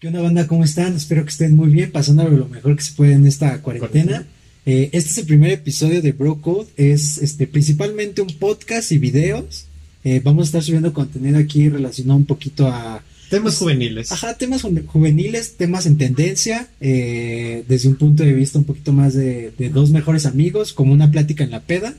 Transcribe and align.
¿Qué 0.00 0.06
onda 0.06 0.20
banda? 0.20 0.46
¿Cómo 0.46 0.62
están? 0.62 0.94
Espero 0.94 1.24
que 1.24 1.30
estén 1.30 1.56
muy 1.56 1.70
bien, 1.70 1.90
pasándolo 1.90 2.30
lo 2.30 2.48
mejor 2.48 2.76
que 2.76 2.84
se 2.84 2.92
puede 2.92 3.14
en 3.14 3.26
esta 3.26 3.60
cuarentena. 3.60 4.24
Eh, 4.64 4.90
este 4.92 5.10
es 5.10 5.18
el 5.18 5.26
primer 5.26 5.50
episodio 5.50 6.00
de 6.00 6.12
Bro 6.12 6.40
Code, 6.40 6.68
es 6.76 7.18
este, 7.18 7.48
principalmente 7.48 8.22
un 8.22 8.28
podcast 8.28 8.92
y 8.92 8.98
videos. 8.98 9.64
Eh, 10.04 10.20
vamos 10.22 10.42
a 10.42 10.46
estar 10.46 10.62
subiendo 10.62 10.92
contenido 10.92 11.36
aquí 11.36 11.68
relacionado 11.68 12.16
un 12.16 12.26
poquito 12.26 12.68
a... 12.68 13.02
Temas 13.28 13.56
juveniles. 13.56 14.12
Ajá, 14.12 14.38
temas 14.38 14.62
juveniles, 14.62 15.56
temas 15.56 15.84
en 15.86 15.98
tendencia, 15.98 16.68
eh, 16.80 17.64
desde 17.66 17.88
un 17.88 17.96
punto 17.96 18.22
de 18.22 18.34
vista 18.34 18.60
un 18.60 18.66
poquito 18.66 18.92
más 18.92 19.14
de, 19.14 19.50
de 19.58 19.68
dos 19.68 19.90
mejores 19.90 20.26
amigos, 20.26 20.72
como 20.72 20.92
una 20.92 21.10
plática 21.10 21.42
en 21.42 21.50
la 21.50 21.62
peda. 21.62 21.96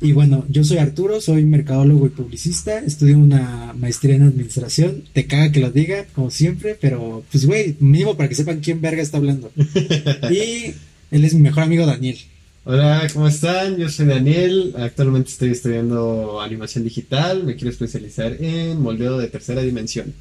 Y 0.00 0.12
bueno, 0.12 0.44
yo 0.48 0.62
soy 0.62 0.78
Arturo, 0.78 1.20
soy 1.20 1.44
mercadólogo 1.44 2.06
y 2.06 2.10
publicista, 2.10 2.78
estudio 2.78 3.18
una 3.18 3.74
maestría 3.76 4.14
en 4.14 4.22
administración, 4.22 5.02
te 5.12 5.26
caga 5.26 5.50
que 5.50 5.58
lo 5.58 5.70
diga, 5.72 6.06
como 6.14 6.30
siempre, 6.30 6.78
pero 6.80 7.24
pues 7.32 7.46
güey, 7.46 7.74
mínimo 7.80 8.16
para 8.16 8.28
que 8.28 8.36
sepan 8.36 8.60
quién 8.60 8.80
verga 8.80 9.02
está 9.02 9.16
hablando. 9.16 9.50
y 10.30 10.74
él 11.10 11.24
es 11.24 11.34
mi 11.34 11.40
mejor 11.40 11.64
amigo 11.64 11.84
Daniel. 11.84 12.16
Hola, 12.64 13.08
¿cómo 13.12 13.26
están? 13.26 13.76
Yo 13.76 13.88
soy 13.88 14.06
Daniel, 14.06 14.74
actualmente 14.78 15.30
estoy 15.30 15.50
estudiando 15.50 16.40
animación 16.40 16.84
digital, 16.84 17.42
me 17.42 17.56
quiero 17.56 17.70
especializar 17.70 18.36
en 18.40 18.80
moldeo 18.80 19.18
de 19.18 19.26
tercera 19.26 19.62
dimensión. 19.62 20.14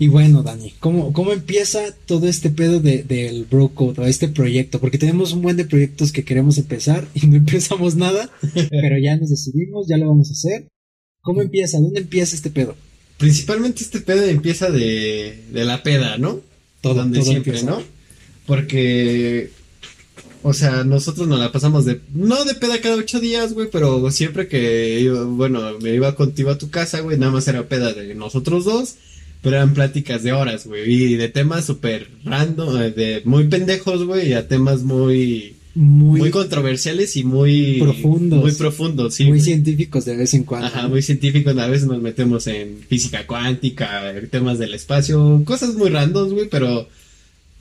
Y 0.00 0.06
bueno, 0.06 0.44
Dani, 0.44 0.74
¿cómo, 0.78 1.12
cómo 1.12 1.32
empieza 1.32 1.92
todo 2.06 2.28
este 2.28 2.50
pedo 2.50 2.78
de, 2.78 3.02
del 3.02 3.46
Bro 3.46 3.70
Code 3.70 4.00
o 4.00 4.04
este 4.06 4.28
proyecto? 4.28 4.78
Porque 4.78 4.96
tenemos 4.96 5.32
un 5.32 5.42
buen 5.42 5.56
de 5.56 5.64
proyectos 5.64 6.12
que 6.12 6.24
queremos 6.24 6.56
empezar 6.56 7.08
y 7.14 7.26
no 7.26 7.36
empezamos 7.38 7.96
nada, 7.96 8.30
pero 8.70 8.96
ya 8.98 9.16
nos 9.16 9.30
decidimos, 9.30 9.88
ya 9.88 9.96
lo 9.96 10.06
vamos 10.06 10.28
a 10.30 10.32
hacer. 10.32 10.68
¿Cómo 11.20 11.42
empieza? 11.42 11.80
¿Dónde 11.80 12.00
empieza 12.00 12.36
este 12.36 12.50
pedo? 12.50 12.76
Principalmente 13.18 13.82
este 13.82 14.00
pedo 14.00 14.22
empieza 14.24 14.70
de, 14.70 15.42
de 15.52 15.64
la 15.64 15.82
peda, 15.82 16.16
¿no? 16.16 16.40
Todo, 16.80 16.94
Donde 16.94 17.18
todo 17.18 17.30
siempre, 17.30 17.58
empieza. 17.58 17.78
¿no? 17.78 17.82
Porque, 18.46 19.50
o 20.44 20.54
sea, 20.54 20.84
nosotros 20.84 21.26
nos 21.26 21.40
la 21.40 21.50
pasamos 21.50 21.84
de, 21.84 22.00
no 22.14 22.44
de 22.44 22.54
peda 22.54 22.80
cada 22.80 22.94
ocho 22.94 23.18
días, 23.18 23.52
güey, 23.52 23.68
pero 23.68 24.08
siempre 24.12 24.46
que 24.46 25.00
iba, 25.00 25.24
bueno, 25.24 25.60
me 25.80 25.92
iba 25.92 26.14
contigo 26.14 26.50
a 26.50 26.58
tu 26.58 26.70
casa, 26.70 27.00
güey, 27.00 27.18
nada 27.18 27.32
más 27.32 27.48
era 27.48 27.68
peda 27.68 27.92
de 27.92 28.14
nosotros 28.14 28.64
dos. 28.64 28.94
Pero 29.42 29.56
eran 29.56 29.72
pláticas 29.74 30.22
de 30.22 30.32
horas, 30.32 30.66
güey, 30.66 30.90
y 30.90 31.16
de 31.16 31.28
temas 31.28 31.64
súper 31.64 32.08
random, 32.24 32.82
eh, 32.82 32.90
de 32.90 33.22
muy 33.24 33.44
pendejos, 33.44 34.04
güey, 34.04 34.32
a 34.32 34.48
temas 34.48 34.82
muy, 34.82 35.54
Muy, 35.74 36.18
muy 36.18 36.30
controversiales 36.30 37.16
y 37.16 37.22
muy 37.22 37.78
Profundos. 37.78 38.40
Muy 38.42 38.52
profundos, 38.52 39.14
sí. 39.14 39.24
muy 39.26 39.40
científicos 39.40 40.04
de 40.04 40.16
vez 40.16 40.34
en 40.34 40.42
cuando. 40.42 40.66
Ajá, 40.66 40.88
muy 40.88 41.02
científicos. 41.02 41.56
A 41.56 41.68
veces 41.68 41.86
nos 41.86 42.02
metemos 42.02 42.48
en 42.48 42.78
física 42.88 43.26
cuántica, 43.28 44.12
temas 44.30 44.58
del 44.58 44.74
espacio, 44.74 45.42
cosas 45.44 45.74
muy 45.76 45.88
randoms, 45.90 46.32
güey, 46.32 46.48
pero 46.48 46.88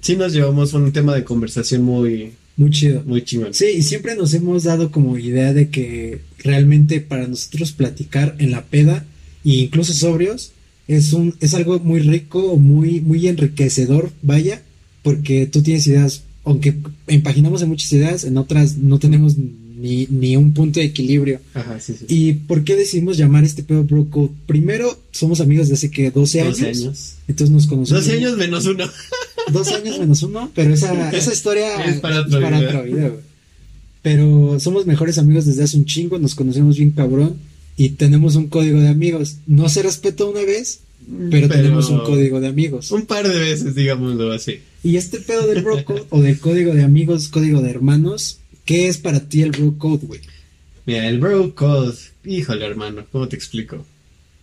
sí 0.02 0.16
nos 0.16 0.34
llevamos 0.34 0.74
un 0.74 0.92
tema 0.92 1.14
de 1.14 1.24
conversación 1.24 1.84
muy, 1.84 2.32
Muy 2.56 2.72
chido. 2.72 3.04
muy 3.06 3.22
chingón. 3.24 3.54
Sí, 3.54 3.66
y 3.78 3.84
siempre 3.84 4.16
nos 4.16 4.34
hemos 4.34 4.64
dado 4.64 4.90
como 4.90 5.16
idea 5.20 5.54
de 5.54 5.70
que 5.70 6.22
realmente 6.40 7.02
para 7.02 7.28
nosotros 7.28 7.72
platicar 7.72 8.36
en 8.40 8.50
la 8.50 8.64
peda, 8.64 9.06
e 9.46 9.50
incluso 9.52 9.94
sobrios, 9.94 10.54
es 10.88 11.14
un, 11.14 11.36
es 11.40 11.54
algo 11.54 11.80
muy 11.80 12.00
rico, 12.00 12.58
muy, 12.58 13.02
muy 13.02 13.28
enriquecedor, 13.28 14.12
vaya, 14.22 14.62
porque 15.04 15.46
tú 15.46 15.62
tienes 15.62 15.86
ideas, 15.88 16.24
aunque 16.44 16.76
empaginamos 17.08 17.62
en 17.62 17.70
muchas 17.70 17.92
ideas, 17.94 18.24
en 18.24 18.38
otras 18.38 18.78
no 18.78 18.98
tenemos 18.98 19.36
ni, 19.38 20.08
ni 20.10 20.36
un 20.38 20.54
punto 20.54 20.80
de 20.80 20.86
equilibrio. 20.86 21.42
Ajá, 21.54 21.80
sí, 21.80 21.94
sí. 22.00 22.06
¿Y 22.08 22.34
por 22.34 22.64
qué 22.64 22.76
decidimos 22.76 23.18
llamar 23.18 23.44
este 23.44 23.64
pedo 23.64 23.84
Bro 23.84 24.10
Code? 24.10 24.32
Primero, 24.48 24.98
somos 25.12 25.42
amigos 25.42 25.68
de 25.68 25.76
hace 25.76 25.92
que 25.92 26.10
12 26.10 26.42
años. 26.42 26.60
12 26.60 26.70
años. 26.70 27.14
Entonces 27.28 27.54
nos 27.54 27.68
conocemos. 27.68 28.06
12 28.06 28.18
años 28.18 28.38
menos 28.38 28.66
uno. 28.66 28.86
Dos 29.52 29.68
años 29.70 29.98
menos 29.98 30.24
uno, 30.24 30.52
pero 30.56 30.74
esa, 30.74 31.10
esa 31.18 31.32
historia 31.32 31.86
Es 31.86 32.02
para 32.02 32.22
otro 32.22 32.40
video. 32.40 32.68
otro 32.68 32.84
video. 32.84 33.22
Pero 34.02 34.60
somos 34.60 34.86
mejores 34.86 35.18
amigos 35.18 35.46
desde 35.46 35.64
hace 35.64 35.78
un 35.78 35.86
chingo, 35.86 36.20
nos 36.20 36.36
conocemos 36.36 36.78
bien 36.78 36.92
cabrón 36.92 37.38
y 37.78 37.90
tenemos 37.90 38.36
un 38.36 38.48
código 38.48 38.80
de 38.80 38.90
amigos. 38.90 39.38
No 39.46 39.70
se 39.70 39.84
respetó 39.84 40.30
una 40.30 40.42
vez, 40.42 40.82
pero, 41.30 41.48
tenemos 41.48 41.90
un 41.90 42.00
código 42.00 42.42
de 42.42 42.48
amigos. 42.48 42.92
Un 42.92 43.06
par 43.06 43.28
de 43.28 43.40
veces, 43.40 43.76
digámoslo 43.76 44.32
así. 44.34 44.60
Y 44.84 44.98
este 44.98 45.20
pedo 45.20 45.48
del 45.48 45.64
bro 45.64 45.86
code 45.86 46.04
o 46.10 46.22
del 46.22 46.40
código 46.40 46.74
de 46.74 46.84
amigos, 46.84 47.30
código 47.30 47.62
de 47.62 47.70
hermanos, 47.70 48.40
¿qué 48.66 48.88
es 48.88 48.98
para 48.98 49.22
ti 49.22 49.42
el 49.44 49.52
bro 49.52 49.78
code, 49.78 50.06
güey? 50.08 50.22
Mira, 50.86 51.08
el 51.08 51.20
bro 51.20 51.54
code, 51.54 51.96
híjole 52.26 52.66
hermano, 52.66 53.06
¿cómo 53.12 53.28
te 53.28 53.36
explico? 53.36 53.86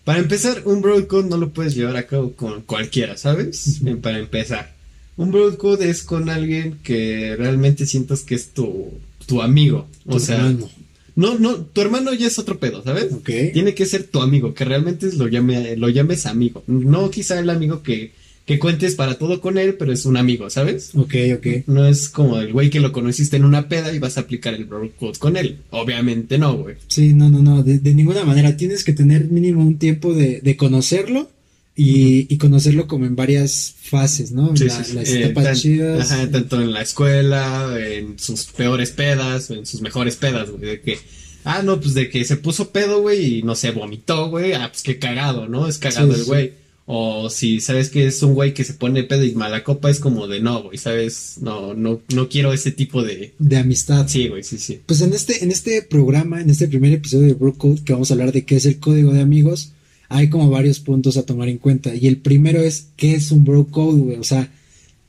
Para 0.05 0.19
empezar, 0.19 0.63
un 0.67 0.81
bro 0.83 1.07
code 1.09 1.29
no 1.29 1.39
lo 1.39 1.51
puedes 1.51 1.75
llevar 1.75 1.97
a 1.97 2.07
cabo 2.07 2.33
con 2.33 2.61
cualquiera, 2.63 3.17
¿sabes? 3.17 3.81
Eh, 3.85 3.97
Para 3.97 4.19
empezar, 4.19 4.75
un 5.17 5.31
bro 5.33 5.57
code 5.57 5.89
es 5.89 6.03
con 6.03 6.29
alguien 6.29 6.79
que 6.83 7.35
realmente 7.37 7.87
sientas 7.87 8.21
que 8.21 8.35
es 8.35 8.51
tu, 8.51 8.91
tu 9.27 9.41
amigo. 9.41 9.87
O 10.07 10.15
Tu 10.15 10.21
sea, 10.21 10.37
hermano. 10.37 10.69
No, 11.17 11.39
no, 11.39 11.57
tu 11.57 11.81
hermano 11.81 12.13
ya 12.13 12.27
es 12.27 12.39
otro 12.39 12.59
pedo, 12.59 12.83
¿sabes? 12.83 13.13
Ok. 13.13 13.31
Tiene 13.53 13.75
que 13.75 13.87
ser 13.87 14.05
tu 14.05 14.21
amigo, 14.21 14.55
que 14.55 14.65
realmente 14.65 15.11
lo, 15.17 15.29
llame, 15.29 15.77
lo 15.77 15.89
llames 15.89 16.27
amigo. 16.27 16.65
No 16.67 17.11
quizá 17.11 17.39
el 17.39 17.51
amigo 17.51 17.83
que, 17.83 18.13
que 18.47 18.59
cuentes 18.59 18.95
para 18.97 19.17
todo 19.17 19.41
con 19.41 19.57
él, 19.57 19.75
pero 19.75 19.93
es 19.93 20.05
un 20.07 20.17
amigo, 20.17 20.51
¿sabes? 20.51 20.91
Ok, 20.95 21.15
ok. 21.37 21.47
No 21.69 21.87
es 21.87 22.09
como 22.09 22.39
el 22.39 22.53
güey 22.53 22.69
que 22.69 22.81
lo 22.81 22.93
conociste 22.93 23.37
en 23.37 23.45
una 23.45 23.69
peda 23.69 23.93
y 23.93 23.99
vas 24.01 24.19
a 24.19 24.23
aplicar 24.23 24.55
el 24.55 24.65
bro 24.65 24.91
code 24.99 25.19
con 25.19 25.37
él. 25.37 25.59
Obviamente 25.71 26.37
no, 26.37 26.57
güey. 26.57 26.77
Sí, 26.89 27.15
no, 27.15 27.31
no, 27.31 27.41
no, 27.41 27.63
de, 27.63 27.79
de 27.79 27.95
ninguna 27.95 28.25
manera. 28.25 28.57
Tienes 28.57 28.83
que 28.83 28.93
tener 28.93 29.27
mínimo 29.27 29.63
un 29.63 29.79
tiempo 29.79 30.15
de, 30.15 30.41
de 30.41 30.57
conocerlo 30.57 31.31
y, 31.77 32.33
y 32.33 32.39
conocerlo 32.39 32.87
como 32.87 33.05
en 33.07 33.17
varias 33.17 33.75
fases, 33.83 34.31
¿no? 34.33 34.57
Sí, 34.57 34.65
La- 34.67 34.77
sí, 34.85 34.91
sí. 34.91 34.95
Las 34.97 35.09
Eh, 35.09 35.23
etapas 35.25 35.45
tan- 35.45 35.55
chidas. 35.57 36.11
Ajá, 36.13 36.31
tanto 36.31 36.61
en 36.61 36.73
la 36.73 36.83
escuela, 36.83 37.77
en 37.79 38.19
sus 38.19 38.45
peores 38.45 38.91
pedas, 38.91 39.51
en 39.51 39.67
sus 39.67 39.81
mejores 39.81 40.17
pedas, 40.17 40.51
güey. 40.51 40.63
De 40.63 40.81
que, 40.81 40.99
ah, 41.45 41.63
no, 41.63 41.81
pues 41.81 41.95
de 41.95 42.09
que 42.11 42.25
se 42.25 42.37
puso 42.37 42.71
pedo, 42.71 43.01
güey, 43.03 43.39
y 43.39 43.43
no 43.43 43.55
se 43.55 43.73
vomitó, 43.73 44.29
güey. 44.31 44.53
Ah, 44.53 44.69
pues 44.71 44.83
qué 44.83 44.99
cagado, 44.99 45.49
¿no? 45.49 45.67
Es 45.69 45.79
cagado 45.79 46.15
Sí, 46.15 46.21
el 46.21 46.27
güey. 46.27 46.53
O 46.87 47.31
si 47.31 47.61
sabes 47.63 47.89
que 47.89 48.07
es 48.07 48.23
un 48.23 48.35
güey 48.35 48.53
que 48.53 48.63
se 48.63 48.75
pone 48.75 49.05
pedo 49.05 49.25
y 49.25 49.35
mala 49.35 49.65
copa, 49.65 49.89
es 49.91 49.99
como 50.01 50.29
de 50.29 50.41
no, 50.41 50.65
güey, 50.65 50.77
¿sabes? 50.77 51.37
No, 51.41 51.73
no, 51.73 52.03
no 52.15 52.29
quiero 52.29 52.53
ese 52.53 52.73
tipo 52.73 53.03
de. 53.03 53.33
De 53.39 53.57
amistad. 53.57 54.07
Sí, 54.07 54.29
güey, 54.29 54.45
sí, 54.45 54.59
sí. 54.59 54.81
Pues 54.85 55.01
en 55.01 55.15
este, 55.15 55.43
en 55.43 55.51
este 55.51 55.81
programa, 55.81 56.43
en 56.43 56.51
este 56.51 56.69
primer 56.69 56.93
episodio 56.93 57.27
de 57.29 57.33
Bro 57.35 57.55
Code, 57.55 57.83
que 57.85 57.95
vamos 57.95 58.11
a 58.11 58.15
hablar 58.15 58.33
de 58.33 58.45
qué 58.45 58.57
es 58.57 58.67
el 58.67 58.79
código 58.81 59.13
de 59.15 59.23
amigos, 59.23 59.71
hay 60.09 60.29
como 60.31 60.51
varios 60.51 60.81
puntos 60.81 61.17
a 61.17 61.25
tomar 61.25 61.49
en 61.49 61.59
cuenta. 61.59 61.95
Y 61.95 62.07
el 62.07 62.19
primero 62.19 62.61
es 62.61 62.89
qué 62.97 63.15
es 63.15 63.31
un 63.31 63.45
Bro 63.45 63.67
Code, 63.69 64.01
güey. 64.01 64.17
O 64.19 64.25
sea, 64.25 64.51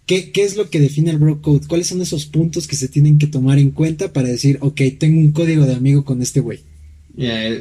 ¿qué, 0.06 0.32
qué 0.32 0.44
es 0.44 0.56
lo 0.56 0.70
que 0.70 0.80
define 0.80 1.12
el 1.12 1.18
Bro 1.18 1.42
Code? 1.42 1.68
¿Cuáles 1.68 1.88
son 1.88 2.02
esos 2.02 2.26
puntos 2.26 2.68
que 2.68 2.76
se 2.76 2.88
tienen 2.88 3.18
que 3.18 3.28
tomar 3.28 3.60
en 3.60 3.72
cuenta 3.72 4.14
para 4.14 4.28
decir, 4.30 4.58
ok, 4.62 4.82
tengo 5.00 5.20
un 5.20 5.32
código 5.32 5.66
de 5.66 5.74
amigo 5.74 6.06
con 6.06 6.22
este 6.22 6.40
güey? 6.40 6.60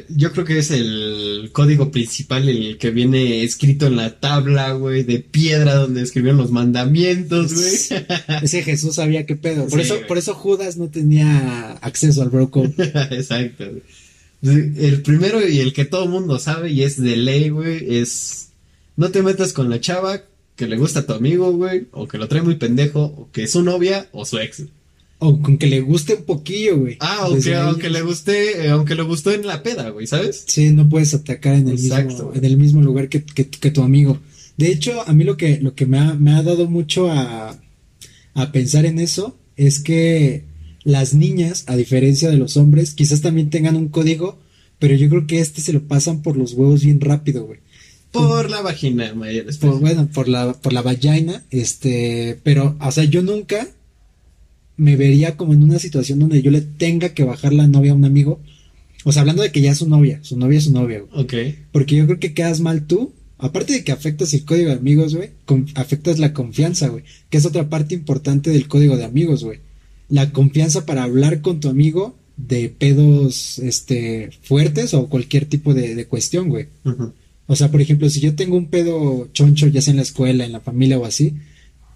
Yo 0.09 0.33
creo 0.33 0.43
que 0.43 0.57
es 0.57 0.69
el 0.71 1.49
código 1.53 1.89
principal, 1.89 2.49
el 2.49 2.77
que 2.77 2.91
viene 2.91 3.43
escrito 3.43 3.87
en 3.87 3.95
la 3.95 4.19
tabla, 4.19 4.73
güey, 4.73 5.03
de 5.03 5.19
piedra 5.19 5.75
donde 5.75 6.01
escribieron 6.01 6.37
los 6.37 6.51
mandamientos, 6.51 7.53
güey. 7.53 8.01
Ese 8.43 8.63
Jesús 8.63 8.95
sabía 8.95 9.25
qué 9.25 9.35
pedo. 9.35 9.67
Por 9.67 9.79
Sí, 9.79 9.85
eso, 9.85 9.99
por 10.07 10.17
eso 10.17 10.33
Judas 10.33 10.75
no 10.77 10.89
tenía 10.89 11.71
acceso 11.73 12.21
al 12.21 12.29
Bro 12.29 12.51
Code. 12.51 12.73
Exacto. 13.11 13.65
El 14.41 15.01
primero 15.01 15.47
y 15.47 15.59
el 15.59 15.73
que 15.73 15.85
todo 15.85 16.07
mundo 16.07 16.37
sabe 16.39 16.71
y 16.71 16.83
es 16.83 17.01
de 17.01 17.15
ley, 17.15 17.49
güey, 17.49 17.97
es 17.97 18.49
no 18.97 19.09
te 19.11 19.23
metas 19.23 19.53
con 19.53 19.69
la 19.69 19.79
chava 19.81 20.21
que 20.55 20.67
le 20.67 20.77
gusta 20.77 20.99
a 21.01 21.05
tu 21.05 21.13
amigo, 21.13 21.51
güey, 21.51 21.87
o 21.91 22.07
que 22.07 22.17
lo 22.17 22.27
trae 22.27 22.41
muy 22.41 22.55
pendejo, 22.55 23.01
o 23.03 23.29
que 23.31 23.43
es 23.43 23.51
su 23.51 23.61
novia 23.63 24.07
o 24.11 24.23
su 24.25 24.37
ex. 24.39 24.63
O 25.19 25.41
con 25.41 25.57
que 25.57 25.67
le 25.67 25.81
guste 25.81 26.15
un 26.15 26.23
poquillo, 26.23 26.77
güey. 26.77 26.97
Ah, 26.99 27.19
aunque, 27.21 27.55
aunque 27.55 27.89
le 27.89 28.01
guste, 28.01 28.65
eh, 28.65 28.69
aunque 28.69 28.95
le 28.95 29.01
gustó 29.03 29.31
en 29.31 29.47
la 29.47 29.63
peda, 29.63 29.89
güey, 29.89 30.05
¿sabes? 30.07 30.43
Sí, 30.47 30.71
no 30.71 30.87
puedes 30.87 31.13
atacar 31.13 31.55
en 31.55 31.67
el 31.69 31.73
Exacto, 31.75 32.09
mismo, 32.09 32.25
güey. 32.27 32.37
en 32.37 32.45
el 32.45 32.57
mismo 32.57 32.81
lugar 32.81 33.09
que, 33.09 33.23
que- 33.23 33.49
que 33.49 33.71
tu 33.71 33.81
amigo. 33.81 34.19
De 34.57 34.67
hecho, 34.71 35.01
a 35.07 35.11
mí 35.13 35.23
lo 35.23 35.35
que, 35.37 35.59
lo 35.59 35.73
que 35.73 35.85
me 35.85 35.97
ha, 35.99 36.13
me 36.13 36.31
ha 36.33 36.43
dado 36.43 36.67
mucho 36.67 37.09
a, 37.11 37.57
a 38.33 38.51
pensar 38.51 38.85
en 38.85 38.99
eso 38.99 39.35
es 39.57 39.79
que 39.79 40.43
las 40.85 41.13
niñas, 41.13 41.65
a 41.67 41.75
diferencia 41.75 42.29
de 42.29 42.37
los 42.37 42.55
hombres, 42.55 42.93
quizás 42.93 43.19
también 43.21 43.49
tengan 43.49 43.75
un 43.75 43.89
código, 43.89 44.39
pero 44.79 44.95
yo 44.95 45.09
creo 45.09 45.27
que 45.27 45.39
este 45.39 45.59
se 45.59 45.73
lo 45.73 45.81
pasan 45.81 46.21
por 46.21 46.37
los 46.37 46.53
huevos 46.53 46.85
bien 46.85 47.01
rápido, 47.01 47.45
güey. 47.45 47.59
Por 48.11 48.49
la 48.49 48.61
vagina, 48.61 49.13
mayores. 49.13 49.57
Por, 49.57 49.79
bueno, 49.81 50.07
por 50.13 50.29
la, 50.29 50.53
por 50.53 50.71
la 50.71 50.81
vagina, 50.81 51.43
este, 51.49 52.39
pero, 52.43 52.77
o 52.79 52.91
sea, 52.91 53.03
yo 53.03 53.21
nunca 53.21 53.67
me 54.77 54.95
vería 54.95 55.35
como 55.35 55.53
en 55.53 55.63
una 55.63 55.79
situación 55.79 56.19
donde 56.19 56.41
yo 56.41 56.51
le 56.51 56.61
tenga 56.61 57.09
que 57.09 57.23
bajar 57.23 57.51
la 57.51 57.67
novia 57.67 57.91
a 57.91 57.95
un 57.95 58.05
amigo. 58.05 58.39
O 59.03 59.11
sea, 59.11 59.21
hablando 59.21 59.41
de 59.41 59.51
que 59.51 59.61
ya 59.61 59.71
es 59.71 59.79
su 59.79 59.89
novia, 59.89 60.19
su 60.21 60.37
novia 60.37 60.59
es 60.59 60.65
su 60.65 60.71
novia, 60.71 61.01
güey. 61.01 61.23
Ok. 61.23 61.33
Porque 61.71 61.95
yo 61.95 62.05
creo 62.05 62.19
que 62.19 62.33
quedas 62.33 62.61
mal 62.61 62.85
tú. 62.85 63.11
Aparte 63.37 63.73
de 63.73 63.83
que 63.83 63.91
afectas 63.91 64.33
el 64.33 64.45
código 64.45 64.69
de 64.69 64.75
amigos, 64.75 65.13
güey, 65.13 65.31
afectas 65.75 66.19
la 66.19 66.33
confianza, 66.33 66.87
güey. 66.87 67.03
Que 67.29 67.37
es 67.37 67.45
otra 67.45 67.69
parte 67.69 67.95
importante 67.95 68.49
del 68.51 68.67
código 68.67 68.95
de 68.97 69.03
amigos, 69.03 69.43
güey. 69.43 69.59
La 70.09 70.31
confianza 70.31 70.85
para 70.85 71.03
hablar 71.03 71.41
con 71.41 71.59
tu 71.59 71.69
amigo 71.69 72.15
de 72.37 72.69
pedos, 72.69 73.59
este, 73.59 74.29
fuertes 74.41 74.93
o 74.93 75.07
cualquier 75.07 75.45
tipo 75.45 75.73
de, 75.73 75.95
de 75.95 76.05
cuestión, 76.05 76.49
güey. 76.49 76.67
O 77.47 77.55
sea, 77.55 77.71
por 77.71 77.81
ejemplo, 77.81 78.09
si 78.09 78.19
yo 78.19 78.35
tengo 78.35 78.57
un 78.57 78.67
pedo 78.67 79.29
choncho, 79.33 79.67
ya 79.67 79.81
sea 79.81 79.91
en 79.91 79.97
la 79.97 80.03
escuela, 80.03 80.45
en 80.45 80.51
la 80.51 80.59
familia 80.59 80.97
o 80.97 81.05
así, 81.05 81.33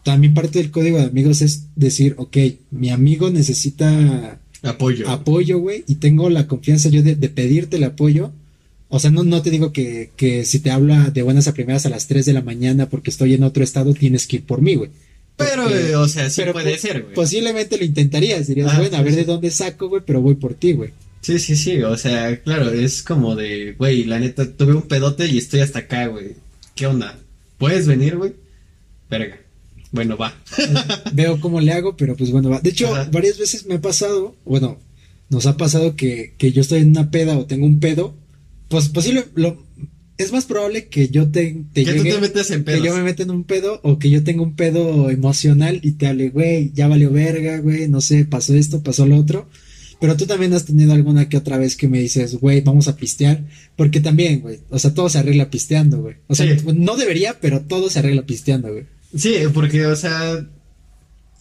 también 0.03 0.33
parte 0.33 0.59
del 0.59 0.71
código 0.71 0.97
de 0.97 1.03
amigos 1.03 1.41
es 1.41 1.65
decir, 1.75 2.15
ok, 2.17 2.37
mi 2.71 2.89
amigo 2.89 3.29
necesita 3.29 4.39
Apoyo. 4.61 5.09
apoyo, 5.09 5.59
güey, 5.59 5.83
y 5.87 5.95
tengo 5.95 6.29
la 6.29 6.47
confianza 6.47 6.89
yo 6.89 7.03
de, 7.03 7.15
de 7.15 7.29
pedirte 7.29 7.77
el 7.77 7.83
apoyo. 7.83 8.31
O 8.87 8.99
sea, 8.99 9.11
no, 9.11 9.23
no 9.23 9.41
te 9.41 9.51
digo 9.51 9.71
que, 9.71 10.11
que 10.15 10.45
si 10.45 10.59
te 10.59 10.71
habla 10.71 11.11
de 11.11 11.21
buenas 11.21 11.47
a 11.47 11.53
primeras 11.53 11.85
a 11.85 11.89
las 11.89 12.07
3 12.07 12.25
de 12.25 12.33
la 12.33 12.41
mañana 12.41 12.89
porque 12.89 13.11
estoy 13.11 13.33
en 13.33 13.43
otro 13.43 13.63
estado, 13.63 13.93
tienes 13.93 14.25
que 14.25 14.37
ir 14.37 14.43
por 14.43 14.61
mí, 14.61 14.75
güey. 14.75 14.89
Pero, 15.39 15.63
Porque- 15.63 15.95
o 15.95 16.07
sea, 16.07 16.29
sí 16.29 16.41
pero 16.41 16.53
puede 16.53 16.77
ser, 16.77 17.01
güey. 17.01 17.15
Posiblemente 17.15 17.77
lo 17.77 17.85
intentarías, 17.85 18.45
dirías, 18.47 18.71
Ah, 18.73 18.77
bueno, 18.79 18.97
a 18.97 19.01
ver 19.01 19.13
sí. 19.13 19.17
de 19.19 19.25
dónde 19.25 19.49
saco, 19.49 19.89
güey, 19.89 20.03
pero 20.05 20.21
voy 20.21 20.35
por 20.35 20.53
ti, 20.53 20.73
güey. 20.73 20.91
Sí, 21.21 21.39
sí, 21.39 21.55
sí, 21.55 21.81
o 21.81 21.97
sea, 21.97 22.39
claro, 22.43 22.71
es 22.71 23.01
como 23.03 23.35
de, 23.35 23.73
güey, 23.77 24.03
la 24.05 24.19
neta, 24.19 24.51
tuve 24.55 24.73
un 24.73 24.83
pedote 24.83 25.25
y 25.27 25.37
estoy 25.37 25.61
hasta 25.61 25.79
acá, 25.79 26.07
güey. 26.07 26.35
¿Qué 26.75 26.85
onda? 26.87 27.17
¿Puedes 27.57 27.87
venir, 27.87 28.15
güey? 28.17 28.33
Verga. 29.09 29.37
Bueno, 29.91 30.15
va. 30.17 30.33
Veo 31.13 31.39
cómo 31.41 31.59
le 31.59 31.71
hago, 31.73 31.97
pero 31.97 32.15
pues 32.15 32.31
bueno, 32.31 32.49
va. 32.49 32.59
De 32.61 32.69
hecho, 32.69 32.93
Ajá. 32.95 33.09
varias 33.11 33.37
veces 33.39 33.65
me 33.65 33.75
ha 33.75 33.81
pasado, 33.81 34.35
bueno, 34.45 34.79
nos 35.29 35.45
ha 35.45 35.57
pasado 35.57 35.95
que, 35.95 36.35
que 36.37 36.51
yo 36.51 36.61
estoy 36.61 36.79
en 36.81 36.89
una 36.89 37.09
peda 37.11 37.37
o 37.37 37.45
tengo 37.47 37.65
un 37.65 37.79
pedo, 37.79 38.15
pues 38.69 38.87
posible, 38.89 39.25
lo, 39.35 39.65
es 40.19 40.31
más 40.31 40.45
probable 40.45 40.87
que 40.87 41.09
yo 41.09 41.29
te, 41.31 41.63
te 41.73 41.83
que 41.85 41.93
tú 41.93 42.03
llegue, 42.03 42.15
te 42.15 42.21
metes 42.21 42.51
en 42.51 42.63
que 42.63 42.81
yo 42.81 42.95
me 42.95 43.03
meta 43.03 43.23
en 43.23 43.31
un 43.31 43.43
pedo 43.43 43.79
o 43.83 43.97
que 43.99 44.09
yo 44.09 44.23
tenga 44.23 44.43
un 44.43 44.55
pedo 44.55 45.09
emocional 45.09 45.79
y 45.81 45.93
te 45.93 46.07
hable, 46.07 46.29
güey, 46.29 46.71
ya 46.73 46.87
valió 46.87 47.09
verga, 47.11 47.57
güey, 47.59 47.87
no 47.87 48.01
sé, 48.01 48.25
pasó 48.25 48.53
esto, 48.53 48.83
pasó 48.83 49.05
lo 49.07 49.17
otro. 49.17 49.49
Pero 50.01 50.15
tú 50.15 50.25
también 50.25 50.53
has 50.53 50.63
tenido 50.65 50.93
alguna 50.93 51.27
que 51.27 51.35
otra 51.35 51.57
vez 51.57 51.75
que 51.75 51.89
me 51.89 51.99
dices, 51.99 52.35
güey, 52.35 52.61
vamos 52.61 52.87
a 52.87 52.95
pistear. 52.95 53.43
Porque 53.75 53.99
también, 53.99 54.39
güey, 54.39 54.59
o 54.69 54.79
sea, 54.79 54.93
todo 54.93 55.09
se 55.09 55.17
arregla 55.19 55.49
pisteando, 55.49 56.01
güey. 56.01 56.15
O 56.27 56.35
sea, 56.35 56.45
Sí. 56.57 56.65
no 56.73 56.95
debería, 56.95 57.37
pero 57.41 57.61
todo 57.61 57.89
se 57.89 57.99
arregla 57.99 58.21
pisteando, 58.25 58.71
güey. 58.71 58.85
Sí, 59.15 59.33
porque, 59.53 59.85
o 59.87 59.95
sea, 59.97 60.45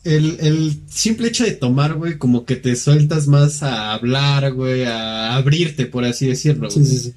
el, 0.05 0.37
el 0.41 0.81
simple 0.89 1.29
hecho 1.29 1.45
de 1.45 1.53
tomar, 1.53 1.95
güey, 1.95 2.19
como 2.19 2.45
que 2.45 2.57
te 2.57 2.75
sueltas 2.77 3.27
más 3.29 3.63
a 3.63 3.93
hablar, 3.95 4.53
güey, 4.55 4.85
a 4.85 5.37
abrirte, 5.37 5.87
por 5.87 6.05
así 6.05 6.27
decirlo, 6.27 6.71
Sí, 6.71 6.85
sí, 6.85 6.97
sí. 6.99 7.13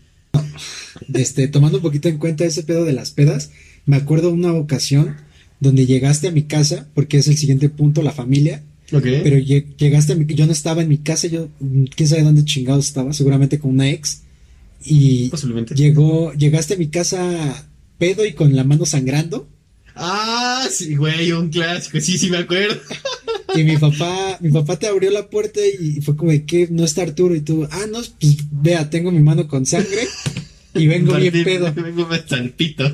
Este, 1.13 1.47
tomando 1.47 1.77
un 1.77 1.83
poquito 1.83 2.09
en 2.09 2.17
cuenta 2.17 2.45
ese 2.45 2.63
pedo 2.63 2.85
de 2.85 2.93
las 2.93 3.11
pedas, 3.11 3.51
me 3.85 3.95
acuerdo 3.97 4.29
una 4.31 4.53
ocasión 4.53 5.15
donde 5.59 5.85
llegaste 5.85 6.27
a 6.27 6.31
mi 6.31 6.43
casa, 6.43 6.87
porque 6.93 7.17
es 7.17 7.27
el 7.27 7.37
siguiente 7.37 7.69
punto, 7.69 8.01
la 8.01 8.11
familia, 8.11 8.63
pero 9.23 9.37
lle- 9.37 9.65
llegaste 9.77 10.13
a 10.13 10.15
mi, 10.15 10.25
yo 10.33 10.45
no 10.45 10.51
estaba 10.51 10.81
en 10.81 10.89
mi 10.89 10.97
casa, 10.97 11.27
yo, 11.27 11.49
mm, 11.59 11.83
quién 11.95 12.09
sabe 12.09 12.23
dónde 12.23 12.43
chingados 12.45 12.87
estaba, 12.87 13.13
seguramente 13.13 13.59
con 13.59 13.71
una 13.71 13.89
ex, 13.89 14.21
y 14.83 15.29
Posiblemente. 15.29 15.75
llegó, 15.75 16.33
llegaste 16.33 16.73
a 16.73 16.77
mi 16.77 16.87
casa 16.87 17.69
pedo 17.97 18.25
y 18.25 18.33
con 18.33 18.55
la 18.55 18.63
mano 18.63 18.85
sangrando, 18.85 19.47
Ah, 19.93 20.67
sí, 20.71 20.95
güey, 20.95 21.31
un 21.33 21.49
clásico, 21.49 21.99
sí, 21.99 22.17
sí 22.17 22.29
me 22.29 22.37
acuerdo. 22.37 22.79
y 23.55 23.63
mi 23.63 23.75
papá, 23.77 24.37
mi 24.39 24.49
papá 24.49 24.79
te 24.79 24.87
abrió 24.87 25.11
la 25.11 25.29
puerta 25.29 25.59
y 25.59 25.99
fue 26.01 26.15
como 26.15 26.31
de 26.31 26.45
que 26.45 26.67
no 26.71 26.85
está 26.85 27.01
Arturo, 27.03 27.35
y 27.35 27.41
tú, 27.41 27.67
ah, 27.69 27.85
no, 27.91 27.99
pues 28.19 28.37
vea, 28.51 28.89
tengo 28.89 29.11
mi 29.11 29.19
mano 29.19 29.47
con 29.49 29.65
sangre, 29.65 30.07
y 30.73 30.87
vengo 30.87 31.15
bien 31.15 31.43
pedo. 31.43 31.73
Vengo. 31.75 32.07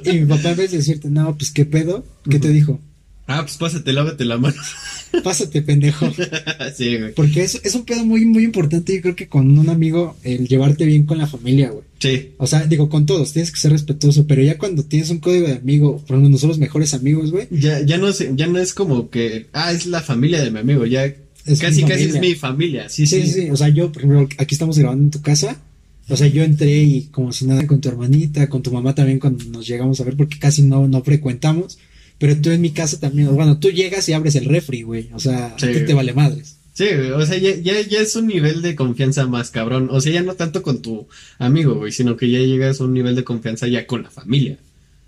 Y 0.05 0.11
mi 0.19 0.25
papá 0.25 0.51
en 0.51 0.57
vez 0.57 0.71
de 0.71 0.77
decirte, 0.77 1.09
no, 1.09 1.35
pues 1.37 1.51
qué 1.51 1.65
pedo, 1.65 2.05
¿qué 2.29 2.39
te 2.39 2.49
dijo? 2.49 2.79
Ah, 3.27 3.41
pues 3.41 3.57
pásate, 3.57 3.91
lávate 3.91 4.23
la 4.23 4.37
mano. 4.37 4.55
Pásate, 5.23 5.61
pendejo. 5.61 6.09
sí, 6.75 6.97
güey. 6.97 7.13
Porque 7.13 7.43
es, 7.43 7.59
es 7.63 7.75
un 7.75 7.83
pedo 7.83 8.05
muy, 8.05 8.25
muy 8.25 8.45
importante, 8.45 8.95
yo 8.95 9.01
creo 9.01 9.15
que 9.17 9.27
con 9.27 9.57
un 9.59 9.69
amigo, 9.69 10.15
el 10.23 10.47
llevarte 10.47 10.85
bien 10.85 11.05
con 11.05 11.17
la 11.17 11.27
familia, 11.27 11.71
güey. 11.71 11.83
Sí. 11.99 12.31
O 12.37 12.47
sea, 12.47 12.65
digo, 12.65 12.87
con 12.89 13.05
todos, 13.05 13.33
tienes 13.33 13.51
que 13.51 13.59
ser 13.59 13.73
respetuoso, 13.73 14.25
pero 14.27 14.41
ya 14.41 14.57
cuando 14.57 14.83
tienes 14.83 15.09
un 15.09 15.19
código 15.19 15.47
de 15.47 15.55
amigo, 15.55 15.97
por 15.97 16.15
ejemplo, 16.15 16.29
nosotros 16.29 16.57
mejores 16.57 16.93
amigos, 16.93 17.31
güey, 17.31 17.47
Ya, 17.51 17.81
ya 17.81 17.97
no 17.97 18.13
sé, 18.13 18.31
ya 18.35 18.47
no 18.47 18.59
es 18.59 18.73
como 18.73 19.09
que, 19.09 19.47
ah, 19.51 19.73
es 19.73 19.87
la 19.87 20.01
familia 20.01 20.41
de 20.41 20.51
mi 20.51 20.59
amigo, 20.59 20.85
ya 20.85 21.03
Es 21.05 21.59
casi, 21.59 21.83
casi 21.83 22.05
es 22.05 22.19
mi 22.19 22.35
familia, 22.35 22.87
sí, 22.87 23.05
sí. 23.07 23.23
sí, 23.23 23.31
sí, 23.31 23.49
o 23.49 23.57
sea, 23.57 23.67
yo, 23.69 23.91
por 23.91 24.03
ejemplo, 24.03 24.29
aquí 24.37 24.55
estamos 24.55 24.77
grabando 24.77 25.03
en 25.03 25.11
tu 25.11 25.21
casa, 25.21 25.61
o 26.09 26.15
sea, 26.17 26.27
yo 26.27 26.43
entré 26.43 26.83
y 26.83 27.03
como 27.11 27.31
si 27.33 27.45
nada 27.45 27.65
con 27.67 27.81
tu 27.81 27.89
hermanita, 27.89 28.47
con 28.49 28.61
tu 28.63 28.71
mamá 28.71 28.95
también 28.95 29.19
cuando 29.19 29.43
nos 29.45 29.67
llegamos 29.67 29.99
a 29.99 30.03
ver, 30.03 30.15
porque 30.15 30.39
casi 30.39 30.61
no, 30.63 30.87
no 30.87 31.03
frecuentamos, 31.03 31.77
pero 32.17 32.35
tú 32.37 32.49
en 32.51 32.61
mi 32.61 32.71
casa 32.71 32.99
también, 32.99 33.33
bueno, 33.35 33.59
tú 33.59 33.69
llegas 33.71 34.07
y 34.09 34.13
abres 34.13 34.35
el 34.35 34.45
refri, 34.45 34.81
güey, 34.83 35.09
o 35.13 35.19
sea, 35.19 35.55
Sí. 35.57 35.67
a 35.67 35.73
ti 35.73 35.79
te 35.85 35.93
vale 35.93 36.13
madres. 36.13 36.55
Sí, 36.73 36.85
o 36.85 37.25
sea, 37.25 37.37
ya, 37.39 37.55
ya, 37.55 37.81
ya 37.81 37.99
es 38.01 38.15
un 38.15 38.27
nivel 38.27 38.61
de 38.61 38.75
confianza 38.75 39.25
más 39.25 39.49
cabrón. 39.49 39.87
O 39.91 39.99
sea, 39.99 40.13
ya 40.13 40.21
no 40.21 40.35
tanto 40.35 40.61
con 40.61 40.83
tu 40.83 41.07
amigo, 41.39 41.73
güey, 41.73 41.91
sino 41.91 42.15
que 42.17 42.29
ya 42.29 42.37
llegas 42.37 42.79
a 42.79 42.83
un 42.83 42.93
nivel 42.93 43.15
de 43.15 43.23
confianza 43.23 43.67
ya 43.67 43.87
con 43.87 44.03
la 44.03 44.11
familia. 44.11 44.59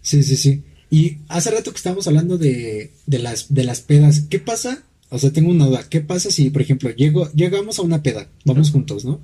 Sí, 0.01 0.23
sí, 0.23 0.35
sí. 0.35 0.63
Y 0.89 1.17
hace 1.27 1.51
rato 1.51 1.69
que 1.69 1.77
estábamos 1.77 2.07
hablando 2.07 2.39
de, 2.39 2.89
de 3.05 3.19
las, 3.19 3.53
de 3.53 3.63
las 3.65 3.81
pedas, 3.81 4.21
¿qué 4.31 4.39
pasa? 4.39 4.81
O 5.09 5.19
sea, 5.19 5.31
tengo 5.31 5.51
una 5.51 5.67
duda. 5.67 5.85
¿Qué 5.87 6.01
pasa 6.01 6.31
si, 6.31 6.49
por 6.49 6.63
ejemplo, 6.63 6.89
llego, 6.89 7.31
llegamos 7.33 7.77
a 7.77 7.83
una 7.83 8.01
peda, 8.01 8.27
vamos 8.45 8.71
juntos, 8.71 9.05
¿no? 9.05 9.21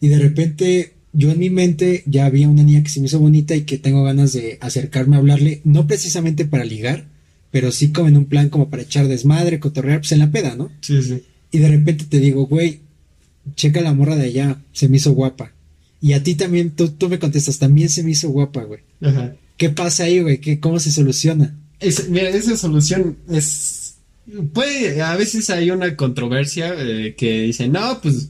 Y 0.00 0.08
de 0.08 0.18
repente, 0.18 0.92
yo 1.16 1.30
en 1.30 1.38
mi 1.38 1.50
mente 1.50 2.02
ya 2.06 2.26
había 2.26 2.48
una 2.48 2.62
niña 2.62 2.82
que 2.82 2.90
se 2.90 3.00
me 3.00 3.06
hizo 3.06 3.18
bonita 3.18 3.56
y 3.56 3.62
que 3.62 3.78
tengo 3.78 4.04
ganas 4.04 4.32
de 4.32 4.58
acercarme 4.60 5.16
a 5.16 5.18
hablarle, 5.20 5.60
no 5.64 5.86
precisamente 5.86 6.44
para 6.44 6.64
ligar, 6.64 7.06
pero 7.50 7.72
sí 7.72 7.90
como 7.92 8.08
en 8.08 8.16
un 8.16 8.26
plan 8.26 8.48
como 8.50 8.68
para 8.68 8.82
echar 8.82 9.08
desmadre, 9.08 9.58
cotorrear, 9.60 10.00
pues 10.00 10.12
en 10.12 10.18
la 10.18 10.30
peda, 10.30 10.56
¿no? 10.56 10.70
Sí, 10.80 11.02
sí. 11.02 11.22
Y 11.50 11.58
de 11.58 11.68
repente 11.68 12.04
te 12.04 12.18
digo, 12.20 12.46
güey, 12.46 12.80
checa 13.54 13.80
la 13.80 13.94
morra 13.94 14.16
de 14.16 14.26
allá, 14.26 14.62
se 14.72 14.88
me 14.88 14.98
hizo 14.98 15.12
guapa. 15.12 15.52
Y 16.02 16.12
a 16.12 16.22
ti 16.22 16.34
también, 16.34 16.70
tú, 16.70 16.88
tú 16.90 17.08
me 17.08 17.18
contestas, 17.18 17.58
también 17.58 17.88
se 17.88 18.02
me 18.02 18.10
hizo 18.10 18.28
guapa, 18.28 18.62
güey. 18.64 18.80
Ajá. 19.00 19.34
¿Qué 19.56 19.70
pasa 19.70 20.04
ahí, 20.04 20.20
güey? 20.20 20.38
¿Qué, 20.38 20.60
¿Cómo 20.60 20.78
se 20.80 20.90
soluciona? 20.92 21.56
Es- 21.80 22.08
mira, 22.10 22.28
esa 22.28 22.56
solución 22.56 23.16
es. 23.30 23.94
Puede, 24.52 25.00
a 25.02 25.16
veces 25.16 25.48
hay 25.50 25.70
una 25.70 25.96
controversia 25.96 26.74
eh, 26.76 27.14
que 27.16 27.42
dice, 27.42 27.68
no, 27.68 28.00
pues, 28.02 28.28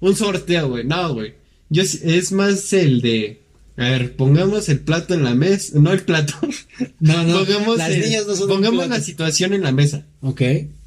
un 0.00 0.14
sorteo, 0.16 0.68
güey. 0.70 0.84
No, 0.84 1.14
güey. 1.14 1.32
Yo, 1.70 1.82
es- 1.82 2.32
más 2.32 2.72
el 2.72 3.00
de. 3.00 3.42
A 3.76 3.90
ver, 3.90 4.16
pongamos 4.16 4.68
el 4.70 4.80
plato 4.80 5.12
en 5.14 5.22
la 5.24 5.34
mesa. 5.34 5.78
No 5.78 5.92
el 5.92 6.02
plato. 6.02 6.34
No, 7.00 7.24
no, 7.24 7.38
pongamos 7.44 7.78
las 7.78 7.90
el- 7.90 8.00
niñas 8.00 8.26
no 8.26 8.36
son 8.36 8.48
Pongamos 8.48 8.88
la 8.88 9.00
situación 9.00 9.52
en 9.54 9.62
la 9.62 9.72
mesa. 9.72 10.04
Ok. 10.20 10.38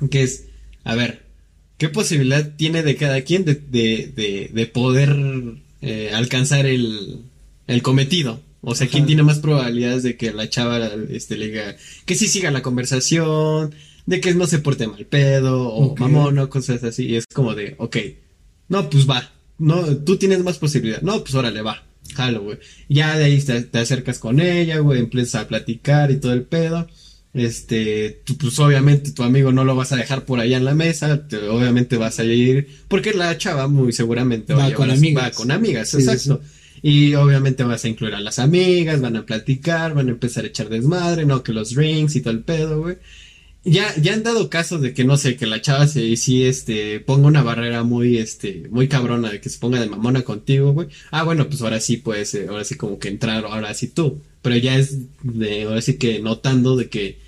Que 0.09 0.23
es, 0.23 0.45
a 0.83 0.93
ver, 0.95 1.23
¿qué 1.77 1.89
posibilidad 1.89 2.55
tiene 2.55 2.83
de 2.83 2.95
cada 2.95 3.21
quien 3.21 3.43
de, 3.45 3.55
de, 3.55 4.11
de, 4.15 4.51
de 4.53 4.65
poder 4.67 5.15
eh, 5.81 6.11
alcanzar 6.13 6.65
el, 6.67 7.21
el 7.67 7.81
cometido? 7.81 8.41
O 8.61 8.75
sea, 8.75 8.87
¿quién 8.87 9.01
Ajá. 9.03 9.07
tiene 9.07 9.23
más 9.23 9.39
probabilidades 9.39 10.03
de 10.03 10.17
que 10.17 10.31
la 10.33 10.49
chava 10.49 10.79
este, 11.11 11.37
le 11.37 11.47
diga 11.47 11.75
que 12.05 12.15
sí 12.15 12.27
siga 12.27 12.51
la 12.51 12.61
conversación, 12.61 13.73
de 14.05 14.19
que 14.21 14.33
no 14.35 14.45
se 14.47 14.59
porte 14.59 14.85
mal 14.87 15.05
pedo, 15.05 15.69
o 15.69 15.85
Ok. 15.91 15.99
mamón, 16.01 16.37
o 16.39 16.49
cosas 16.49 16.83
así? 16.83 17.05
Y 17.07 17.15
es 17.15 17.25
como 17.33 17.55
de, 17.55 17.75
ok, 17.77 17.97
no, 18.67 18.89
pues 18.89 19.09
va, 19.09 19.31
no, 19.59 19.85
tú 19.97 20.17
tienes 20.17 20.43
más 20.43 20.57
posibilidad, 20.57 21.01
no, 21.01 21.21
pues 21.21 21.35
órale, 21.35 21.61
va, 21.61 21.83
jalo, 22.15 22.41
güey. 22.43 22.57
Ya 22.89 23.17
de 23.17 23.25
ahí 23.25 23.39
te, 23.41 23.61
te 23.61 23.77
acercas 23.79 24.17
con 24.19 24.39
ella, 24.39 24.79
güey, 24.79 24.99
empiezas 24.99 25.43
a 25.43 25.47
platicar 25.47 26.09
y 26.11 26.17
todo 26.17 26.33
el 26.33 26.43
pedo. 26.43 26.87
Este, 27.33 28.21
tú, 28.25 28.35
pues 28.37 28.57
obviamente 28.59 29.11
tu 29.11 29.21
amigo 29.23 29.51
no 29.51 29.63
lo 29.63 29.75
vas 29.75 29.91
a 29.91 29.95
dejar 29.95 30.25
por 30.25 30.39
allá 30.39 30.57
en 30.57 30.65
la 30.65 30.73
mesa, 30.73 31.27
te- 31.27 31.47
obviamente 31.47 31.95
vas 31.97 32.17
a 32.19 32.23
ir, 32.23 32.67
porque 32.87 33.13
la 33.13 33.37
chava 33.37 33.67
muy 33.67 33.93
seguramente 33.93 34.53
Va 34.55 34.73
con 34.73 34.89
amigas. 34.89 35.23
va 35.25 35.31
con 35.31 35.51
amigas, 35.51 35.89
Sí, 35.89 35.97
sí, 36.01 36.09
exacto. 36.09 36.41
Y 36.81 37.13
obviamente 37.15 37.63
vas 37.63 37.83
a 37.85 37.87
incluir 37.89 38.15
a 38.15 38.19
las 38.19 38.39
amigas, 38.39 38.99
van 39.01 39.15
a 39.17 39.25
platicar, 39.25 39.93
van 39.93 40.07
a 40.07 40.11
empezar 40.11 40.43
a 40.45 40.47
echar 40.47 40.69
desmadre, 40.69 41.25
no, 41.25 41.43
que 41.43 41.51
los 41.53 41.75
drinks 41.75 42.15
y 42.15 42.21
todo 42.21 42.33
el 42.33 42.39
pedo, 42.39 42.81
güey. 42.81 42.97
Ya, 43.65 43.93
ya 44.01 44.13
han 44.13 44.23
dado 44.23 44.49
casos 44.49 44.81
de 44.81 44.93
que 44.93 45.03
no 45.03 45.17
sé, 45.17 45.35
que 45.35 45.45
la 45.45 45.61
chava 45.61 45.85
se 45.85 46.15
sí, 46.15 46.43
este, 46.45 47.01
ponga 47.01 47.27
una 47.27 47.43
barrera 47.43 47.83
muy, 47.83 48.17
este, 48.17 48.67
muy 48.71 48.87
cabrona 48.87 49.29
de 49.29 49.41
que 49.41 49.49
se 49.49 49.59
ponga 49.59 49.81
de 49.81 49.89
mamona 49.89 50.21
contigo, 50.23 50.71
güey. 50.71 50.87
Ah, 51.11 51.23
bueno, 51.23 51.47
pues 51.49 51.61
ahora 51.61 51.79
sí 51.81 51.97
puedes, 51.97 52.33
eh, 52.35 52.47
ahora 52.49 52.63
sí 52.63 52.75
como 52.75 52.99
que 52.99 53.09
entrar, 53.09 53.45
ahora 53.45 53.73
sí 53.73 53.87
tú. 53.87 54.21
Pero 54.41 54.55
ya 54.55 54.77
es 54.77 54.97
de, 55.23 55.63
ahora 55.63 55.81
sí 55.81 55.97
que 55.97 56.19
notando 56.19 56.77
de 56.77 56.89
que 56.89 57.19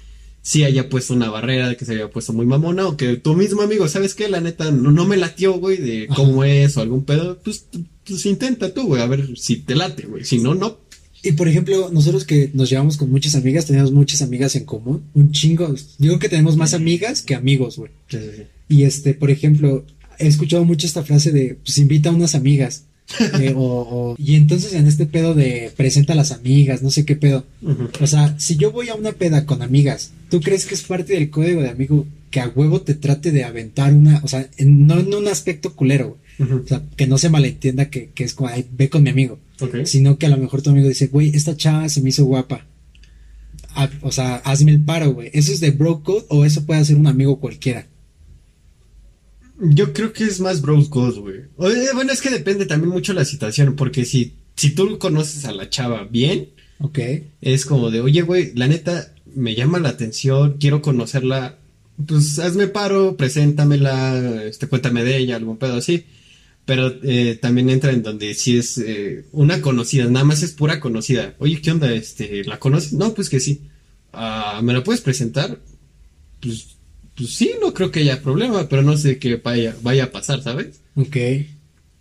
sí 0.42 0.64
haya 0.64 0.90
puesto 0.90 1.14
una 1.14 1.30
barrera, 1.30 1.70
de 1.70 1.78
que 1.78 1.86
se 1.86 1.94
haya 1.94 2.10
puesto 2.10 2.34
muy 2.34 2.46
mamona, 2.46 2.88
o 2.88 2.98
que 2.98 3.18
tu 3.18 3.36
mismo 3.36 3.62
amigo, 3.62 3.88
¿sabes 3.88 4.16
qué? 4.16 4.30
La 4.30 4.42
neta, 4.42 4.72
no, 4.72 4.92
no 4.92 5.06
me 5.06 5.18
latió, 5.18 5.54
güey, 5.54 5.78
de 5.78 6.08
cómo 6.08 6.44
es 6.44 6.78
o 6.78 6.82
algún 6.82 7.04
pedo, 7.04 7.40
pues, 7.44 7.66
pues 8.06 8.26
intenta 8.26 8.74
tú, 8.74 8.88
güey, 8.88 9.02
a 9.02 9.08
ver 9.08 9.38
si 9.38 9.58
te 9.58 9.76
late, 9.76 10.04
güey. 10.04 10.24
Si 10.24 10.40
no, 10.40 10.56
no. 10.56 10.80
Y 11.24 11.34
por 11.34 11.48
ejemplo, 11.48 11.90
nosotros 11.92 12.26
que 12.26 12.50
nos 12.54 12.70
llevamos 12.70 12.98
con 12.98 13.12
muchas 13.12 13.36
amigas, 13.36 13.66
tenemos 13.66 13.92
muchas 13.92 14.22
amigas 14.22 14.56
en 14.56 14.66
común, 14.66 15.04
un 15.14 15.32
chingo. 15.32 15.74
Digo 16.00 16.18
que 16.20 16.30
tenemos 16.30 16.58
más 16.58 16.74
amigas 16.74 17.22
que 17.22 17.36
amigos, 17.36 17.78
güey. 17.78 17.92
Y 18.70 18.84
este, 18.84 19.14
por 19.14 19.30
ejemplo, 19.30 19.86
he 20.18 20.28
escuchado 20.28 20.66
mucho 20.66 20.88
esta 20.88 21.04
frase 21.04 21.32
de, 21.32 21.58
pues 21.64 21.78
invita 21.78 22.10
a 22.10 22.14
unas 22.14 22.36
amigas. 22.36 22.84
Eh, 23.42 23.54
o, 23.56 23.62
o- 23.62 24.16
y 24.18 24.36
entonces 24.36 24.74
en 24.74 24.88
este 24.88 25.06
pedo 25.06 25.34
de 25.34 25.70
presenta 25.76 26.14
a 26.14 26.16
las 26.16 26.32
amigas, 26.32 26.82
no 26.82 26.90
sé 26.92 27.04
qué 27.04 27.18
pedo. 27.18 27.46
O 28.00 28.08
sea, 28.08 28.40
si 28.40 28.56
yo 28.56 28.72
voy 28.72 28.88
a 28.88 28.96
una 28.96 29.12
peda 29.12 29.46
con 29.46 29.62
amigas, 29.62 30.12
¿tú 30.30 30.40
crees 30.40 30.66
que 30.66 30.76
es 30.76 30.84
parte 30.84 31.14
del 31.14 31.30
código 31.30 31.62
de 31.62 31.70
amigo 31.70 32.06
que 32.30 32.40
a 32.40 32.48
huevo 32.48 32.80
te 32.82 32.94
trate 32.96 33.32
de 33.34 33.44
aventar 33.44 33.94
una, 33.94 34.22
o 34.24 34.30
sea, 34.30 34.48
en- 34.58 34.88
no 34.88 34.98
en 35.00 35.14
un 35.14 35.28
aspecto 35.28 35.76
culero, 35.76 36.18
güey? 36.40 36.52
O 36.64 36.68
sea, 36.68 36.84
que 36.96 37.06
no 37.06 37.18
se 37.18 37.30
malentienda 37.30 37.90
que, 37.90 38.12
que 38.16 38.24
es 38.24 38.34
como, 38.34 38.50
"Ay, 38.50 38.66
ve 38.72 38.90
con 38.90 39.04
mi 39.04 39.10
amigo, 39.10 39.38
Ok. 39.62 39.86
sino 39.86 40.18
que 40.18 40.26
a 40.26 40.30
lo 40.30 40.38
mejor 40.38 40.62
tu 40.62 40.70
amigo 40.72 40.88
dice, 40.88 41.08
güey, 41.08 41.30
esta 41.36 41.56
chava 41.56 41.88
se 41.90 42.02
me 42.02 42.10
hizo 42.10 42.26
guapa. 42.26 42.66
a- 43.74 43.90
o 44.02 44.12
sea, 44.12 44.36
hazme 44.38 44.72
el 44.72 44.82
paro, 44.84 45.12
güey. 45.14 45.30
¿Eso 45.34 45.52
es 45.54 45.62
de 45.62 45.72
bro 45.72 46.04
code 46.04 46.26
o 46.28 46.44
eso 46.44 46.66
puede 46.66 46.82
hacer 46.82 46.98
un 46.98 47.08
amigo 47.08 47.40
cualquiera? 47.40 47.88
Yo 49.60 49.94
creo 49.94 50.12
que 50.12 50.24
es 50.26 50.40
más 50.40 50.62
bro 50.62 50.84
code, 50.90 51.20
güey. 51.20 51.40
Oye, 51.58 51.88
Bueno, 51.94 52.12
es 52.12 52.22
que 52.22 52.30
depende 52.30 52.66
también 52.66 52.90
mucho 52.92 53.14
la 53.14 53.26
situación, 53.26 53.76
porque 53.76 54.06
si, 54.06 54.34
si 54.56 54.72
tú 54.72 54.98
conoces 54.98 55.46
a 55.46 55.52
la 55.52 55.70
chava 55.70 56.04
bien, 56.04 56.50
Ok. 56.80 57.00
es 57.42 57.66
como 57.66 57.92
de, 57.92 58.02
oye, 58.02 58.24
güey, 58.24 58.52
la 58.56 58.68
neta, 58.68 59.14
me 59.36 59.54
llama 59.56 59.80
la 59.80 59.90
atención, 59.90 60.58
quiero 60.60 60.82
conocerla, 60.82 61.58
pues 62.08 62.40
hazme 62.40 62.68
paro, 62.68 63.16
preséntamela, 63.18 64.44
este, 64.46 64.68
cuéntame 64.68 65.04
de 65.04 65.18
ella, 65.18 65.36
algún 65.36 65.58
pedo 65.58 65.76
así. 65.76 66.06
Pero 66.66 66.94
eh, 67.04 67.38
también 67.42 67.70
entra 67.70 67.92
en 67.92 68.04
donde 68.04 68.34
si 68.34 68.58
es 68.58 68.78
eh, 68.78 69.26
una 69.32 69.62
conocida, 69.62 70.06
nada 70.06 70.26
más 70.26 70.44
es 70.44 70.52
pura 70.52 70.80
conocida. 70.80 71.36
Oye, 71.40 71.60
¿qué 71.62 71.72
onda? 71.72 71.92
Este, 71.94 72.44
¿la 72.44 72.60
conoces? 72.60 72.94
No, 72.94 73.14
pues 73.14 73.30
que 73.30 73.40
sí. 73.40 73.62
Ah, 74.14 74.62
¿Me 74.64 74.74
la 74.74 74.84
puedes 74.84 75.02
presentar? 75.02 75.60
Pues, 76.40 76.76
pues 77.16 77.32
sí, 77.36 77.52
no 77.62 77.74
creo 77.74 77.92
que 77.92 78.02
haya 78.02 78.22
problema, 78.22 78.70
pero 78.70 78.84
no 78.84 78.96
sé 78.98 79.18
qué 79.18 79.36
vaya, 79.38 79.76
vaya 79.82 80.06
a 80.06 80.12
pasar, 80.12 80.44
¿sabes? 80.44 80.82
Ok. 80.96 81.18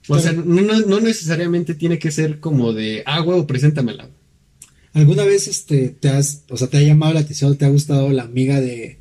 O 0.09 0.19
sea, 0.19 0.33
no, 0.33 0.45
no- 0.63 1.01
necesariamente 1.01 1.75
tiene 1.75 1.99
que 1.99 2.11
ser 2.11 2.41
como 2.41 2.73
de, 2.73 3.03
ah, 3.07 3.23
huevo, 3.23 3.47
preséntamela. 3.47 4.09
¿Alguna 4.93 5.25
vez 5.25 5.47
este 5.47 5.89
te 5.89 6.09
has, 6.09 6.43
o 6.49 6.57
sea, 6.57 6.69
te 6.69 6.79
ha 6.79 6.83
llamado 6.83 7.15
la 7.15 7.21
atención, 7.21 7.57
te 7.57 7.65
ha 7.65 7.69
gustado 7.69 8.11
la 8.11 8.23
amiga 8.25 8.61
de 8.61 8.99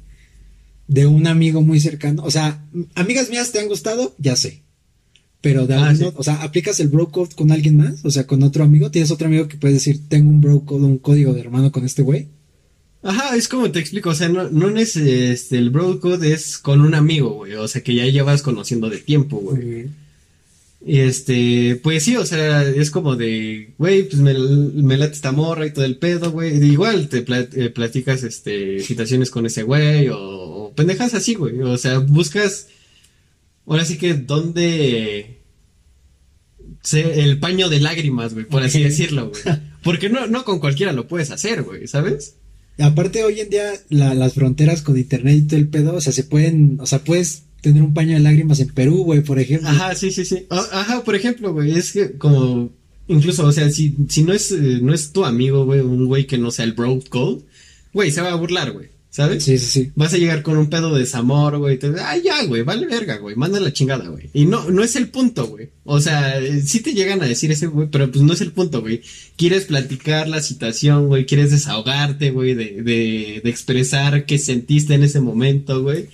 de 0.87 1.05
un 1.05 1.27
amigo 1.27 1.61
muy 1.61 1.79
cercano? 1.79 2.23
O 2.23 2.31
sea, 2.31 2.63
amigas 2.95 3.29
mías 3.29 3.51
te 3.51 3.59
han 3.59 3.67
gustado, 3.67 4.15
ya 4.19 4.35
sé. 4.35 4.61
Pero 5.41 5.67
de 5.67 5.73
Ah, 5.75 5.89
alguno, 5.89 6.09
sí. 6.09 6.15
o 6.17 6.23
sea, 6.23 6.41
¿aplicas 6.43 6.79
el 6.81 6.89
bro 6.89 7.09
code 7.11 7.33
con 7.35 7.51
alguien 7.51 7.77
más? 7.77 8.03
O 8.03 8.11
sea, 8.11 8.27
con 8.27 8.43
otro 8.43 8.63
amigo, 8.63 8.91
¿tienes 8.91 9.09
otro 9.11 9.27
amigo 9.27 9.47
que 9.47 9.57
puedes 9.57 9.75
decir, 9.77 10.01
tengo 10.09 10.29
un 10.29 10.41
bro 10.41 10.65
code, 10.65 10.83
un 10.85 10.97
código 10.97 11.33
de 11.33 11.39
hermano 11.41 11.71
con 11.71 11.85
este 11.85 12.01
güey? 12.01 12.27
Ajá, 13.01 13.37
es 13.37 13.47
como 13.47 13.71
te 13.71 13.79
explico, 13.79 14.09
o 14.09 14.15
sea, 14.15 14.27
no, 14.27 14.49
no 14.49 14.77
es 14.77 14.97
este, 14.97 15.57
el 15.57 15.69
bro 15.69 16.01
code 16.01 16.33
es 16.33 16.57
con 16.57 16.81
un 16.81 16.93
amigo, 16.93 17.29
güey, 17.35 17.53
o 17.53 17.67
sea, 17.69 17.81
que 17.81 17.95
ya 17.95 18.05
llevas 18.07 18.41
conociendo 18.41 18.89
de 18.89 18.97
tiempo, 18.97 19.37
güey. 19.37 19.87
Y 20.85 20.99
este, 20.99 21.77
pues 21.83 22.03
sí, 22.03 22.15
o 22.17 22.25
sea, 22.25 22.63
es 22.63 22.89
como 22.91 23.15
de, 23.17 23.73
güey, 23.77 24.03
pues 24.03 24.21
me, 24.21 24.33
me 24.33 24.97
late 24.97 25.13
esta 25.13 25.31
morra 25.33 25.65
y 25.65 25.71
todo 25.73 25.83
el 25.85 25.97
pedo, 25.97 26.31
güey. 26.31 26.61
Igual 26.63 27.09
te 27.09 27.21
pla- 27.21 27.47
eh, 27.53 27.69
platicas, 27.69 28.23
este, 28.23 28.79
situaciones 28.81 29.29
con 29.29 29.45
ese 29.45 29.63
güey 29.63 30.07
o, 30.09 30.17
o 30.17 30.71
pendejas 30.73 31.13
así, 31.13 31.33
güey. 31.35 31.59
O 31.61 31.77
sea, 31.77 31.99
buscas, 31.99 32.67
ahora 33.69 33.85
sí 33.85 33.97
que, 33.97 34.13
¿dónde 34.15 35.37
se- 36.83 37.21
el 37.23 37.39
paño 37.39 37.69
de 37.69 37.79
lágrimas, 37.79 38.33
güey, 38.33 38.45
por 38.45 38.63
así 38.63 38.81
decirlo, 38.83 39.29
güey. 39.29 39.57
Porque 39.83 40.09
no, 40.09 40.27
no 40.27 40.43
con 40.43 40.59
cualquiera 40.59 40.91
lo 40.93 41.07
puedes 41.07 41.31
hacer, 41.31 41.63
güey, 41.63 41.87
¿sabes? 41.87 42.35
Aparte, 42.77 43.23
hoy 43.23 43.39
en 43.41 43.49
día, 43.49 43.71
la- 43.89 44.13
las 44.13 44.33
fronteras 44.33 44.81
con 44.81 44.97
internet 44.97 45.35
y 45.37 45.41
todo 45.43 45.59
el 45.59 45.67
pedo, 45.67 45.95
o 45.95 46.01
sea, 46.01 46.13
se 46.13 46.23
pueden, 46.23 46.77
o 46.79 46.85
sea, 46.85 46.99
puedes 47.03 47.43
tener 47.61 47.83
un 47.83 47.93
paño 47.93 48.13
de 48.13 48.21
lágrimas 48.21 48.59
en 48.61 48.69
Perú, 48.69 49.03
güey, 49.03 49.21
por 49.21 49.37
ejemplo. 49.39 49.67
Ajá, 49.69 49.95
sí, 49.95 50.11
sí, 50.11 50.23
sí. 50.23 50.45
Ah, 50.49 50.65
Ajá, 50.71 51.03
por 51.03 51.15
ejemplo, 51.15 51.51
güey, 51.53 51.71
es 51.77 51.91
que 51.91 52.13
como, 52.13 52.71
incluso, 53.09 53.45
o 53.45 53.51
sea, 53.51 53.69
si, 53.69 53.95
si 54.07 54.23
no 54.23 54.31
es, 54.33 54.51
eh, 54.51 54.79
no 54.81 54.93
es 54.93 55.11
tu 55.11 55.25
amigo, 55.25 55.65
güey, 55.65 55.81
un 55.81 56.05
güey 56.05 56.25
que 56.25 56.37
no 56.37 56.51
sea 56.51 56.63
el 56.65 56.71
bro 56.73 56.99
code, 57.09 57.41
güey, 57.93 58.11
se 58.11 58.21
va 58.21 58.31
a 58.31 58.35
burlar, 58.35 58.71
güey, 58.71 58.87
¿sabes? 59.09 59.43
Sí, 59.43 59.57
sí, 59.57 59.65
sí. 59.65 59.91
Vas 59.95 60.13
a 60.13 60.17
llegar 60.17 60.43
con 60.43 60.57
un 60.57 60.69
pedo 60.69 60.93
de 60.93 60.99
desamor, 60.99 61.57
güey, 61.57 61.77
te 61.77 61.91
ay, 61.99 62.21
ya, 62.23 62.43
güey, 62.45 62.63
vale 62.63 62.85
verga, 62.85 63.17
güey, 63.17 63.35
manda 63.35 63.59
la 63.59 63.73
chingada, 63.73 64.07
güey. 64.07 64.29
Y 64.33 64.45
no, 64.45 64.69
no 64.69 64.83
es 64.83 64.95
el 64.95 65.09
punto, 65.09 65.47
güey. 65.47 65.69
O 65.83 65.99
sea, 65.99 66.39
eh, 66.39 66.61
sí 66.61 66.81
te 66.81 66.93
llegan 66.93 67.21
a 67.21 67.27
decir 67.27 67.51
ese, 67.51 67.67
güey, 67.67 67.87
pero 67.89 68.11
pues 68.11 68.23
no 68.23 68.33
es 68.33 68.41
el 68.41 68.51
punto, 68.51 68.81
güey. 68.81 69.01
Quieres 69.35 69.65
platicar 69.65 70.27
la 70.27 70.41
situación, 70.41 71.07
güey, 71.07 71.25
quieres 71.25 71.51
desahogarte, 71.51 72.31
güey, 72.31 72.53
de, 72.53 72.83
de, 72.83 73.41
de 73.43 73.49
expresar 73.49 74.25
qué 74.25 74.37
sentiste 74.37 74.93
en 74.93 75.03
ese 75.03 75.19
momento, 75.19 75.81
güey. 75.81 76.07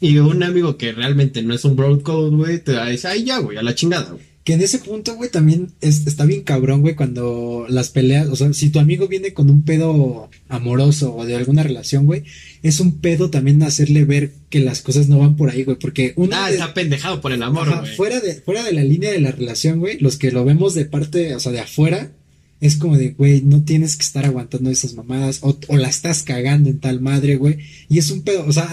Y 0.00 0.18
un 0.18 0.42
amigo 0.42 0.76
que 0.76 0.92
realmente 0.92 1.42
no 1.42 1.54
es 1.54 1.64
un 1.64 1.76
bro 1.76 2.02
code, 2.02 2.36
güey, 2.36 2.58
te 2.58 2.72
va 2.72 2.84
a 2.84 2.88
decir, 2.88 3.08
ay, 3.08 3.24
ya, 3.24 3.38
güey, 3.38 3.56
a 3.56 3.62
la 3.62 3.74
chingada, 3.74 4.10
güey. 4.10 4.31
Que 4.44 4.54
en 4.54 4.60
ese 4.60 4.80
punto, 4.80 5.14
güey, 5.14 5.30
también 5.30 5.68
es- 5.80 6.04
está 6.06 6.24
bien 6.24 6.42
cabrón, 6.42 6.80
güey, 6.80 6.96
cuando 6.96 7.64
las 7.68 7.90
peleas, 7.90 8.26
o 8.28 8.34
sea, 8.34 8.52
si 8.52 8.70
tu 8.70 8.80
amigo 8.80 9.06
viene 9.06 9.32
con 9.32 9.48
un 9.50 9.62
pedo 9.62 10.28
amoroso 10.48 11.14
o 11.14 11.24
de 11.24 11.36
alguna 11.36 11.62
relación, 11.62 12.06
güey, 12.06 12.24
es 12.64 12.80
un 12.80 12.98
pedo 13.00 13.30
también 13.30 13.62
hacerle 13.62 14.04
ver 14.04 14.32
que 14.50 14.58
las 14.60 14.82
cosas 14.82 15.08
no 15.08 15.18
van 15.20 15.36
por 15.36 15.50
ahí, 15.50 15.62
güey, 15.62 15.78
porque 15.78 16.12
una 16.16 16.44
Ah, 16.44 16.48
de- 16.48 16.54
está 16.54 16.74
pendejado 16.74 17.20
por 17.20 17.32
el 17.32 17.42
amor, 17.42 17.68
ajá, 17.68 17.80
güey. 17.82 17.94
fuera 17.94 18.20
de 18.20 18.34
fuera 18.34 18.64
de 18.64 18.72
la 18.72 18.82
línea 18.82 19.12
de 19.12 19.20
la 19.20 19.30
relación, 19.30 19.78
güey, 19.78 19.98
los 20.00 20.16
que 20.16 20.32
lo 20.32 20.44
vemos 20.44 20.74
de 20.74 20.86
parte, 20.86 21.34
o 21.36 21.40
sea, 21.40 21.52
de 21.52 21.60
afuera, 21.60 22.10
es 22.60 22.76
como 22.76 22.96
de, 22.98 23.10
güey, 23.10 23.42
no 23.42 23.62
tienes 23.64 23.96
que 23.96 24.02
estar 24.04 24.24
aguantando 24.24 24.70
esas 24.70 24.94
mamadas 24.94 25.38
o, 25.42 25.56
o 25.68 25.76
la 25.76 25.88
estás 25.88 26.22
cagando 26.24 26.68
en 26.68 26.80
tal 26.80 27.00
madre, 27.00 27.36
güey, 27.36 27.58
y 27.88 27.98
es 27.98 28.10
un 28.10 28.22
pedo, 28.22 28.44
o 28.46 28.52
sea, 28.52 28.64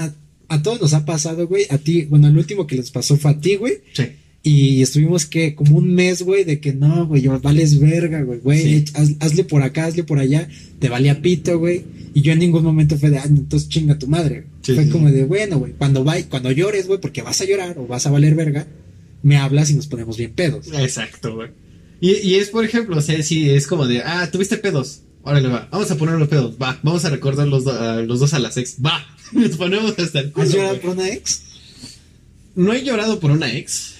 a, 0.50 0.56
a 0.56 0.64
todos 0.64 0.82
nos 0.82 0.94
ha 0.94 1.06
pasado, 1.06 1.48
güey, 1.48 1.66
a 1.70 1.78
ti, 1.78 2.04
bueno, 2.06 2.28
el 2.28 2.38
último 2.38 2.66
que 2.66 2.76
les 2.76 2.90
pasó 2.90 3.18
fue 3.18 3.32
a 3.32 3.40
ti, 3.40 3.56
güey, 3.56 3.76
Sí. 3.94 4.04
Y 4.42 4.82
estuvimos 4.82 5.26
que 5.26 5.54
como 5.56 5.78
un 5.78 5.94
mes, 5.94 6.22
güey, 6.22 6.44
de 6.46 6.60
que 6.60 6.74
no, 6.74 7.06
güey, 7.08 7.28
vales 7.28 7.80
verga, 7.80 8.22
güey, 8.24 8.40
güey, 8.40 8.62
Sí. 8.62 8.86
haz- 8.94 9.16
hazle 9.20 9.44
por 9.44 9.62
acá, 9.64 9.86
hazle 9.86 10.04
por 10.04 10.20
allá, 10.20 10.48
te 10.80 10.88
valía 10.90 11.22
pito, 11.22 11.60
güey. 11.60 11.84
Y 12.14 12.22
yo 12.22 12.32
en 12.34 12.40
ningún 12.40 12.64
momento 12.64 12.98
fue 12.98 13.10
de, 13.10 13.18
ah, 13.20 13.26
entonces 13.28 13.70
chinga 13.70 14.00
tu 14.00 14.08
madre. 14.08 14.46
Sí, 14.62 14.74
fue 14.74 14.86
sí, 14.86 14.90
como 14.90 15.12
de, 15.12 15.26
bueno, 15.26 15.60
güey, 15.60 15.74
cuando 15.74 16.04
va, 16.04 16.16
cuando 16.24 16.52
llores, 16.52 16.88
güey, 16.88 17.00
porque 17.00 17.22
vas 17.22 17.40
a 17.42 17.46
llorar 17.46 17.78
o 17.78 17.86
vas 17.86 18.06
a 18.08 18.12
valer 18.12 18.34
verga, 18.36 18.66
me 19.24 19.38
hablas 19.38 19.70
y 19.72 19.76
nos 19.76 19.88
ponemos 19.88 20.18
bien 20.18 20.32
pedos. 20.32 20.68
Exacto, 20.74 21.36
güey. 21.36 21.50
Y, 22.02 22.12
y 22.28 22.36
es, 22.36 22.50
por 22.50 22.64
ejemplo, 22.64 22.98
o 22.98 23.02
sea, 23.02 23.22
sí, 23.24 23.50
es 23.50 23.68
como 23.68 23.86
de, 23.88 24.00
ah, 24.04 24.30
tuviste 24.32 24.58
pedos. 24.58 25.02
Órale, 25.22 25.50
va. 25.50 25.68
Vamos 25.70 25.92
a 25.92 25.98
poner 25.98 26.16
los 26.16 26.30
pedos. 26.30 26.56
Va. 26.60 26.80
Vamos 26.82 27.04
a 27.04 27.10
recordar 27.10 27.46
los, 27.46 27.66
do- 27.66 27.78
a 27.78 28.02
los 28.02 28.22
dos 28.22 28.34
a 28.34 28.40
las 28.40 28.56
ex. 28.56 28.78
Va. 28.84 29.06
Nos 29.34 29.58
ponemos 29.58 30.00
hasta 30.00 30.22
el 30.22 30.32
culo, 30.32 30.46
¿Has 30.48 30.54
llorado 30.54 30.80
por 30.80 30.92
una 30.92 31.10
ex? 31.10 31.42
No 32.56 32.74
he 32.74 32.84
llorado 32.84 33.20
por 33.20 33.32
una 33.32 33.54
ex. 33.54 33.96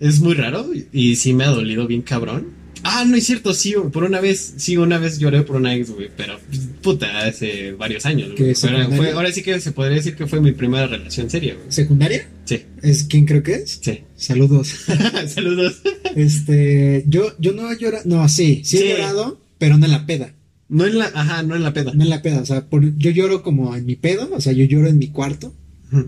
Es 0.00 0.20
muy 0.20 0.34
raro 0.34 0.70
y, 0.92 1.16
sí 1.16 1.32
me 1.32 1.44
ha 1.44 1.48
dolido 1.48 1.86
bien 1.86 2.02
cabrón. 2.02 2.48
Ah, 2.84 3.04
no 3.04 3.16
es 3.16 3.26
cierto, 3.26 3.52
sí, 3.54 3.74
por 3.92 4.04
una 4.04 4.20
vez, 4.20 4.54
sí, 4.56 4.76
una 4.76 4.98
vez 4.98 5.18
lloré 5.18 5.42
por 5.42 5.56
una 5.56 5.74
ex, 5.74 5.90
güey, 5.90 6.08
pero 6.16 6.38
puta, 6.80 7.26
hace 7.26 7.72
varios 7.72 8.06
años, 8.06 8.28
¿Qué, 8.36 8.42
güey. 8.44 8.54
Pero 8.54 8.76
secundaria? 8.78 8.96
fue- 8.96 9.10
ahora 9.10 9.32
sí 9.32 9.42
que 9.42 9.60
se 9.60 9.72
podría 9.72 9.96
decir 9.96 10.14
que 10.14 10.28
fue 10.28 10.40
mi 10.40 10.52
primera 10.52 10.86
relación 10.86 11.28
seria, 11.28 11.54
güey. 11.54 11.66
¿Secundaria? 11.72 12.28
Sí, 12.44 12.62
¿Es 12.82 13.02
quién 13.02 13.26
creo 13.26 13.42
que 13.42 13.54
es? 13.54 13.80
sí. 13.82 13.98
Saludos. 14.16 14.68
Saludos. 15.26 15.82
este, 16.14 17.04
yo, 17.08 17.32
yo 17.40 17.52
no 17.52 17.70
he 17.70 17.76
llorado, 17.78 18.04
no, 18.06 18.28
sí, 18.28 18.62
sí 18.64 18.78
he 18.78 18.90
llorado, 18.90 19.40
pero 19.58 19.76
no 19.76 19.86
en 19.86 19.92
la 19.92 20.06
peda. 20.06 20.34
No 20.68 20.86
en 20.86 20.98
la, 20.98 21.06
ajá, 21.14 21.42
no 21.42 21.56
en 21.56 21.62
la 21.64 21.72
peda. 21.72 21.92
No 21.94 22.04
en 22.04 22.10
la 22.10 22.22
peda, 22.22 22.40
o 22.42 22.46
sea, 22.46 22.66
por, 22.66 22.96
yo 22.96 23.10
lloro 23.10 23.42
como 23.42 23.74
en 23.74 23.86
mi 23.86 23.96
pedo, 23.96 24.28
o 24.32 24.40
sea, 24.40 24.52
yo 24.52 24.64
lloro 24.64 24.86
en 24.88 24.98
mi 24.98 25.08
cuarto. 25.08 25.52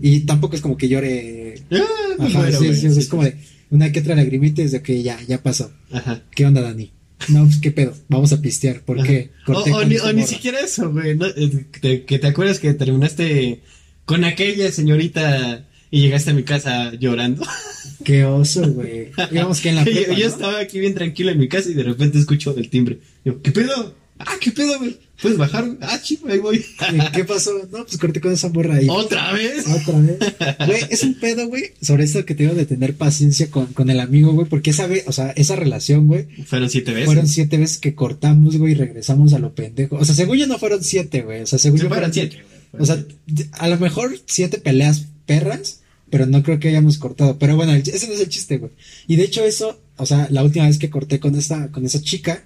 Y 0.03 0.21
tampoco 0.21 0.55
es 0.55 0.61
como 0.61 0.77
que 0.77 0.87
llore. 0.87 1.55
Ah, 1.71 1.77
Ajá, 2.19 2.39
bueno, 2.41 2.59
sí, 2.59 2.85
es 2.85 3.07
como 3.07 3.23
de 3.23 3.35
una 3.71 3.91
que 3.91 3.99
otra 4.01 4.15
lagrimita 4.15 4.61
es 4.61 4.71
de 4.71 4.81
que 4.83 5.01
ya, 5.01 5.19
ya 5.27 5.41
pasó. 5.41 5.71
Ajá. 5.91 6.21
¿Qué 6.35 6.45
onda, 6.45 6.61
Dani? 6.61 6.91
No, 7.29 7.43
pues 7.45 7.57
qué 7.57 7.71
pedo, 7.71 7.93
vamos 8.09 8.33
a 8.33 8.41
pistear, 8.41 8.81
¿por 8.81 9.01
qué? 9.03 9.29
O, 9.47 9.83
ni, 9.85 9.95
esta 9.95 10.07
o 10.07 10.13
ni 10.13 10.21
morra. 10.21 10.27
siquiera 10.27 10.59
eso, 10.59 10.91
güey. 10.91 11.15
¿no? 11.15 11.25
Eh, 11.27 11.65
te- 11.81 12.03
que 12.05 12.19
te 12.19 12.27
acuerdas 12.27 12.59
que 12.59 12.73
terminaste 12.73 13.61
con 14.05 14.23
aquella 14.25 14.71
señorita 14.71 15.67
y 15.91 16.01
llegaste 16.01 16.31
a 16.31 16.33
mi 16.33 16.43
casa 16.43 16.93
llorando. 16.95 17.45
Qué 18.03 18.25
oso, 18.25 18.67
güey. 18.73 19.09
Digamos 19.29 19.61
que 19.61 19.69
en 19.69 19.75
la 19.75 19.83
yo, 19.85 19.91
prepa, 19.91 20.13
yo 20.13 20.27
¿no? 20.27 20.33
estaba 20.33 20.59
aquí 20.59 20.79
bien 20.79 20.95
tranquilo 20.95 21.29
en 21.31 21.37
mi 21.37 21.47
casa 21.47 21.69
y 21.69 21.73
de 21.75 21.83
repente 21.83 22.17
escucho 22.17 22.55
el 22.57 22.69
timbre. 22.69 22.99
Yo, 23.23 23.41
¿qué 23.43 23.51
pedo? 23.51 23.95
Ah, 24.27 24.35
¿qué 24.39 24.51
pedo, 24.51 24.77
güey? 24.79 24.97
¿Puedes 25.21 25.37
bajar? 25.37 25.65
Ah, 25.81 25.99
chico, 26.01 26.27
ahí 26.29 26.39
voy. 26.39 26.57
¿Y 26.57 27.11
¿Qué 27.11 27.23
pasó? 27.25 27.51
No, 27.71 27.85
pues 27.85 27.97
corté 27.97 28.19
con 28.19 28.33
esa 28.33 28.49
morra 28.49 28.75
ahí. 28.75 28.87
¿Otra 28.89 29.31
vez? 29.33 29.65
Otra 29.67 29.99
vez. 29.99 30.17
Güey, 30.65 30.81
es 30.89 31.03
un 31.03 31.13
pedo, 31.19 31.47
güey, 31.47 31.73
sobre 31.81 32.05
esto 32.05 32.25
que 32.25 32.33
te 32.33 32.43
digo 32.43 32.55
de 32.55 32.65
tener 32.65 32.95
paciencia 32.95 33.51
con, 33.51 33.67
con 33.67 33.89
el 33.91 33.99
amigo, 33.99 34.33
güey, 34.33 34.47
porque 34.47 34.71
esa 34.71 34.87
vez, 34.87 35.03
o 35.07 35.11
sea, 35.11 35.29
esa 35.31 35.55
relación, 35.55 36.07
güey, 36.07 36.25
Fueron 36.45 36.69
siete 36.69 36.91
veces. 36.91 37.05
fueron 37.05 37.27
siete 37.27 37.57
veces 37.57 37.77
que 37.77 37.93
cortamos, 37.93 38.57
güey, 38.57 38.71
y 38.71 38.75
regresamos 38.75 39.33
a 39.33 39.39
lo 39.39 39.53
pendejo. 39.53 39.97
O 39.97 40.05
sea, 40.05 40.15
según 40.15 40.37
yo 40.37 40.47
no 40.47 40.57
fueron 40.57 40.83
siete, 40.83 41.21
güey, 41.21 41.41
o 41.41 41.47
sea, 41.47 41.59
según 41.59 41.77
Sí, 41.77 41.83
yo 41.83 41.89
fueron 41.89 42.11
siete, 42.13 42.37
güey. 42.71 42.81
O 42.81 42.85
sea, 42.85 43.03
a 43.51 43.67
lo 43.67 43.77
mejor 43.77 44.17
siete 44.25 44.57
peleas 44.57 45.05
perras, 45.27 45.81
pero 46.09 46.25
no 46.25 46.41
creo 46.41 46.59
que 46.59 46.69
hayamos 46.69 46.97
cortado. 46.97 47.37
Pero 47.37 47.55
bueno, 47.55 47.73
ese 47.73 48.07
no 48.07 48.13
es 48.13 48.19
el 48.19 48.29
chiste, 48.29 48.57
güey. 48.57 48.71
Y 49.07 49.17
de 49.17 49.23
hecho 49.23 49.45
eso, 49.45 49.79
o 49.97 50.05
sea, 50.05 50.27
la 50.31 50.43
última 50.43 50.65
vez 50.67 50.77
que 50.77 50.89
corté 50.89 51.19
con 51.19 51.35
esta, 51.35 51.71
con 51.71 51.85
esa 51.85 52.01
chica, 52.01 52.43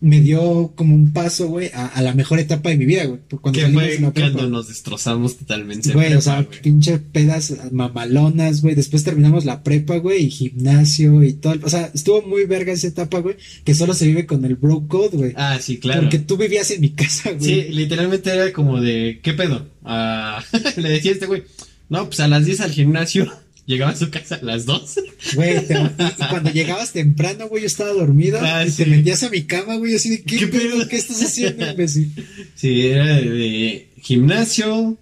me 0.00 0.20
dio 0.20 0.72
como 0.76 0.94
un 0.94 1.12
paso, 1.12 1.48
güey, 1.48 1.70
a, 1.74 1.86
a 1.86 2.02
la 2.02 2.14
mejor 2.14 2.38
etapa 2.38 2.70
de 2.70 2.76
mi 2.76 2.86
vida, 2.86 3.04
güey. 3.06 3.20
Cuando 3.40 3.60
fue 3.60 3.98
prepa. 3.98 4.12
cuando 4.12 4.48
nos 4.48 4.68
destrozamos 4.68 5.36
totalmente. 5.36 5.88
en 5.88 5.94
Güey, 5.94 6.14
o 6.14 6.20
sea, 6.20 6.46
pinche 6.62 6.98
pedas 6.98 7.54
mamalonas, 7.72 8.62
güey. 8.62 8.76
Después 8.76 9.02
terminamos 9.02 9.44
la 9.44 9.64
prepa, 9.64 9.96
güey, 9.96 10.26
y 10.26 10.30
gimnasio 10.30 11.24
y 11.24 11.32
todo. 11.32 11.54
O 11.64 11.68
sea, 11.68 11.90
estuvo 11.92 12.22
muy 12.22 12.44
verga 12.44 12.72
esa 12.72 12.86
etapa, 12.86 13.18
güey, 13.18 13.36
que 13.64 13.74
solo 13.74 13.92
se 13.92 14.06
vive 14.06 14.26
con 14.26 14.44
el 14.44 14.54
bro 14.54 14.86
code, 14.86 15.16
güey. 15.16 15.32
Ah, 15.36 15.58
sí, 15.60 15.78
claro. 15.78 16.02
Porque 16.02 16.20
tú 16.20 16.36
vivías 16.36 16.70
en 16.70 16.80
mi 16.80 16.90
casa, 16.90 17.32
güey. 17.32 17.44
Sí, 17.44 17.68
literalmente 17.70 18.30
era 18.30 18.52
como 18.52 18.80
de, 18.80 19.18
¿qué 19.22 19.32
pedo? 19.32 19.66
Ah, 19.84 20.44
le 20.76 20.88
decía 20.90 21.10
a 21.10 21.14
este 21.14 21.26
güey, 21.26 21.42
no, 21.88 22.06
pues 22.06 22.20
a 22.20 22.28
las 22.28 22.44
10 22.44 22.60
al 22.60 22.70
gimnasio. 22.70 23.32
Llegaba 23.68 23.92
a 23.92 23.96
su 23.96 24.10
casa 24.10 24.34
a 24.42 24.44
las 24.44 24.66
2. 24.66 24.94
Güey, 25.36 25.64
te- 25.68 25.74
y, 25.74 25.76
y 25.78 26.28
cuando 26.30 26.50
llegabas 26.50 26.92
temprano, 26.92 27.46
güey, 27.48 27.62
yo 27.62 27.66
estaba 27.68 27.90
dormida 27.92 28.40
Ah, 28.42 28.66
y 28.66 28.70
te 28.72 28.84
metías 28.86 29.22
a 29.22 29.30
mi 29.30 29.42
cama, 29.44 29.76
güey, 29.76 29.94
así 29.94 30.10
de, 30.10 30.22
¿qué, 30.22 30.38
¿Qué 30.38 30.46
pedo? 30.48 30.88
¿Qué 30.88 30.96
estás 30.96 31.22
haciendo, 31.22 31.70
imbécil? 31.70 32.10
Sí, 32.56 32.86
era 32.86 33.06
de, 33.20 33.88
gimnasio, 34.00 34.96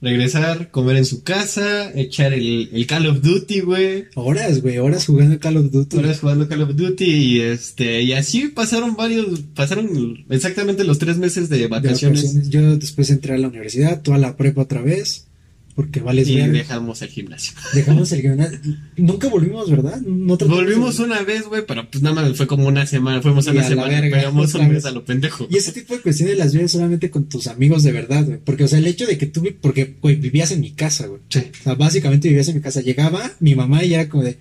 regresar, 0.00 0.70
comer 0.70 0.96
en 0.96 1.04
su 1.04 1.22
casa, 1.22 1.90
echar 1.94 2.32
el, 2.32 2.70
el 2.72 2.86
Call 2.86 3.06
of 3.06 3.22
Duty, 3.22 3.60
güey. 3.60 4.04
Horas, 4.14 4.60
güey, 4.62 4.78
horas 4.78 5.06
jugando 5.06 5.38
Call 5.38 5.56
of 5.58 5.70
Duty. 5.70 5.96
Horas 5.96 6.20
jugando 6.20 6.48
Call 6.48 6.62
of 6.62 6.74
Duty 6.76 7.04
y 7.04 7.40
este, 7.40 8.02
y 8.02 8.12
así 8.12 8.48
pasaron 8.48 8.96
varios, 8.96 9.40
pasaron 9.54 10.24
exactamente 10.30 10.84
los 10.84 10.98
tres 10.98 11.18
meses 11.18 11.48
de 11.48 11.58
de 11.58 11.66
vacaciones. 11.68 12.22
vacaciones. 12.22 12.50
Yo 12.50 12.76
después 12.76 13.10
entré 13.10 13.34
a 13.34 13.38
la 13.38 13.48
universidad, 13.48 14.02
tú 14.02 14.12
a 14.12 14.18
la 14.18 14.36
prepa 14.36 14.62
otra 14.62 14.80
vez, 14.82 15.26
porque 15.74 16.00
vales 16.00 16.28
Y 16.28 16.36
dejamos 16.36 17.02
el 17.02 17.08
gimnasio. 17.08 17.52
Dejamos 17.74 18.12
el 18.12 18.20
gimnasio. 18.20 18.58
Nunca 18.96 19.28
volvimos, 19.28 19.70
¿verdad? 19.70 20.00
No 20.02 20.36
Volvimos 20.36 20.98
de- 20.98 21.04
una 21.04 21.22
vez, 21.22 21.44
güey, 21.46 21.62
pero 21.66 21.90
pues 21.90 22.02
nada 22.02 22.22
más 22.22 22.36
fue 22.36 22.46
como 22.46 22.66
una 22.68 22.86
semana, 22.86 23.22
fuimos 23.22 23.46
Y 23.46 23.50
una 23.50 23.60
a 23.60 23.62
la 23.64 23.68
semana, 23.68 24.00
verga, 24.00 24.16
pegamos 24.18 24.54
un 24.54 24.62
mes 24.62 24.70
vez. 24.74 24.84
a 24.86 24.90
lo 24.90 25.04
pendejo. 25.04 25.46
Y 25.50 25.56
ese 25.56 25.72
tipo 25.78 25.94
de 25.94 26.00
cuestiones 26.00 26.36
las 26.38 26.52
vives 26.52 26.72
solamente 26.72 27.10
con 27.10 27.28
tus 27.28 27.46
amigos 27.46 27.82
de 27.82 27.92
verdad, 27.92 28.24
güey. 28.24 28.38
Porque, 28.44 28.64
o 28.64 28.68
sea, 28.68 28.78
el 28.78 28.86
hecho 28.86 29.06
de 29.06 29.18
que 29.18 29.26
tú, 29.26 29.42
porque, 29.60 29.96
güey, 30.00 30.16
vivías 30.16 30.50
en 30.50 30.60
mi 30.60 30.72
casa, 30.72 31.06
güey. 31.06 31.20
Sí. 31.28 31.40
O 31.60 31.62
sea, 31.64 31.74
básicamente 31.74 32.28
vivías 32.28 32.48
en 32.48 32.56
mi 32.56 32.60
casa. 32.62 32.80
Llegaba 32.80 33.32
mi 33.40 33.54
mamá 33.54 33.84
y 33.84 33.94
era 33.94 34.08
como 34.08 34.22
de, 34.24 34.38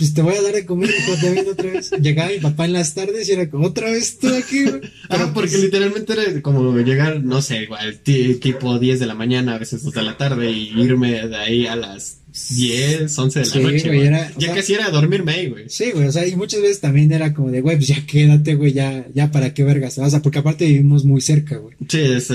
pues 0.00 0.14
te 0.14 0.22
voy 0.22 0.34
a 0.34 0.40
dar 0.42 0.54
de 0.54 0.64
comer, 0.66 0.88
hijo, 0.90 1.12
te 1.20 1.30
vengo 1.30 1.50
otra 1.52 1.70
vez. 1.70 1.90
Llegaba 2.00 2.30
mi 2.30 2.38
papá 2.38 2.64
en 2.64 2.72
las 2.72 2.94
tardes 2.94 3.28
y 3.28 3.32
era 3.32 3.48
como, 3.50 3.66
otra 3.66 3.90
vez 3.90 4.18
tú 4.18 4.28
aquí, 4.34 4.64
güey. 4.64 4.80
Ah, 5.04 5.16
Pero, 5.16 5.34
porque 5.34 5.50
pues, 5.50 5.62
literalmente 5.62 6.12
era 6.14 6.40
como 6.42 6.76
llegar, 6.78 7.22
no 7.22 7.42
sé, 7.42 7.62
igual, 7.64 7.98
ti- 8.02 8.36
tipo 8.36 8.78
10 8.78 8.98
de 8.98 9.06
la 9.06 9.14
mañana, 9.14 9.54
a 9.54 9.58
veces 9.58 9.82
2 9.84 9.92
de 9.92 10.02
la 10.02 10.16
tarde, 10.16 10.50
y 10.50 10.70
irme 10.80 11.28
de 11.28 11.36
ahí 11.36 11.66
a 11.66 11.76
las 11.76 12.16
10, 12.56 13.18
11 13.18 13.40
de 13.40 13.44
la 13.46 13.52
Sí, 13.52 13.58
noche. 13.60 13.86
güey, 13.88 14.06
era- 14.06 14.30
ya 14.38 14.46
sea- 14.46 14.54
casi 14.54 14.74
era 14.74 14.88
dormirme 14.90 15.32
ahí, 15.32 15.48
güey. 15.48 15.64
Sí, 15.68 15.90
güey, 15.92 16.06
o 16.08 16.12
sea, 16.12 16.26
y 16.26 16.34
muchas 16.34 16.62
veces 16.62 16.80
también 16.80 17.12
era 17.12 17.34
como 17.34 17.50
de, 17.50 17.60
güey, 17.60 17.76
pues 17.76 17.88
ya 17.88 18.06
quédate, 18.06 18.54
güey, 18.54 18.72
ya, 18.72 19.06
ya 19.14 19.30
para 19.30 19.52
qué 19.52 19.64
vergas 19.64 19.96
te 19.96 20.00
vas. 20.00 20.08
O 20.08 20.10
sea, 20.12 20.22
porque 20.22 20.38
aparte 20.38 20.64
vivimos 20.64 21.04
muy 21.04 21.20
cerca, 21.20 21.56
güey. 21.58 21.76
Sí, 21.88 21.98
es 22.00 22.32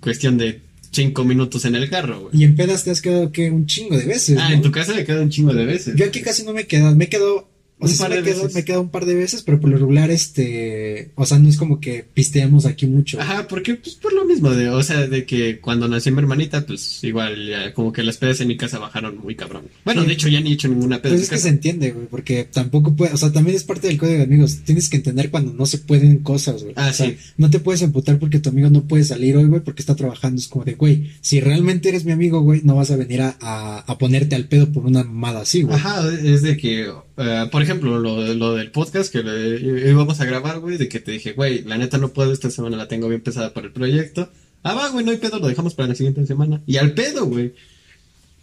cuestión 0.00 0.38
de 0.38 0.60
5 0.94 1.24
minutos 1.24 1.64
en 1.64 1.74
el 1.74 1.90
carro, 1.90 2.20
güey. 2.20 2.40
Y 2.40 2.44
en 2.44 2.54
pedas 2.56 2.84
te 2.84 2.90
has 2.90 3.00
quedado, 3.02 3.32
que 3.32 3.50
Un 3.50 3.66
chingo 3.66 3.96
de 3.98 4.04
veces, 4.06 4.38
Ah, 4.38 4.48
¿no? 4.48 4.54
en 4.56 4.62
tu 4.62 4.70
casa 4.70 4.94
me 4.94 5.04
quedo 5.04 5.22
un 5.22 5.30
chingo 5.30 5.52
de 5.52 5.64
veces. 5.66 5.94
Yo 5.96 6.04
aquí 6.06 6.22
casi 6.22 6.44
no 6.44 6.52
me 6.52 6.62
he 6.62 6.66
quedado, 6.66 6.94
me 6.96 7.04
he 7.04 7.08
quedado, 7.08 7.48
o 7.84 7.88
sea, 7.88 8.06
sí 8.08 8.12
me, 8.14 8.22
veces. 8.22 8.54
me 8.54 8.60
he 8.60 8.64
quedado 8.64 8.82
un 8.82 8.88
par 8.90 9.06
de 9.06 9.14
veces, 9.14 9.42
pero 9.42 9.60
por 9.60 9.70
lo 9.70 9.78
regular, 9.78 10.10
este, 10.10 11.10
o 11.14 11.26
sea, 11.26 11.38
no 11.38 11.48
es 11.48 11.56
como 11.56 11.80
que 11.80 12.04
pisteamos 12.14 12.66
aquí 12.66 12.86
mucho. 12.86 13.20
Ajá, 13.20 13.46
porque 13.48 13.74
pues 13.76 13.94
por 13.96 14.12
lo 14.12 14.24
mismo, 14.24 14.50
de, 14.50 14.68
o 14.70 14.82
sea, 14.82 15.06
de 15.06 15.24
que 15.24 15.60
cuando 15.60 15.88
nació 15.88 16.12
mi 16.12 16.18
hermanita, 16.18 16.66
pues 16.66 17.02
igual 17.04 17.48
ya 17.48 17.72
como 17.74 17.92
que 17.92 18.02
las 18.02 18.16
pedas 18.16 18.40
en 18.40 18.48
mi 18.48 18.56
casa 18.56 18.78
bajaron 18.78 19.18
muy 19.18 19.34
cabrón. 19.34 19.64
Bueno, 19.84 20.02
Sí. 20.02 20.08
de 20.08 20.12
hecho 20.14 20.28
ya 20.28 20.40
ni 20.40 20.50
he 20.50 20.54
hecho 20.54 20.68
ninguna 20.68 21.00
peda 21.00 21.12
Pues 21.14 21.24
es 21.24 21.30
que 21.30 21.38
se 21.38 21.48
entiende, 21.48 21.92
güey, 21.92 22.06
porque 22.06 22.44
tampoco 22.44 22.94
puede, 22.94 23.12
o 23.12 23.16
sea, 23.16 23.32
también 23.32 23.56
es 23.56 23.64
parte 23.64 23.88
del 23.88 23.98
código 23.98 24.18
de 24.18 24.24
amigos. 24.24 24.58
Tienes 24.64 24.88
que 24.88 24.96
entender 24.96 25.30
cuando 25.30 25.52
no 25.52 25.66
se 25.66 25.78
pueden 25.78 26.18
cosas, 26.18 26.62
güey. 26.62 26.74
Ah, 26.76 26.88
o 26.90 26.92
sea, 26.92 27.06
sí. 27.08 27.16
no 27.36 27.50
te 27.50 27.60
puedes 27.60 27.82
emputar 27.82 28.18
porque 28.18 28.40
tu 28.40 28.48
amigo 28.50 28.70
no 28.70 28.82
puede 28.84 29.04
salir 29.04 29.36
hoy, 29.36 29.44
güey, 29.46 29.62
porque 29.62 29.82
está 29.82 29.94
trabajando. 29.94 30.40
Es 30.40 30.48
como 30.48 30.64
de, 30.64 30.74
güey, 30.74 31.12
si 31.20 31.40
realmente 31.40 31.88
eres 31.88 32.04
mi 32.04 32.12
amigo, 32.12 32.40
güey, 32.40 32.60
no 32.64 32.76
vas 32.76 32.90
a 32.90 32.96
venir 32.96 33.22
a, 33.22 33.36
a, 33.40 33.78
a 33.80 33.98
ponerte 33.98 34.34
al 34.36 34.46
pedo 34.46 34.70
por 34.72 34.84
una 34.86 35.04
mamada 35.04 35.40
así, 35.42 35.62
güey. 35.62 35.74
Ajá, 35.76 36.02
es 36.22 36.42
de 36.42 36.56
que, 36.56 36.90
eh, 37.16 37.46
por 37.52 37.62
ejemplo, 37.62 37.98
lo, 37.98 38.34
lo 38.34 38.54
del 38.54 38.70
podcast 38.70 39.12
que 39.12 39.22
le- 39.22 39.90
íbamos 39.90 40.20
a 40.20 40.24
grabar, 40.24 40.58
güey, 40.60 40.76
de 40.78 40.88
que 40.88 41.00
te 41.00 41.12
dije, 41.12 41.32
güey, 41.32 41.62
la 41.62 41.78
neta 41.78 41.98
no 41.98 42.08
puedo, 42.12 42.32
esta 42.32 42.50
semana 42.50 42.76
la 42.76 42.88
tengo 42.88 43.08
bien 43.08 43.20
pesada 43.20 43.52
para 43.54 43.66
el 43.68 43.72
proyecto. 43.72 44.30
Ah, 44.62 44.74
va, 44.74 44.88
güey, 44.90 45.04
no 45.04 45.10
hay 45.12 45.18
pedo, 45.18 45.38
lo 45.38 45.46
dejamos 45.48 45.74
para 45.74 45.88
la 45.88 45.94
siguiente 45.94 46.26
semana. 46.26 46.62
Y 46.66 46.76
al 46.78 46.92
pedo, 46.94 47.26
güey. 47.26 47.52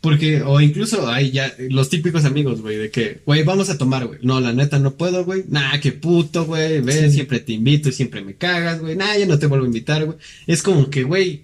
Porque, 0.01 0.41
o 0.41 0.59
incluso 0.59 1.07
hay 1.11 1.29
ya 1.29 1.53
los 1.69 1.89
típicos 1.89 2.25
amigos, 2.25 2.61
güey, 2.61 2.75
de 2.77 2.89
que, 2.89 3.21
güey, 3.23 3.43
vamos 3.43 3.69
a 3.69 3.77
tomar, 3.77 4.07
güey. 4.07 4.19
No, 4.23 4.39
la 4.39 4.51
neta 4.51 4.79
no 4.79 4.95
puedo, 4.95 5.23
güey. 5.25 5.43
Nah, 5.49 5.79
qué 5.79 5.91
puto, 5.91 6.45
güey. 6.45 6.81
Ve, 6.81 7.07
Sí. 7.09 7.11
siempre 7.17 7.39
te 7.39 7.53
invito 7.53 7.89
y 7.89 7.91
siempre 7.91 8.21
me 8.21 8.33
cagas, 8.35 8.79
güey. 8.81 8.95
Nah, 8.95 9.15
ya 9.15 9.27
no 9.27 9.37
te 9.37 9.45
vuelvo 9.45 9.65
a 9.65 9.67
invitar, 9.67 10.05
güey. 10.05 10.17
Es 10.47 10.63
como 10.63 10.89
que, 10.89 11.03
güey, 11.03 11.43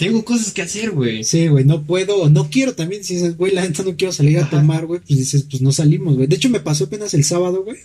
tengo 0.00 0.24
cosas 0.24 0.52
que 0.52 0.62
hacer, 0.62 0.90
güey. 0.90 1.22
Sí, 1.24 1.46
güey, 1.48 1.64
no 1.64 1.84
puedo 1.84 2.28
no 2.28 2.50
quiero 2.50 2.74
también. 2.74 3.04
Si 3.04 3.14
dices, 3.14 3.36
güey, 3.36 3.52
la 3.54 3.62
neta 3.62 3.82
no 3.84 3.96
quiero 3.96 4.12
salir 4.12 4.38
a 4.38 4.42
Ajá. 4.42 4.50
tomar, 4.58 4.86
güey, 4.86 5.00
pues 5.06 5.18
dices, 5.18 5.44
pues 5.48 5.62
no 5.62 5.70
salimos, 5.72 6.16
güey. 6.16 6.26
De 6.26 6.36
hecho, 6.36 6.48
me 6.50 6.60
pasó 6.60 6.84
apenas 6.84 7.14
el 7.14 7.24
sábado, 7.24 7.62
güey. 7.64 7.76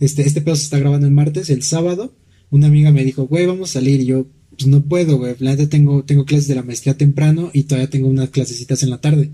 Este, 0.00 0.22
este 0.26 0.40
pedo 0.40 0.56
se 0.56 0.64
está 0.64 0.78
grabando 0.78 1.06
el 1.06 1.12
martes, 1.12 1.48
el 1.50 1.62
sábado. 1.62 2.12
Una 2.50 2.66
amiga 2.66 2.90
me 2.90 3.04
dijo, 3.04 3.26
güey, 3.26 3.46
vamos 3.46 3.70
a 3.70 3.72
salir. 3.74 4.00
Y 4.00 4.06
yo, 4.06 4.26
pues 4.58 4.66
no 4.66 4.82
puedo, 4.82 5.16
güey. 5.18 5.34
La 5.38 5.52
neta 5.52 5.68
tengo, 5.68 6.02
tengo 6.04 6.24
clases 6.24 6.48
de 6.48 6.54
la 6.56 6.62
maestría 6.62 6.96
temprano 6.96 7.50
y 7.52 7.62
todavía 7.64 7.88
tengo 7.90 8.08
unas 8.08 8.30
clasecitas 8.30 8.82
en 8.82 8.90
la 8.90 9.00
tarde. 9.00 9.30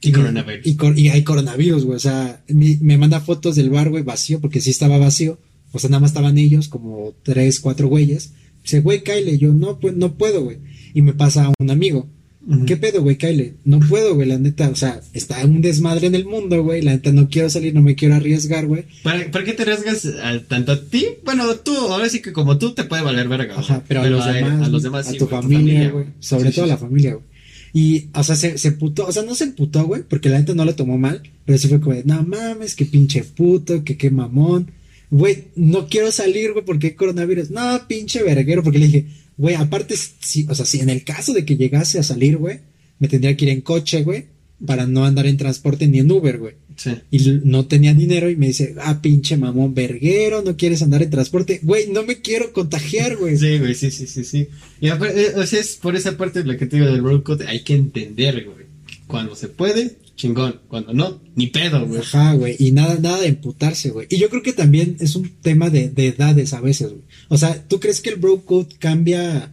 Y 0.00 0.12
coronavirus. 0.12 0.66
Y, 0.66 0.74
cor- 0.76 0.98
y 0.98 1.08
hay 1.08 1.22
coronavirus, 1.22 1.84
güey. 1.84 1.96
O 1.96 2.00
sea, 2.00 2.42
mi- 2.48 2.76
me 2.80 2.98
manda 2.98 3.20
fotos 3.20 3.56
del 3.56 3.70
bar, 3.70 3.88
güey, 3.88 4.02
vacío, 4.02 4.40
porque 4.40 4.60
sí 4.60 4.70
estaba 4.70 4.98
vacío. 4.98 5.38
O 5.72 5.78
sea, 5.78 5.88
nada 5.90 6.00
más 6.00 6.10
estaban 6.10 6.36
ellos, 6.38 6.68
como 6.68 7.14
tres, 7.22 7.60
cuatro 7.60 7.88
güeyes. 7.88 8.32
Dice, 8.62 8.80
güey, 8.80 9.02
Kyle, 9.02 9.38
yo 9.38 9.52
no, 9.52 9.78
pues 9.80 9.96
no 9.96 10.14
puedo, 10.14 10.42
güey. 10.44 10.58
Y 10.94 11.02
me 11.02 11.12
pasa 11.12 11.46
a 11.46 11.52
un 11.58 11.70
amigo. 11.70 12.08
¿Qué 12.66 12.76
pedo, 12.76 13.02
güey, 13.02 13.18
Kyle? 13.18 13.54
No 13.64 13.78
puedo, 13.78 14.16
güey, 14.16 14.26
la 14.26 14.36
neta. 14.36 14.68
O 14.68 14.74
sea, 14.74 15.00
está 15.12 15.44
un 15.44 15.60
desmadre 15.60 16.08
en 16.08 16.16
el 16.16 16.24
mundo, 16.24 16.64
güey. 16.64 16.82
La 16.82 16.90
neta 16.90 17.12
no 17.12 17.28
quiero 17.28 17.48
salir, 17.48 17.72
no 17.72 17.82
me 17.82 17.94
quiero 17.94 18.16
arriesgar, 18.16 18.66
güey. 18.66 18.84
¿Para, 19.04 19.30
¿Para 19.30 19.44
qué 19.44 19.52
te 19.52 19.62
arriesgas 19.62 20.06
a- 20.06 20.40
tanto 20.48 20.72
a 20.72 20.80
ti? 20.84 21.06
Bueno, 21.24 21.54
tú, 21.56 21.72
ahora 21.76 22.08
sí 22.08 22.20
que 22.20 22.32
como 22.32 22.58
tú 22.58 22.72
te 22.72 22.82
puede 22.82 23.02
valer 23.02 23.28
verga. 23.28 23.56
Ajá, 23.60 23.84
pero 23.86 24.02
a 24.02 24.08
los 24.08 24.26
demás, 24.26 24.54
a 24.54 24.68
los 24.68 24.70
güey, 24.70 24.82
demás 24.82 25.06
a 25.06 25.12
sí, 25.12 25.18
tu 25.18 25.28
familia, 25.28 25.90
güey. 25.90 26.06
Sobre 26.18 26.48
Sí, 26.50 26.56
todo 26.56 26.64
a 26.64 26.66
sí, 26.66 26.72
la 26.72 26.78
familia, 26.78 27.12
güey. 27.14 27.24
Y, 27.74 28.08
o 28.12 28.24
sea, 28.24 28.34
se, 28.34 28.58
se 28.58 28.72
putó, 28.72 29.06
o 29.06 29.12
sea, 29.12 29.22
no 29.22 29.34
se 29.36 29.44
emputó, 29.44 29.84
güey, 29.84 30.02
porque 30.02 30.28
la 30.28 30.38
neta 30.40 30.52
no 30.52 30.64
lo 30.64 30.74
tomó 30.74 30.98
mal, 30.98 31.22
pero 31.46 31.58
sí 31.58 31.68
fue 31.68 31.80
como 31.80 31.94
de, 31.94 32.02
no 32.04 32.22
mames, 32.24 32.74
que 32.74 32.84
pinche 32.86 33.22
puto, 33.22 33.84
que 33.84 33.96
qué 33.96 34.10
mamón. 34.10 34.72
Güey, 35.10 35.44
no 35.54 35.86
quiero 35.86 36.10
salir, 36.10 36.52
güey, 36.52 36.64
porque 36.64 36.88
hay 36.88 36.92
coronavirus. 36.94 37.50
No, 37.50 37.80
pinche 37.86 38.22
verguero, 38.24 38.62
porque 38.64 38.78
le 38.80 38.86
dije, 38.86 39.06
güey, 39.42 39.56
aparte, 39.56 39.96
si, 39.96 40.46
o 40.48 40.54
sea, 40.54 40.64
si 40.64 40.78
en 40.78 40.88
el 40.88 41.02
caso 41.02 41.32
de 41.32 41.44
que 41.44 41.56
llegase 41.56 41.98
a 41.98 42.04
salir, 42.04 42.36
güey, 42.36 42.60
me 43.00 43.08
tendría 43.08 43.36
que 43.36 43.44
ir 43.44 43.50
en 43.50 43.60
coche, 43.60 44.04
güey, 44.04 44.26
para 44.64 44.86
no 44.86 45.04
andar 45.04 45.26
en 45.26 45.36
transporte 45.36 45.88
ni 45.88 45.98
en 45.98 46.12
Uber, 46.12 46.38
güey. 46.38 46.54
Sí. 46.76 46.92
Y 47.10 47.18
no 47.42 47.66
tenía 47.66 47.92
dinero 47.92 48.30
y 48.30 48.36
me 48.36 48.46
dice, 48.46 48.76
ah, 48.80 49.02
pinche 49.02 49.36
mamón 49.36 49.74
verguero, 49.74 50.42
no 50.42 50.56
quieres 50.56 50.80
andar 50.82 51.02
en 51.02 51.10
transporte. 51.10 51.58
Güey, 51.64 51.88
no 51.88 52.04
me 52.04 52.20
quiero 52.20 52.52
contagiar, 52.52 53.16
güey. 53.16 53.36
Sí, 53.36 53.58
güey, 53.58 53.74
sí, 53.74 53.90
sí, 53.90 54.06
sí, 54.06 54.22
sí. 54.22 54.46
Y 54.80 54.88
aparte, 54.90 55.20
eh, 55.20 55.32
o 55.34 55.44
sea, 55.44 55.58
es 55.58 55.74
por 55.74 55.96
esa 55.96 56.16
parte 56.16 56.44
de 56.44 56.46
la 56.46 56.56
que 56.56 56.66
te 56.66 56.76
digo 56.76 56.88
del 56.88 57.02
road 57.02 57.24
code, 57.24 57.48
hay 57.48 57.64
que 57.64 57.74
entender, 57.74 58.44
güey. 58.44 58.66
Cuando 59.08 59.34
se 59.34 59.48
puede, 59.48 59.96
chingón. 60.14 60.60
Cuando 60.68 60.94
no, 60.94 61.20
ni 61.34 61.48
pedo, 61.48 61.84
güey. 61.84 62.00
Ajá, 62.00 62.34
güey, 62.34 62.54
y 62.60 62.70
nada, 62.70 62.96
nada 63.00 63.20
de 63.20 63.26
emputarse, 63.26 63.90
güey. 63.90 64.06
Y 64.08 64.18
yo 64.18 64.30
creo 64.30 64.42
que 64.42 64.52
también 64.52 64.96
es 65.00 65.16
un 65.16 65.28
tema 65.42 65.68
de, 65.68 65.88
de 65.88 66.06
edades 66.06 66.52
a 66.52 66.60
veces, 66.60 66.90
güey. 66.90 67.02
O 67.32 67.38
sea, 67.38 67.66
¿tú 67.66 67.80
crees 67.80 68.00
que 68.02 68.10
el 68.10 68.16
bro 68.16 68.40
code 68.44 68.68
cambia 68.78 69.52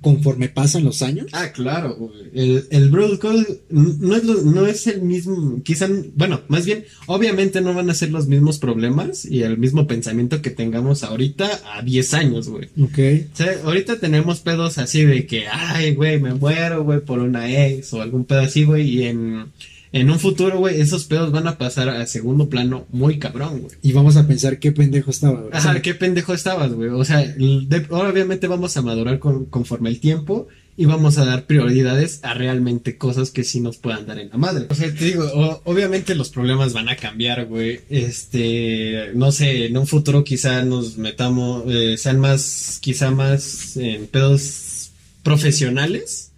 conforme 0.00 0.48
pasan 0.48 0.84
los 0.84 1.02
años? 1.02 1.26
Ah, 1.32 1.52
claro, 1.52 1.94
güey. 1.96 2.30
El, 2.32 2.64
el 2.70 2.88
Broad 2.90 3.18
Code 3.18 3.62
no 3.68 4.16
es, 4.16 4.24
lo- 4.24 4.40
no 4.42 4.66
es 4.66 4.86
el 4.86 5.02
mismo, 5.02 5.60
quizá, 5.62 5.88
bueno, 6.14 6.40
más 6.48 6.64
bien, 6.64 6.84
obviamente 7.06 7.60
no 7.60 7.74
van 7.74 7.90
a 7.90 7.94
ser 7.94 8.10
los 8.10 8.26
mismos 8.26 8.58
problemas 8.58 9.26
y 9.26 9.42
el 9.42 9.58
mismo 9.58 9.86
pensamiento 9.86 10.40
que 10.40 10.50
tengamos 10.50 11.02
ahorita 11.02 11.50
a 11.74 11.82
10 11.82 12.14
años, 12.14 12.48
güey. 12.48 12.68
Ok. 12.80 12.98
O 13.32 13.36
sea, 13.36 13.60
ahorita 13.64 13.98
tenemos 14.00 14.40
pedos 14.40 14.78
así 14.78 15.04
de 15.04 15.26
que, 15.26 15.48
ay, 15.48 15.94
güey, 15.94 16.18
me 16.18 16.32
muero, 16.32 16.82
güey, 16.84 17.00
por 17.00 17.18
una 17.18 17.50
ex 17.66 17.92
o 17.92 18.00
algún 18.00 18.24
pedo 18.24 18.40
así, 18.40 18.64
güey, 18.64 18.88
y 18.88 19.02
en, 19.02 19.46
en 19.94 20.10
un 20.10 20.18
futuro, 20.18 20.58
güey, 20.58 20.80
esos 20.80 21.04
pedos 21.04 21.30
van 21.30 21.46
a 21.46 21.56
pasar 21.56 21.88
a 21.88 22.04
segundo 22.06 22.48
plano 22.48 22.86
muy 22.90 23.18
cabrón, 23.18 23.60
güey. 23.60 23.76
Y 23.80 23.92
vamos 23.92 24.16
a 24.16 24.26
pensar 24.26 24.58
qué 24.58 24.72
pendejo 24.72 25.10
estaba, 25.10 25.40
güey. 25.40 25.52
O 25.56 25.60
sea, 25.60 25.70
Ajá, 25.70 25.82
qué 25.82 25.94
pendejo 25.94 26.34
estabas, 26.34 26.72
güey. 26.72 26.90
O 26.90 27.04
sea, 27.04 27.18
de- 27.20 27.86
obviamente 27.90 28.46
vamos 28.48 28.76
a 28.76 28.82
madurar 28.82 29.18
con- 29.20 29.44
conforme 29.46 29.88
el 29.90 30.00
tiempo 30.00 30.48
y 30.76 30.86
vamos 30.86 31.18
a 31.18 31.24
dar 31.24 31.46
prioridades 31.46 32.18
a 32.24 32.34
realmente 32.34 32.98
cosas 32.98 33.30
que 33.30 33.44
sí 33.44 33.60
nos 33.60 33.76
puedan 33.76 34.06
dar 34.06 34.18
en 34.18 34.30
la 34.30 34.36
madre. 34.36 34.66
O 34.68 34.74
sea, 34.74 34.92
te 34.92 35.04
digo, 35.04 35.24
o- 35.32 35.62
obviamente 35.64 36.16
los 36.16 36.30
problemas 36.30 36.72
van 36.72 36.88
a 36.88 36.96
cambiar, 36.96 37.46
güey. 37.46 37.82
Este, 37.88 39.12
no 39.14 39.30
sé, 39.30 39.66
en 39.66 39.76
un 39.76 39.86
futuro 39.86 40.24
quizá 40.24 40.64
nos 40.64 40.96
metamos, 40.98 41.62
eh, 41.68 41.96
sean 41.98 42.18
más, 42.18 42.78
quizá 42.82 43.12
más 43.12 43.76
en 43.76 44.08
pedos 44.08 44.90
profesionales. 45.22 46.32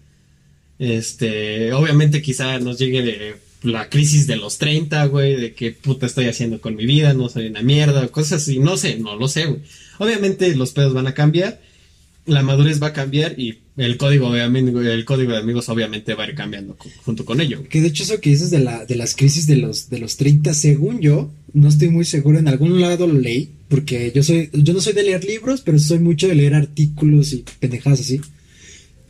Este, 0.78 1.72
obviamente 1.72 2.20
quizá 2.20 2.58
nos 2.58 2.78
llegue 2.78 3.00
de 3.02 3.45
la 3.62 3.88
crisis 3.88 4.26
de 4.26 4.36
los 4.36 4.58
30, 4.58 5.06
güey, 5.06 5.36
de 5.36 5.54
qué 5.54 5.72
puta 5.72 6.06
estoy 6.06 6.26
haciendo 6.26 6.60
con 6.60 6.76
mi 6.76 6.86
vida, 6.86 7.14
no 7.14 7.28
soy 7.28 7.46
una 7.46 7.62
mierda, 7.62 8.06
cosas 8.08 8.42
así, 8.42 8.58
no 8.58 8.76
sé, 8.76 8.98
no 8.98 9.16
lo 9.16 9.28
sé, 9.28 9.46
güey. 9.46 9.60
Obviamente 9.98 10.54
los 10.54 10.72
pedos 10.72 10.92
van 10.94 11.06
a 11.06 11.14
cambiar, 11.14 11.60
la 12.26 12.42
madurez 12.42 12.82
va 12.82 12.88
a 12.88 12.92
cambiar 12.92 13.38
y 13.38 13.58
el 13.76 13.96
código, 13.96 14.28
obviamente, 14.28 14.72
el 14.92 15.04
código 15.04 15.32
de 15.32 15.38
amigos 15.38 15.68
obviamente 15.68 16.14
va 16.14 16.24
a 16.24 16.28
ir 16.28 16.34
cambiando 16.34 16.76
junto 17.04 17.24
con 17.24 17.40
ello. 17.40 17.62
Que 17.68 17.80
de 17.80 17.88
hecho 17.88 18.02
eso 18.02 18.20
que 18.20 18.30
dices 18.30 18.50
de, 18.50 18.58
la, 18.58 18.84
de 18.84 18.96
las 18.96 19.14
crisis 19.14 19.46
de 19.46 19.56
los, 19.56 19.90
de 19.90 19.98
los 19.98 20.16
30, 20.16 20.54
según 20.54 21.00
yo, 21.00 21.30
no 21.52 21.68
estoy 21.68 21.88
muy 21.88 22.04
seguro, 22.04 22.38
en 22.38 22.48
algún 22.48 22.80
lado 22.80 23.06
lo 23.06 23.18
leí, 23.18 23.50
porque 23.68 24.12
yo 24.14 24.22
soy, 24.22 24.50
yo 24.52 24.72
no 24.72 24.80
soy 24.80 24.92
de 24.92 25.02
leer 25.02 25.24
libros, 25.24 25.60
pero 25.60 25.78
soy 25.78 25.98
mucho 25.98 26.26
de 26.28 26.34
leer 26.34 26.54
artículos 26.54 27.32
y 27.32 27.44
pendejadas 27.60 28.00
así. 28.00 28.20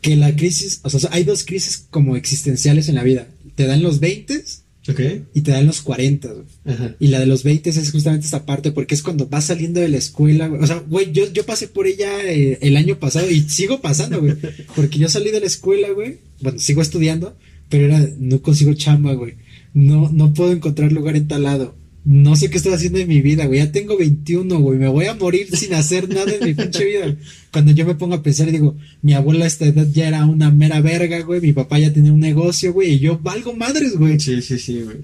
Que 0.01 0.15
la 0.15 0.35
crisis, 0.35 0.79
o 0.83 0.89
sea, 0.89 1.09
hay 1.11 1.23
dos 1.23 1.43
crisis 1.43 1.85
como 1.89 2.15
existenciales 2.15 2.87
en 2.87 2.95
la 2.95 3.03
vida. 3.03 3.27
Te 3.57 3.65
dan 3.65 3.81
los 3.81 3.99
20 3.99 4.43
Ok. 4.89 5.01
y 5.33 5.41
te 5.41 5.51
dan 5.51 5.65
los 5.65 5.81
40, 5.81 6.31
güey. 6.31 6.45
Ajá. 6.65 6.95
Y 6.99 7.07
la 7.07 7.19
de 7.19 7.25
los 7.25 7.43
20 7.43 7.71
es 7.71 7.91
justamente 7.91 8.25
esta 8.25 8.45
parte 8.45 8.71
porque 8.71 8.95
es 8.95 9.01
cuando 9.03 9.27
vas 9.27 9.45
saliendo 9.45 9.81
de 9.81 9.89
la 9.89 9.97
escuela, 9.97 10.47
güey. 10.47 10.61
O 10.61 10.67
sea, 10.67 10.77
güey, 10.87 11.11
yo, 11.11 11.29
yo 11.33 11.43
pasé 11.45 11.67
por 11.67 11.87
ella 11.87 12.23
eh, 12.23 12.59
el 12.61 12.77
año 12.77 12.97
pasado 12.99 13.29
y 13.29 13.41
sigo 13.49 13.81
pasando, 13.81 14.21
güey. 14.21 14.35
Porque 14.75 14.99
yo 14.99 15.09
salí 15.09 15.31
de 15.31 15.41
la 15.41 15.47
escuela, 15.47 15.89
güey. 15.89 16.19
Bueno, 16.39 16.59
sigo 16.59 16.81
estudiando, 16.81 17.35
pero 17.67 17.87
era, 17.87 18.07
no 18.19 18.41
consigo 18.41 18.73
chamba, 18.75 19.13
güey. 19.13 19.33
No, 19.73 20.09
no 20.13 20.33
puedo 20.33 20.51
encontrar 20.53 20.91
lugar 20.93 21.17
en 21.17 21.27
tal 21.27 21.43
lado. 21.43 21.75
No 22.09 22.37
sé 22.37 22.49
qué 22.49 22.55
estoy 22.55 22.71
haciendo 22.71 22.99
en 22.99 23.07
mi 23.09 23.19
vida, 23.19 23.47
güey. 23.47 23.59
Ya 23.59 23.69
tengo 23.69 23.97
21, 23.97 24.59
güey. 24.59 24.79
Me 24.79 24.87
voy 24.87 25.07
a 25.07 25.13
morir 25.13 25.53
sin 25.53 25.73
hacer 25.73 26.07
nada 26.07 26.31
en 26.31 26.45
mi 26.45 26.53
pinche 26.53 26.85
vida. 26.85 27.17
Cuando 27.51 27.73
yo 27.73 27.85
me 27.85 27.95
pongo 27.95 28.15
a 28.15 28.23
pensar 28.23 28.47
y 28.47 28.51
digo, 28.51 28.77
mi 29.01 29.11
abuela 29.11 29.43
a 29.43 29.47
esta 29.49 29.65
edad 29.65 29.85
ya 29.91 30.07
era 30.07 30.25
una 30.25 30.49
mera 30.49 30.79
verga, 30.79 31.19
güey. 31.19 31.41
Mi 31.41 31.51
papá 31.51 31.79
ya 31.79 31.91
tenía 31.91 32.13
un 32.13 32.21
negocio, 32.21 32.71
güey. 32.71 32.93
Y 32.93 32.99
yo 32.99 33.19
valgo 33.19 33.53
madres, 33.53 33.97
güey. 33.97 34.21
Sí, 34.21 34.41
sí, 34.41 34.57
sí, 34.57 34.83
güey. 34.83 34.99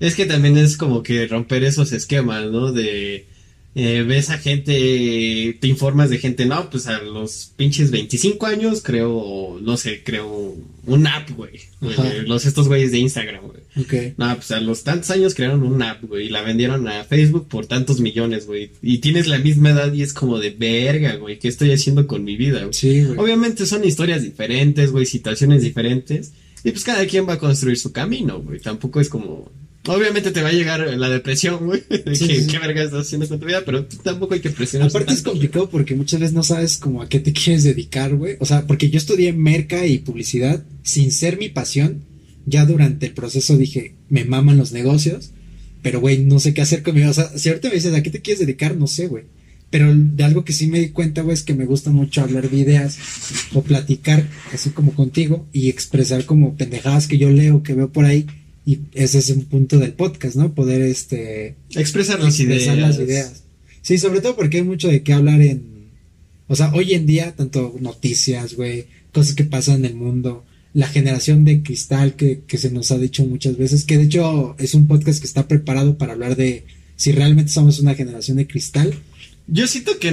Es 0.00 0.16
que 0.16 0.26
también 0.26 0.58
es 0.58 0.76
como 0.76 1.04
que 1.04 1.28
romper 1.28 1.62
esos 1.62 1.92
esquemas, 1.92 2.50
¿no? 2.50 2.72
De 2.72 3.26
eh, 3.74 4.02
ves 4.02 4.30
a 4.30 4.38
gente, 4.38 4.72
te 5.60 5.68
informas 5.68 6.10
de 6.10 6.18
gente, 6.18 6.46
no, 6.46 6.68
pues 6.70 6.86
a 6.86 7.00
los 7.00 7.52
pinches 7.56 7.90
25 7.90 8.46
años 8.46 8.82
creo, 8.82 9.58
no 9.62 9.76
sé, 9.76 10.02
creo 10.02 10.56
un 10.86 11.06
app, 11.06 11.30
güey. 11.30 11.60
Eh, 11.82 12.24
Los 12.26 12.46
estos 12.46 12.66
güeyes 12.66 12.90
de 12.90 12.98
Instagram, 12.98 13.44
güey. 13.44 13.60
Ok. 13.76 14.14
No, 14.16 14.34
pues 14.34 14.50
a 14.50 14.60
los 14.60 14.82
tantos 14.82 15.10
años 15.10 15.34
crearon 15.34 15.62
un 15.62 15.80
app, 15.82 16.02
güey, 16.02 16.26
y 16.26 16.28
la 16.30 16.42
vendieron 16.42 16.88
a 16.88 17.04
Facebook 17.04 17.46
por 17.46 17.66
tantos 17.66 18.00
millones, 18.00 18.46
güey. 18.46 18.72
Y 18.82 18.98
tienes 18.98 19.28
la 19.28 19.38
misma 19.38 19.70
edad 19.70 19.92
y 19.92 20.02
es 20.02 20.12
como 20.12 20.38
de 20.38 20.50
verga, 20.50 21.14
güey, 21.16 21.38
¿qué 21.38 21.48
estoy 21.48 21.70
haciendo 21.70 22.06
con 22.06 22.24
mi 22.24 22.36
vida, 22.36 22.60
güey? 22.60 22.72
Sí, 22.72 23.04
güey. 23.04 23.18
Obviamente 23.18 23.66
son 23.66 23.84
historias 23.84 24.22
diferentes, 24.22 24.90
güey, 24.90 25.06
situaciones 25.06 25.62
diferentes. 25.62 26.32
Y 26.64 26.72
pues 26.72 26.82
cada 26.84 27.06
quien 27.06 27.28
va 27.28 27.34
a 27.34 27.38
construir 27.38 27.78
su 27.78 27.92
camino, 27.92 28.40
güey. 28.40 28.58
Tampoco 28.60 29.00
es 29.00 29.08
como... 29.08 29.52
Obviamente 29.88 30.30
te 30.30 30.42
va 30.42 30.48
a 30.48 30.52
llegar 30.52 30.80
la 30.80 31.08
depresión, 31.08 31.66
güey. 31.66 31.82
De 31.88 32.14
Sí, 32.14 32.26
que 32.28 32.40
sí. 32.42 32.46
qué 32.46 32.58
verga 32.58 32.82
estás 32.82 33.06
haciendo 33.06 33.28
con 33.28 33.40
tu 33.40 33.46
vida, 33.46 33.62
pero 33.64 33.86
tampoco 33.86 34.34
hay 34.34 34.40
que 34.40 34.50
presionar. 34.50 34.88
Aparte 34.88 35.12
es 35.14 35.22
complicado 35.22 35.68
porque 35.70 35.94
muchas 35.94 36.20
veces 36.20 36.34
no 36.34 36.42
sabes 36.42 36.78
como 36.78 37.02
a 37.02 37.08
qué 37.08 37.20
te 37.20 37.32
quieres 37.32 37.64
dedicar, 37.64 38.14
güey. 38.14 38.36
O 38.40 38.46
sea, 38.46 38.66
porque 38.66 38.90
yo 38.90 38.98
estudié 38.98 39.32
merca 39.32 39.86
y 39.86 39.98
publicidad 39.98 40.62
sin 40.82 41.10
ser 41.12 41.38
mi 41.38 41.48
pasión. 41.48 42.04
Ya 42.46 42.64
durante 42.64 43.06
el 43.06 43.12
proceso 43.12 43.56
dije, 43.56 43.94
me 44.08 44.24
maman 44.24 44.56
los 44.56 44.72
negocios, 44.72 45.32
pero 45.82 46.00
güey, 46.00 46.18
no 46.24 46.38
sé 46.38 46.54
qué 46.54 46.62
hacer 46.62 46.82
conmigo. 46.82 47.10
O 47.10 47.14
sea, 47.14 47.36
si 47.36 47.48
ahorita 47.48 47.68
me 47.68 47.74
dices, 47.74 47.94
¿a 47.94 48.02
qué 48.02 48.10
te 48.10 48.20
quieres 48.20 48.40
dedicar? 48.40 48.76
No 48.76 48.86
sé, 48.86 49.06
güey. 49.08 49.24
Pero 49.70 49.94
de 49.94 50.24
algo 50.24 50.44
que 50.46 50.54
sí 50.54 50.66
me 50.66 50.80
di 50.80 50.88
cuenta, 50.88 51.20
güey, 51.20 51.34
es 51.34 51.42
que 51.42 51.52
me 51.52 51.66
gusta 51.66 51.90
mucho 51.90 52.22
hablar 52.22 52.48
de 52.48 52.56
ideas 52.56 52.96
o 53.52 53.62
platicar, 53.62 54.26
así 54.52 54.70
como 54.70 54.94
contigo, 54.94 55.46
y 55.52 55.68
expresar 55.68 56.24
como 56.24 56.56
pendejadas 56.56 57.06
que 57.06 57.18
yo 57.18 57.28
leo, 57.28 57.62
que 57.62 57.74
veo 57.74 57.92
por 57.92 58.06
ahí. 58.06 58.24
Y 58.68 58.80
ese 58.92 59.18
es 59.18 59.30
un 59.30 59.44
punto 59.46 59.78
del 59.78 59.92
podcast, 59.94 60.36
¿no? 60.36 60.52
Poder, 60.52 60.82
este, 60.82 61.54
Expresar 61.74 62.20
las 62.22 62.38
ideas. 62.38 62.58
expresar 62.64 62.76
las 62.78 62.98
ideas. 62.98 63.42
Sí, 63.80 63.96
sobre 63.96 64.20
todo 64.20 64.36
porque 64.36 64.58
hay 64.58 64.62
mucho 64.62 64.88
de 64.88 65.02
qué 65.02 65.14
hablar 65.14 65.40
en. 65.40 65.62
O 66.48 66.54
sea, 66.54 66.70
hoy 66.74 66.92
en 66.92 67.06
día, 67.06 67.34
tanto 67.34 67.74
noticias, 67.80 68.54
güey, 68.54 68.84
cosas 69.12 69.34
que 69.34 69.44
pasan 69.44 69.76
en 69.76 69.84
el 69.86 69.94
mundo, 69.94 70.44
la 70.74 70.86
generación 70.86 71.46
de 71.46 71.62
cristal 71.62 72.14
que, 72.14 72.40
que 72.46 72.58
se 72.58 72.70
nos 72.70 72.90
ha 72.90 72.98
dicho 72.98 73.24
muchas 73.24 73.56
veces, 73.56 73.84
que 73.84 73.96
de 73.96 74.04
hecho 74.04 74.54
es 74.58 74.74
un 74.74 74.86
podcast 74.86 75.18
que 75.20 75.26
está 75.26 75.48
preparado 75.48 75.96
para 75.96 76.12
hablar 76.12 76.36
de 76.36 76.64
si 76.96 77.12
realmente 77.12 77.50
somos 77.52 77.80
una 77.80 77.94
generación 77.94 78.36
de 78.36 78.46
cristal. 78.46 78.92
Yo 79.46 79.66
siento 79.66 79.98
que, 79.98 80.12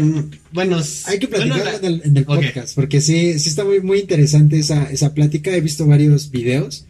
bueno... 0.54 0.82
Hay 1.08 1.20
que 1.20 1.28
bueno, 1.28 1.58
la- 1.58 1.76
en 1.76 1.84
el, 1.86 2.02
en 2.06 2.16
el 2.16 2.24
podcast, 2.24 2.74
porque 2.74 3.02
sí, 3.02 3.38
sí 3.38 3.50
está 3.50 3.66
muy, 3.66 3.82
muy 3.82 4.00
interesante 4.00 4.58
esa, 4.60 4.90
esa 4.90 5.14
plática. 5.14 5.54
He 5.54 5.60
visto 5.60 5.86
varios 5.86 6.32
videos, 6.32 6.86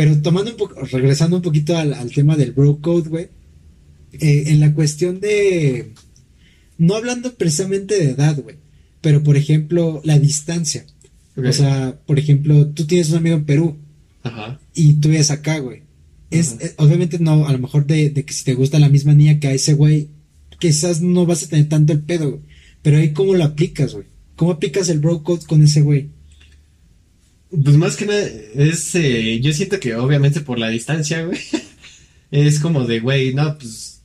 pero 0.00 0.22
tomando 0.22 0.50
un 0.50 0.56
poco, 0.56 0.80
regresando 0.80 1.36
un 1.36 1.42
poquito 1.42 1.76
al, 1.76 1.92
al 1.92 2.10
tema 2.10 2.34
del 2.34 2.52
bro 2.52 2.80
code, 2.80 3.10
güey, 3.10 3.28
eh, 4.14 4.44
en 4.46 4.58
la 4.58 4.72
cuestión 4.72 5.20
de, 5.20 5.92
no 6.78 6.94
hablando 6.94 7.34
precisamente 7.34 7.96
de 7.96 8.12
edad, 8.12 8.40
güey, 8.42 8.56
pero 9.02 9.22
por 9.22 9.36
ejemplo, 9.36 10.00
la 10.02 10.18
distancia. 10.18 10.86
O 11.36 11.52
sea, 11.52 12.00
por 12.06 12.18
ejemplo, 12.18 12.68
tú 12.68 12.86
tienes 12.86 13.10
un 13.10 13.18
amigo 13.18 13.36
en 13.36 13.44
Perú 13.44 13.76
Ajá. 14.22 14.58
y 14.74 14.94
tú 14.94 15.10
vives 15.10 15.30
acá, 15.30 15.58
güey. 15.58 15.82
Es, 16.30 16.56
eh, 16.60 16.72
obviamente 16.78 17.18
no, 17.18 17.46
a 17.46 17.52
lo 17.52 17.58
mejor 17.58 17.84
de, 17.84 18.08
de 18.08 18.24
que 18.24 18.32
si 18.32 18.44
te 18.44 18.54
gusta 18.54 18.78
la 18.78 18.88
misma 18.88 19.12
niña 19.12 19.38
que 19.38 19.48
a 19.48 19.52
ese 19.52 19.74
güey, 19.74 20.08
quizás 20.58 21.02
no 21.02 21.26
vas 21.26 21.42
a 21.42 21.48
tener 21.48 21.68
tanto 21.68 21.92
el 21.92 22.00
pedo, 22.00 22.30
güey. 22.30 22.42
Pero 22.80 22.96
ahí 22.96 23.12
cómo 23.12 23.34
lo 23.34 23.44
aplicas, 23.44 23.92
güey. 23.92 24.06
¿Cómo 24.34 24.52
aplicas 24.52 24.88
el 24.88 25.00
bro 25.00 25.22
code 25.22 25.44
con 25.44 25.62
ese 25.62 25.82
güey? 25.82 26.08
Pues 27.50 27.76
más 27.76 27.96
que 27.96 28.06
nada, 28.06 28.20
es, 28.54 28.94
eh, 28.94 29.40
yo 29.40 29.52
siento 29.52 29.80
que 29.80 29.94
obviamente 29.96 30.40
por 30.40 30.58
la 30.58 30.68
distancia, 30.68 31.24
güey, 31.24 31.38
es 32.30 32.60
como 32.60 32.84
de, 32.86 33.00
güey, 33.00 33.34
no, 33.34 33.58
pues, 33.58 34.02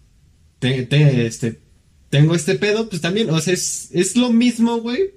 te- 0.60 0.84
te- 0.84 1.28
este, 1.28 1.60
tengo 2.10 2.34
este 2.36 2.56
pedo, 2.56 2.90
pues 2.90 3.02
también, 3.02 3.30
o 3.30 3.40
sea, 3.40 3.54
es, 3.54 3.90
es 3.92 4.16
lo 4.16 4.32
mismo, 4.34 4.78
güey, 4.78 5.12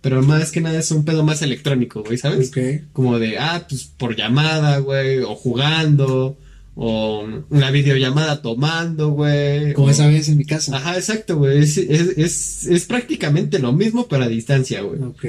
pero 0.00 0.22
más 0.22 0.52
que 0.52 0.60
nada 0.60 0.78
es 0.78 0.90
un 0.90 1.04
pedo 1.04 1.22
más 1.24 1.42
electrónico, 1.42 2.02
güey, 2.02 2.16
¿sabes? 2.16 2.50
Como 2.92 3.18
de, 3.18 3.38
ah, 3.38 3.66
pues 3.68 3.84
por 3.84 4.16
llamada, 4.16 4.78
güey, 4.78 5.18
o 5.18 5.34
jugando, 5.34 6.38
o 6.74 7.26
una 7.50 7.70
videollamada 7.70 8.40
tomando, 8.42 9.10
güey. 9.10 9.72
Como 9.74 9.88
o- 9.88 9.90
esa 9.90 10.06
vez 10.08 10.28
en 10.28 10.38
mi 10.38 10.44
casa. 10.44 10.76
Ajá, 10.76 10.96
exacto, 10.96 11.36
güey, 11.38 11.58
es, 11.62 11.76
es, 11.78 12.16
es, 12.16 12.66
es 12.66 12.84
prácticamente 12.86 13.58
lo 13.58 13.72
mismo, 13.72 14.06
pero 14.08 14.24
a 14.24 14.28
distancia, 14.28 14.80
güey. 14.82 15.02
Ok. 15.02 15.24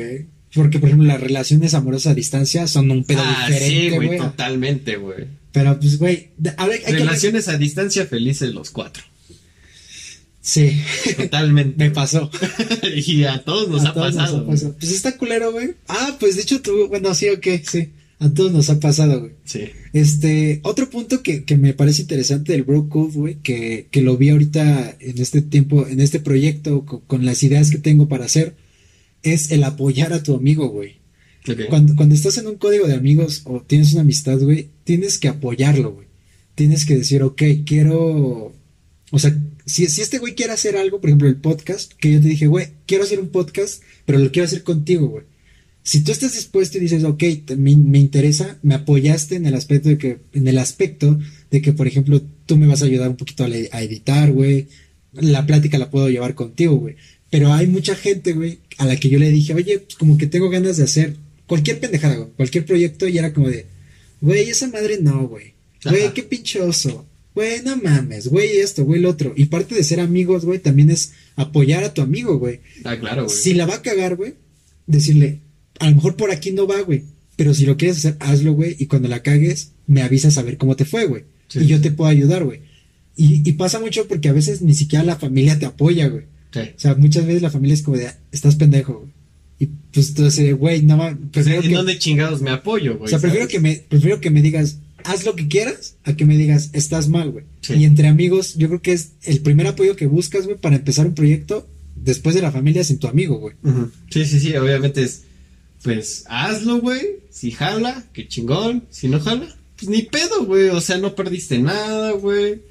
Porque, 0.54 0.80
por 0.80 0.90
ejemplo, 0.90 1.08
las 1.08 1.20
relaciones 1.22 1.74
amorosas 1.74 2.12
a 2.14 2.16
distancia 2.16 2.68
son 2.68 2.90
un 2.90 3.04
pedo 3.04 3.22
Ah, 3.24 3.46
sí, 3.48 3.54
diferente, 3.54 3.96
güey, 3.96 4.08
güey. 4.08 4.20
totalmente, 4.20 4.96
güey. 4.96 5.26
Pero, 5.52 5.80
pues, 5.80 5.98
güey, 6.00 6.30
que- 6.42 6.92
Relaciones 6.92 7.48
a 7.48 7.58
distancia 7.58 8.06
felices 8.06 8.54
los 8.54 8.70
cuatro. 8.72 9.04
Sí, 10.42 10.82
Totalmente. 11.18 11.76
me 11.84 11.92
pasó. 11.92 12.32
y 13.06 13.26
a 13.26 13.44
todos 13.44 13.68
nos 13.70 13.84
A 13.86 13.90
ha 13.90 13.94
todos 13.94 14.16
nos 14.16 14.24
pasado. 14.24 14.44
ha 14.44 14.48
pasado. 14.48 14.76
Pues 14.80 14.92
está 14.92 15.18
culero, 15.18 15.52
güey. 15.52 15.72
Ah, 15.90 16.16
pues 16.20 16.36
de 16.38 16.44
hecho 16.44 16.62
tú, 16.62 16.88
bueno, 16.88 17.14
sí, 17.14 17.28
ok, 17.30 17.48
sí. 17.70 17.90
A 18.20 18.30
todos 18.30 18.52
nos 18.52 18.70
ha 18.70 18.80
pasado, 18.80 19.20
güey. 19.20 19.34
Sí. 19.44 19.66
Este, 19.94 20.60
otro 20.64 20.90
punto 20.90 21.22
que, 21.22 21.44
que 21.44 21.58
me 21.58 21.74
parece 21.74 22.02
interesante 22.04 22.54
del 22.54 22.64
Bro 22.64 22.88
Code, 22.90 23.12
güey, 23.14 23.36
que, 23.44 23.88
que 23.92 24.02
lo 24.02 24.16
vi 24.18 24.30
ahorita 24.30 24.96
en 25.00 25.20
este 25.22 25.42
tiempo, 25.42 25.86
en 25.88 26.00
este 26.00 26.20
proyecto, 26.20 26.86
co- 26.86 27.02
con, 27.06 27.26
las 27.26 27.44
ideas 27.44 27.70
que 27.70 27.78
tengo 27.78 28.08
para 28.08 28.26
hacer, 28.26 28.56
es 29.23 29.51
el 29.51 29.63
apoyar 29.63 30.13
a 30.13 30.23
tu 30.23 30.36
amigo, 30.36 30.69
güey. 30.69 30.97
Cuando, 31.69 31.95
cuando 31.95 32.13
estás 32.15 32.38
en 32.38 32.47
un 32.47 32.56
código 32.56 32.88
de 32.88 32.93
amigos 32.95 33.41
o 33.45 33.62
tienes 33.62 33.93
una 33.93 34.01
amistad, 34.01 34.38
güey, 34.39 34.69
tienes 34.84 35.17
que 35.17 35.27
apoyarlo, 35.30 35.93
güey. 35.93 36.08
Tienes 36.56 36.86
que 36.86 36.95
decir, 36.97 37.23
ok, 37.23 37.41
quiero. 37.65 38.53
O 39.12 39.19
sea, 39.19 39.38
si, 39.65 39.86
si 39.88 40.01
este 40.01 40.17
güey 40.19 40.36
quiere 40.36 40.51
hacer 40.53 40.75
algo, 40.75 40.99
por 40.99 41.10
ejemplo, 41.10 41.27
el 41.30 41.38
podcast, 41.38 41.93
que 41.93 42.12
yo 42.13 42.21
te 42.21 42.27
dije, 42.27 42.47
güey, 42.47 42.67
quiero 42.86 43.03
hacer 43.06 43.19
un 43.19 43.30
podcast, 43.30 43.82
pero 44.06 44.19
lo 44.19 44.32
quiero 44.32 44.45
hacer 44.45 44.63
contigo, 44.63 45.08
güey. 45.08 45.23
Si 45.84 46.03
tú 46.03 46.12
estás 46.12 46.34
dispuesto 46.34 46.77
y 46.77 46.82
dices, 46.82 47.06
ok, 47.06 47.23
te- 47.45 47.56
me, 47.56 47.73
me 47.77 47.99
interesa, 47.99 48.58
me 48.62 48.75
apoyaste 48.75 49.36
en 49.36 49.45
el 49.45 49.53
aspecto 49.56 49.88
de 49.88 49.97
que, 49.97 50.17
en 50.34 50.47
el 50.49 50.58
aspecto 50.58 51.17
de 51.49 51.62
que, 51.62 51.71
por 51.71 51.88
ejemplo, 51.88 52.21
tú 52.45 52.58
me 52.58 52.67
vas 52.67 52.82
a 52.82 52.86
ayudar 52.86 53.08
un 53.10 53.15
poquito 53.15 53.45
a, 53.45 53.47
le- 53.47 53.69
a 53.71 53.82
editar, 53.82 54.32
güey. 54.34 54.67
La 55.13 55.45
plática 55.45 55.77
la 55.77 55.89
puedo 55.89 56.10
llevar 56.10 56.36
contigo, 56.36 56.75
güey. 56.75 56.95
Pero 57.30 57.53
hay 57.53 57.67
mucha 57.67 57.95
gente, 57.95 58.34
güey, 58.34 58.60
a 58.78 58.86
la 58.86 58.96
que 58.96 59.10
yo 59.10 59.20
le 59.20 59.32
dije, 59.32 59.54
oye, 59.54 59.80
pues 59.80 59.96
como 59.96 60.18
que 60.18 60.28
tengo 60.28 60.50
ganas 60.50 60.78
de 60.78 60.84
hacer 60.84 61.16
cualquier 61.48 61.80
pendejada, 61.80 62.16
güey, 62.16 62.30
cualquier 62.36 62.66
proyecto, 62.66 63.08
y 63.08 63.18
era 63.18 63.34
como 63.34 63.50
de, 63.50 63.66
güey, 64.22 64.50
esa 64.50 64.68
madre 64.68 65.00
no, 65.02 65.28
güey. 65.28 65.54
Güey, 65.84 66.13
qué 66.13 66.24
pinche 66.24 66.62
oso. 66.62 67.06
Güey, 67.34 67.62
no 67.63 67.78
mames, 67.78 68.28
güey, 68.28 68.58
esto, 68.58 68.84
güey, 68.84 69.00
lo 69.00 69.10
otro. 69.10 69.34
Y 69.36 69.46
parte 69.46 69.76
de 69.76 69.84
ser 69.84 70.00
amigos, 70.00 70.44
güey, 70.44 70.60
también 70.60 70.90
es 70.90 71.13
apoyar 71.36 71.84
a 71.84 71.94
tu 71.94 72.02
amigo, 72.02 72.40
güey. 72.40 72.62
Ah, 72.84 72.98
claro, 73.00 73.26
güey. 73.26 73.36
Si 73.36 73.54
la 73.54 73.66
va 73.66 73.76
a 73.76 73.82
cagar, 73.82 74.16
güey, 74.16 74.34
decirle, 74.88 75.40
a 75.80 75.90
lo 75.90 75.96
mejor 75.96 76.16
por 76.16 76.32
aquí 76.32 76.52
no 76.52 76.68
va, 76.68 76.82
güey. 76.82 77.04
Pero 77.36 77.54
si 77.54 77.66
lo 77.68 77.78
quieres 77.78 77.98
hacer, 77.98 78.18
hazlo, 78.20 78.54
güey. 78.54 78.76
Y 78.80 78.88
cuando 78.88 79.08
la 79.08 79.22
cagues, 79.22 79.74
me 79.86 80.02
avisas 80.02 80.38
a 80.40 80.42
ver 80.42 80.58
cómo 80.58 80.76
te 80.76 80.86
fue, 80.86 81.06
güey. 81.06 81.24
Sí. 81.48 81.60
Y 81.60 81.68
yo 81.68 81.80
te 81.80 81.92
puedo 81.92 82.10
ayudar, 82.10 82.44
güey. 82.44 82.62
Y, 83.16 83.48
y 83.48 83.54
pasa 83.54 83.80
mucho 83.80 84.08
porque 84.08 84.30
a 84.30 84.34
veces 84.34 84.63
ni 84.63 84.74
siquiera 84.74 85.06
la 85.06 85.18
familia 85.18 85.60
te 85.60 85.68
apoya, 85.68 86.08
güey. 86.08 86.26
Sí. 86.63 86.72
O 86.76 86.80
sea, 86.80 86.96
muchas 86.96 87.26
veces 87.26 87.41
la 87.41 87.50
familia 87.50 87.74
es 87.76 87.84
como 87.84 87.98
de, 87.98 88.08
"Ah, 88.08 88.17
estás 88.32 88.56
pendejo, 88.56 89.00
güey. 89.00 89.12
Y 89.60 89.65
pues 89.91 90.13
dices, 90.13 90.56
güey, 90.58 90.84
no 90.84 90.98
mames. 90.98 91.17
Pues, 91.20 91.46
prefiero 91.46 91.62
¿En 91.63 91.70
que- 91.70 91.76
dónde 91.76 91.98
chingados 91.98 92.41
me 92.41 92.52
apoyo, 92.52 92.93
güey? 92.98 93.06
o 93.06 93.08
sea, 93.08 93.20
prefiero 93.20 93.46
¿sabes? 93.46 93.54
que, 93.54 93.60
me, 93.60 93.76
prefiero 93.89 94.22
que 94.22 94.30
me 94.30 94.41
digas, 94.43 94.78
haz 95.04 95.26
lo 95.26 95.36
que 95.36 95.48
quieras, 95.48 95.96
a 96.04 96.15
que 96.15 96.26
me 96.26 96.38
digas, 96.38 96.70
estás 96.74 97.10
mal, 97.10 97.32
güey. 97.32 97.46
Sí. 97.62 97.74
Y 97.74 97.86
entre 97.86 98.08
amigos, 98.08 98.56
yo 98.56 98.67
creo 98.67 98.82
que 98.82 98.93
es 98.93 99.13
el 99.24 99.39
primer 99.41 99.65
apoyo 99.67 99.96
que 99.96 100.06
buscas, 100.06 100.46
güey, 100.46 100.58
para 100.58 100.76
empezar 100.76 101.08
un 101.08 101.15
proyecto 101.15 101.67
después 101.96 102.36
de 102.36 102.41
la 102.43 102.52
familia 102.52 102.82
es 102.82 102.91
en 102.91 103.00
tu 103.00 103.08
amigo, 103.08 103.39
güey. 103.39 103.56
Sí, 104.12 104.26
sí, 104.26 104.39
sí, 104.39 104.56
obviamente 104.56 105.02
es, 105.02 105.24
pues, 105.84 106.24
hazlo, 106.28 106.80
güey, 106.80 107.02
si 107.32 107.50
jala, 107.52 108.04
qué 108.13 108.28
chingón, 108.28 108.84
si 108.91 109.08
no 109.08 109.20
jala, 109.20 109.48
pues 109.78 109.89
ni 109.89 110.04
pedo, 110.04 110.46
güey, 110.46 110.70
o 110.70 110.82
sea, 110.82 110.98
no 111.00 111.15
perdiste 111.15 111.58
nada, 111.58 112.12
güey, 112.12 112.62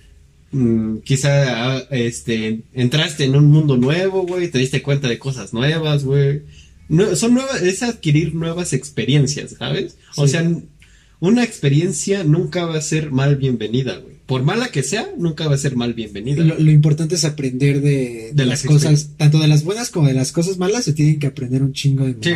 Mm, 0.52 0.98
quizá, 0.98 1.76
ah, 1.76 1.82
este, 1.90 2.62
entraste 2.72 3.24
en 3.24 3.34
un 3.36 3.46
mundo 3.46 3.76
nuevo, 3.76 4.26
güey, 4.26 4.48
te 4.50 4.58
diste 4.58 4.80
cuenta 4.82 5.08
de 5.08 5.18
cosas 5.18 5.52
nuevas, 5.52 6.04
güey, 6.04 6.42
No- 6.88 7.16
son 7.16 7.34
nuevas, 7.34 7.62
es 7.62 7.82
adquirir 7.82 8.34
nuevas 8.34 8.72
experiencias, 8.72 9.56
¿sabes? 9.58 9.96
O 10.16 10.28
sea, 10.28 10.48
una 11.18 11.42
experiencia 11.42 12.22
nunca 12.22 12.64
va 12.64 12.78
a 12.78 12.80
ser 12.82 13.10
mal 13.10 13.34
bienvenida, 13.36 13.96
güey. 13.98 14.14
Por 14.26 14.42
mala 14.44 14.68
que 14.68 14.82
sea, 14.84 15.08
nunca 15.18 15.48
va 15.48 15.54
a 15.54 15.58
ser 15.58 15.74
mal 15.76 15.94
bienvenida. 15.94 16.44
Lo, 16.44 16.58
lo 16.58 16.70
importante 16.70 17.16
es 17.16 17.24
aprender 17.24 17.80
de, 17.80 17.90
de 17.90 18.32
De 18.34 18.46
las 18.46 18.62
cosas, 18.62 19.10
tanto 19.16 19.38
de 19.40 19.48
las 19.48 19.64
buenas 19.64 19.90
como 19.90 20.06
de 20.08 20.14
las 20.14 20.30
cosas 20.32 20.58
malas, 20.58 20.84
se 20.84 20.92
tienen 20.92 21.18
que 21.18 21.26
aprender 21.26 21.62
un 21.62 21.72
chingo 21.72 22.04
de 22.04 22.16
Sí. 22.20 22.32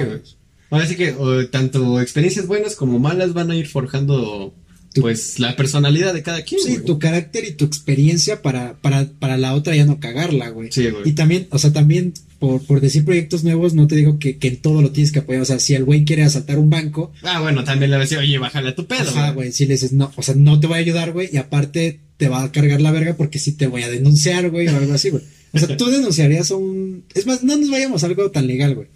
Ahora 0.71 0.87
sí 0.87 0.95
que 0.97 1.13
o, 1.13 1.47
tanto 1.49 2.01
experiencias 2.01 2.47
buenas 2.47 2.75
como 2.77 2.99
malas 3.01 3.33
van 3.35 3.51
a 3.51 3.57
ir 3.57 3.67
forjando, 3.69 4.55
pues, 4.95 5.39
la 5.39 5.55
personalidad 5.57 6.13
de 6.15 6.23
cada 6.23 6.43
quien, 6.43 6.61
Sí, 6.61 6.73
güey. 6.73 6.85
tu 6.85 6.99
carácter 6.99 7.45
y 7.45 7.53
tu 7.53 7.65
experiencia 7.65 8.43
para, 8.43 8.75
para, 8.75 9.07
para 9.19 9.37
la 9.37 9.55
otra 9.55 9.77
ya 9.77 9.85
no 9.87 10.01
cagarla, 10.01 10.49
güey. 10.51 10.71
Sí, 10.73 10.89
güey. 10.91 11.09
Y 11.09 11.13
también, 11.13 11.47
o 11.51 11.59
sea, 11.59 11.73
también 11.73 12.13
por, 12.39 12.63
por 12.65 12.81
decir 12.81 13.05
proyectos 13.05 13.45
nuevos, 13.45 13.75
no 13.75 13.87
te 13.87 13.97
digo 13.97 14.19
que, 14.19 14.39
que 14.39 14.49
en 14.49 14.57
todo 14.57 14.81
lo 14.83 14.91
tienes 14.93 15.13
que 15.13 15.19
apoyar. 15.21 15.43
O 15.43 15.45
sea, 15.45 15.59
si 15.61 15.75
el 15.75 15.85
güey 15.85 16.05
quiere 16.05 16.23
asaltar 16.25 16.59
un 16.59 16.71
banco, 16.71 17.13
Ah, 17.23 17.41
bueno, 17.41 17.65
también 17.65 17.91
le 17.91 17.97
va 17.99 18.03
a 18.03 18.05
decir, 18.07 18.19
oye, 18.19 18.39
bájale 18.39 18.71
a 18.71 18.75
tu 18.75 18.87
pedo, 18.87 19.11
ajá, 19.11 19.31
güey, 19.33 19.53
si 19.53 19.67
le 19.67 19.75
dices, 19.75 19.93
no, 19.93 20.11
o 20.17 20.23
sea, 20.23 20.35
no 20.35 20.59
te 20.59 20.67
voy 20.67 20.77
a 20.77 20.81
ayudar, 20.81 21.13
güey, 21.13 21.29
y 21.33 21.37
aparte 21.37 22.01
te 22.17 22.29
va 22.29 22.43
a 22.43 22.51
cargar 22.53 22.81
la 22.81 22.91
verga 22.93 23.15
porque 23.15 23.39
sí 23.39 23.53
te 23.53 23.67
voy 23.67 23.83
a 23.83 23.89
denunciar, 23.91 24.51
güey, 24.51 24.67
o 24.69 24.77
algo 24.77 24.93
así, 24.95 25.11
güey. 25.11 25.23
O 25.53 25.59
sea, 25.59 25.77
tú 25.77 25.87
denunciarías 25.87 26.51
a 26.51 26.57
un... 26.57 27.05
Es 27.15 27.27
más, 27.27 27.43
no 27.43 27.57
nos 27.57 27.71
vayamos 27.71 28.03
a 28.03 28.07
algo 28.07 28.31
tan 28.31 28.47
legal, 28.47 28.75
güey. 28.75 28.89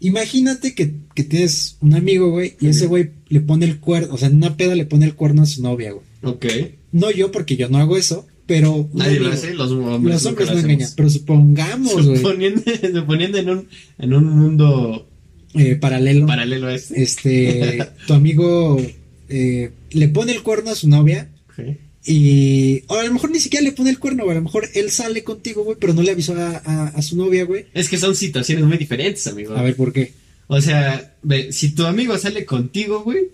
Imagínate 0.00 0.74
que, 0.74 0.94
que 1.14 1.24
tienes 1.24 1.76
un 1.80 1.94
amigo, 1.94 2.30
güey, 2.30 2.56
y 2.60 2.68
ese 2.68 2.86
güey 2.86 3.10
le 3.28 3.40
pone 3.40 3.64
el 3.66 3.78
cuerno, 3.78 4.14
o 4.14 4.18
sea, 4.18 4.28
en 4.28 4.36
una 4.36 4.56
peda 4.56 4.74
le 4.74 4.86
pone 4.86 5.06
el 5.06 5.14
cuerno 5.14 5.42
a 5.42 5.46
su 5.46 5.62
novia, 5.62 5.92
güey. 5.92 6.04
Ok. 6.22 6.46
No 6.92 7.10
yo, 7.10 7.32
porque 7.32 7.56
yo 7.56 7.68
no 7.68 7.78
hago 7.78 7.96
eso, 7.96 8.26
pero... 8.46 8.88
Nadie 8.92 9.20
lo 9.20 9.32
hace, 9.32 9.54
los 9.54 9.70
hombres. 9.70 10.14
Los 10.14 10.26
hombres 10.26 10.48
nunca 10.48 10.60
no 10.60 10.60
engañan, 10.60 10.90
pero 10.96 11.10
supongamos, 11.10 12.06
güey, 12.06 12.18
Suponiendo, 12.18 12.62
suponiendo 12.94 13.38
en 13.38 13.50
un, 13.50 13.68
en 13.98 14.14
un 14.14 14.24
mundo 14.24 15.08
eh, 15.54 15.76
paralelo, 15.76 16.26
paralelo 16.26 16.66
a 16.66 16.74
este. 16.74 17.02
este, 17.02 17.88
tu 18.06 18.14
amigo 18.14 18.80
eh, 19.28 19.70
le 19.90 20.08
pone 20.08 20.32
el 20.32 20.42
cuerno 20.42 20.70
a 20.70 20.74
su 20.74 20.88
novia 20.88 21.30
Ok. 21.58 21.66
Y, 22.06 22.82
o 22.88 22.94
a 22.96 23.04
lo 23.04 23.12
mejor 23.14 23.30
ni 23.30 23.40
siquiera 23.40 23.64
le 23.64 23.72
pone 23.72 23.90
el 23.90 23.98
cuerno, 23.98 24.24
güey, 24.24 24.36
a 24.36 24.40
lo 24.40 24.44
mejor 24.44 24.68
él 24.74 24.90
sale 24.90 25.24
contigo, 25.24 25.64
güey, 25.64 25.76
pero 25.80 25.94
no 25.94 26.02
le 26.02 26.10
avisó 26.10 26.34
a, 26.38 26.62
a- 26.64 26.88
a 26.88 27.02
su 27.02 27.16
novia, 27.16 27.44
güey. 27.44 27.66
Es 27.74 27.88
que 27.88 27.96
son 27.98 28.14
situaciones 28.14 28.64
muy 28.64 28.76
diferentes, 28.78 29.26
amigo. 29.26 29.56
A 29.56 29.62
ver, 29.62 29.74
¿por 29.76 29.92
qué? 29.92 30.12
O 30.46 30.60
sea, 30.60 31.14
ve, 31.22 31.52
si 31.52 31.70
tu 31.74 31.86
amigo 31.86 32.16
sale 32.18 32.44
contigo, 32.44 33.02
güey, 33.02 33.28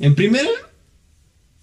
en 0.00 0.14
primera, 0.16 0.48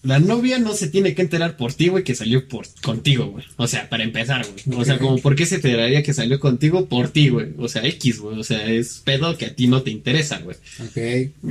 la 0.02 0.20
novia 0.20 0.60
no 0.60 0.74
se 0.74 0.88
tiene 0.90 1.14
que 1.16 1.22
enterar 1.22 1.56
por 1.56 1.74
ti, 1.74 1.88
güey, 1.88 2.04
que 2.04 2.16
salió 2.16 2.48
por 2.48 2.68
contigo, 2.82 3.28
güey. 3.28 3.46
O 3.58 3.68
sea, 3.68 3.88
para 3.90 4.04
empezar, 4.04 4.46
güey. 4.46 4.80
O 4.80 4.84
sea, 4.84 5.00
como, 5.00 5.18
¿por 5.20 5.36
qué 5.36 5.46
se 5.46 5.56
enteraría 5.56 6.04
que 6.04 6.14
salió 6.14 6.40
contigo 6.42 6.88
por 6.88 7.10
ti, 7.10 7.30
güey? 7.30 7.48
O 7.58 7.70
sea, 7.70 7.86
X, 7.86 8.20
güey. 8.20 8.38
O 8.40 8.44
sea, 8.44 8.66
es 8.70 9.02
pedo 9.06 9.38
que 9.38 9.46
a 9.46 9.56
ti 9.56 9.68
no 9.68 9.82
te 9.82 9.92
interesa, 9.92 10.40
güey. 10.40 10.58
Ok, 10.82 10.98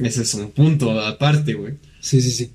Ese 0.04 0.22
es 0.22 0.34
un 0.34 0.50
punto 0.50 0.90
aparte, 1.00 1.54
güey. 1.54 1.74
sí, 2.00 2.20
sí, 2.20 2.30
sí. 2.30 2.50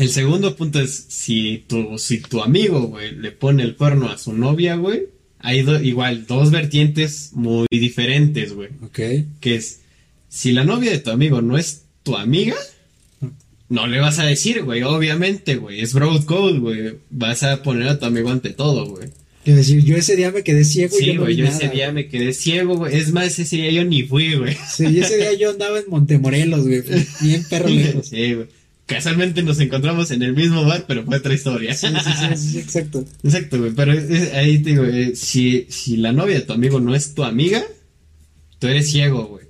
El 0.00 0.08
segundo 0.10 0.56
punto 0.56 0.80
es 0.80 1.04
si 1.08 1.64
tu, 1.66 1.98
si 1.98 2.18
tu 2.20 2.42
amigo, 2.42 2.80
güey, 2.88 3.14
le 3.14 3.32
pone 3.32 3.62
el 3.62 3.76
cuerno 3.76 4.08
a 4.08 4.16
su 4.16 4.32
novia, 4.32 4.76
güey, 4.76 5.02
hay 5.38 5.60
do- 5.62 5.82
igual 5.82 6.26
dos 6.26 6.50
vertientes 6.50 7.30
muy 7.34 7.66
diferentes, 7.70 8.54
güey. 8.54 8.70
Ok, 8.82 8.98
Que 9.40 9.56
es, 9.56 9.80
si 10.28 10.52
la 10.52 10.64
novia 10.64 10.90
de 10.90 11.00
tu 11.00 11.10
amigo 11.10 11.42
no 11.42 11.58
es 11.58 11.82
tu 12.02 12.16
amiga, 12.16 12.56
no 13.68 13.86
le 13.86 14.00
vas 14.00 14.18
a 14.18 14.24
decir, 14.24 14.62
güey, 14.62 14.82
obviamente, 14.82 15.56
güey, 15.56 15.80
es 15.80 15.92
broad 15.92 16.24
code, 16.24 16.58
güey. 16.58 16.94
Vas 17.10 17.42
a 17.42 17.62
poner 17.62 17.88
a 17.88 17.98
tu 17.98 18.06
amigo 18.06 18.30
ante 18.30 18.50
todo, 18.50 18.86
güey. 18.86 19.08
quiero 19.44 19.58
decir, 19.58 19.84
yo 19.84 19.96
ese 19.96 20.16
día 20.16 20.30
me 20.32 20.42
quedé 20.42 20.64
ciego 20.64 20.96
y 20.96 21.00
Sí, 21.00 21.06
yo 21.08 21.14
no 21.14 21.20
güey, 21.22 21.34
vi 21.34 21.40
yo 21.42 21.44
nada, 21.44 21.56
ese 21.58 21.68
día 21.68 21.92
me 21.92 22.08
quedé 22.08 22.32
ciego, 22.32 22.76
güey. 22.76 22.96
Es 22.96 23.12
más, 23.12 23.38
ese 23.38 23.56
día 23.56 23.70
yo 23.70 23.84
ni 23.84 24.02
fui, 24.04 24.34
güey. 24.34 24.56
Sí, 24.74 24.86
y 24.86 25.00
ese 25.00 25.18
día 25.18 25.34
yo 25.34 25.50
andaba 25.50 25.78
en 25.78 25.84
Montemorelos, 25.88 26.66
güey, 26.66 26.82
bien 27.20 27.44
perro 27.50 27.68
lejos. 27.80 28.06
Sí, 28.08 28.32
güey. 28.34 28.46
Casualmente 28.90 29.42
nos 29.42 29.60
encontramos 29.60 30.10
en 30.10 30.22
el 30.22 30.34
mismo 30.34 30.64
bar, 30.64 30.84
pero 30.88 31.04
fue 31.04 31.16
otra 31.18 31.32
historia. 31.32 31.74
Sí, 31.74 31.86
sí, 31.86 31.94
sí, 32.04 32.36
sí, 32.36 32.48
sí, 32.52 32.58
exacto. 32.58 33.04
Exacto, 33.22 33.58
güey, 33.58 33.72
pero 33.72 33.92
es- 33.92 34.32
ahí 34.34 34.58
te 34.58 34.70
digo, 34.70 34.84
eh, 34.84 35.14
si, 35.14 35.66
si 35.68 35.96
la 35.96 36.12
novia 36.12 36.34
de 36.36 36.40
tu 36.42 36.52
amigo 36.52 36.80
no 36.80 36.94
es 36.94 37.14
tu 37.14 37.22
amiga, 37.22 37.62
tú 38.58 38.66
eres 38.66 38.90
ciego, 38.90 39.26
güey. 39.26 39.46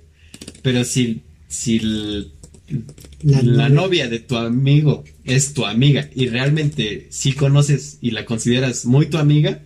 Pero 0.61 0.83
si, 0.85 1.23
si 1.47 1.79
La 1.79 3.41
la, 3.41 3.41
novia. 3.41 3.69
novia 3.69 4.07
de 4.09 4.19
tu 4.19 4.37
amigo 4.37 5.03
es 5.23 5.53
tu 5.53 5.65
amiga 5.65 6.07
y 6.15 6.27
realmente 6.27 7.07
sí 7.09 7.33
conoces 7.33 7.97
y 8.01 8.11
la 8.11 8.25
consideras 8.25 8.85
muy 8.85 9.07
tu 9.07 9.17
amiga, 9.17 9.61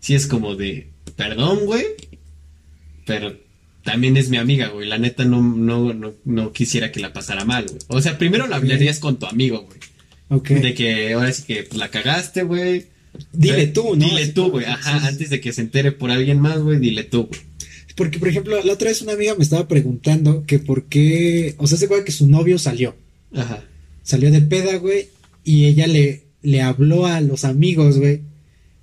sí 0.00 0.14
es 0.14 0.26
como 0.26 0.56
de, 0.56 0.88
perdón, 1.16 1.66
güey, 1.66 1.84
pero 3.06 3.36
también 3.82 4.16
es 4.16 4.28
mi 4.28 4.36
amiga, 4.36 4.68
güey. 4.68 4.88
La 4.88 4.98
neta 4.98 5.24
no, 5.24 5.42
no, 5.42 5.92
no, 5.94 6.14
no 6.24 6.52
quisiera 6.52 6.92
que 6.92 7.00
la 7.00 7.12
pasara 7.12 7.44
mal, 7.44 7.66
güey. 7.66 7.78
O 7.88 8.00
sea, 8.00 8.18
primero 8.18 8.46
la 8.46 8.56
hablarías 8.56 8.98
con 8.98 9.18
tu 9.18 9.26
amigo, 9.26 9.62
güey. 9.66 9.78
Ok. 10.28 10.48
De 10.50 10.74
que 10.74 11.12
ahora 11.14 11.32
sí 11.32 11.44
que 11.44 11.62
pues, 11.64 11.78
la 11.78 11.88
cagaste, 11.88 12.42
güey. 12.42 12.86
Dile 13.32 13.66
tú, 13.66 13.96
¿no? 13.96 14.06
Dile 14.06 14.28
tú, 14.28 14.50
güey. 14.50 14.66
Ajá, 14.66 15.06
antes 15.06 15.30
de 15.30 15.40
que 15.40 15.52
se 15.52 15.62
entere 15.62 15.92
por 15.92 16.10
alguien 16.10 16.38
más, 16.40 16.60
güey, 16.60 16.78
dile 16.78 17.04
tú, 17.04 17.24
güey. 17.26 17.40
Porque, 17.96 18.18
por 18.18 18.28
ejemplo, 18.28 18.62
la 18.62 18.72
otra 18.72 18.88
vez 18.88 19.02
una 19.02 19.12
amiga 19.12 19.34
me 19.34 19.44
estaba 19.44 19.68
preguntando 19.68 20.44
que 20.46 20.58
por 20.58 20.84
qué, 20.84 21.54
o 21.58 21.66
sea, 21.66 21.76
se 21.76 21.86
acuerda 21.86 22.04
que 22.04 22.12
su 22.12 22.28
novio 22.28 22.58
salió, 22.58 22.94
Ajá. 23.34 23.64
salió 24.02 24.30
de 24.30 24.40
peda, 24.40 24.76
güey, 24.76 25.08
y 25.44 25.66
ella 25.66 25.86
le, 25.86 26.22
le 26.40 26.62
habló 26.62 27.06
a 27.06 27.20
los 27.20 27.44
amigos, 27.44 27.98
güey, 27.98 28.22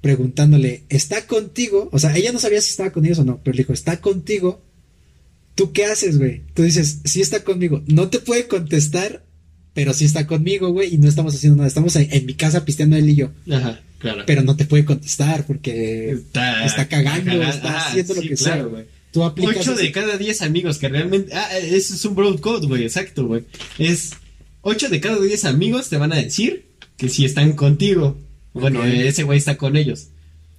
preguntándole, 0.01 0.83
¿está 0.89 1.25
contigo? 1.25 1.89
O 1.91 1.99
sea, 1.99 2.15
ella 2.15 2.31
no 2.31 2.37
sabía 2.37 2.61
si 2.61 2.69
estaba 2.69 2.91
con 2.91 3.05
ellos 3.05 3.19
o 3.19 3.23
no, 3.23 3.39
pero 3.43 3.55
le 3.55 3.63
dijo, 3.63 3.73
¿está 3.73 4.01
contigo? 4.01 4.61
¿Tú 5.57 5.73
qué 5.73 5.83
haces, 5.85 6.17
güey? 6.17 6.43
Tú 6.53 6.63
dices, 6.63 6.99
sí 7.03 7.19
está 7.19 7.43
conmigo. 7.43 7.83
No 7.87 8.07
te 8.09 8.19
puede 8.19 8.47
contestar, 8.47 9.25
pero 9.73 9.93
sí 9.93 10.05
está 10.05 10.25
conmigo, 10.25 10.69
güey, 10.71 10.93
y 10.93 10.97
no 10.99 11.09
estamos 11.09 11.35
haciendo 11.35 11.57
nada. 11.57 11.67
Estamos 11.67 11.95
en, 11.97 12.07
en 12.11 12.25
mi 12.25 12.35
casa 12.35 12.63
pisteando 12.63 12.95
él 12.95 13.09
y 13.09 13.15
yo, 13.15 13.31
Ajá, 13.51 13.81
claro. 13.99 14.23
pero 14.25 14.43
no 14.43 14.55
te 14.55 14.63
puede 14.65 14.85
contestar 14.85 15.45
porque 15.45 16.11
está, 16.11 16.63
está 16.65 16.87
cagando, 16.87 17.25
cagando. 17.31 17.49
está 17.53 17.75
Ajá, 17.75 17.89
haciendo 17.89 18.13
lo 18.13 18.21
que 18.21 18.37
sea, 18.37 18.63
güey. 18.63 18.85
tú 19.11 19.23
aplicas... 19.23 19.57
Ocho 19.57 19.75
de 19.75 19.83
ese- 19.83 19.91
cada 19.91 20.17
diez 20.17 20.41
amigos 20.43 20.77
que 20.77 20.87
realmente. 20.89 21.33
Ah, 21.33 21.49
eso 21.57 21.95
es 21.95 22.05
un 22.05 22.15
broad 22.15 22.39
code, 22.39 22.67
güey. 22.67 22.83
Exacto, 22.83 23.25
güey. 23.27 23.43
Es. 23.79 24.11
Ocho 24.61 24.89
de 24.89 24.99
cada 25.01 25.19
diez 25.19 25.43
amigos 25.45 25.89
te 25.89 25.97
van 25.97 26.13
a 26.13 26.17
decir 26.17 26.65
que 26.97 27.09
si 27.09 27.25
están 27.25 27.53
contigo. 27.53 28.17
Bueno, 28.53 28.83
ese 28.83 29.23
güey 29.23 29.37
está 29.37 29.57
con 29.57 29.75
ellos. 29.77 30.07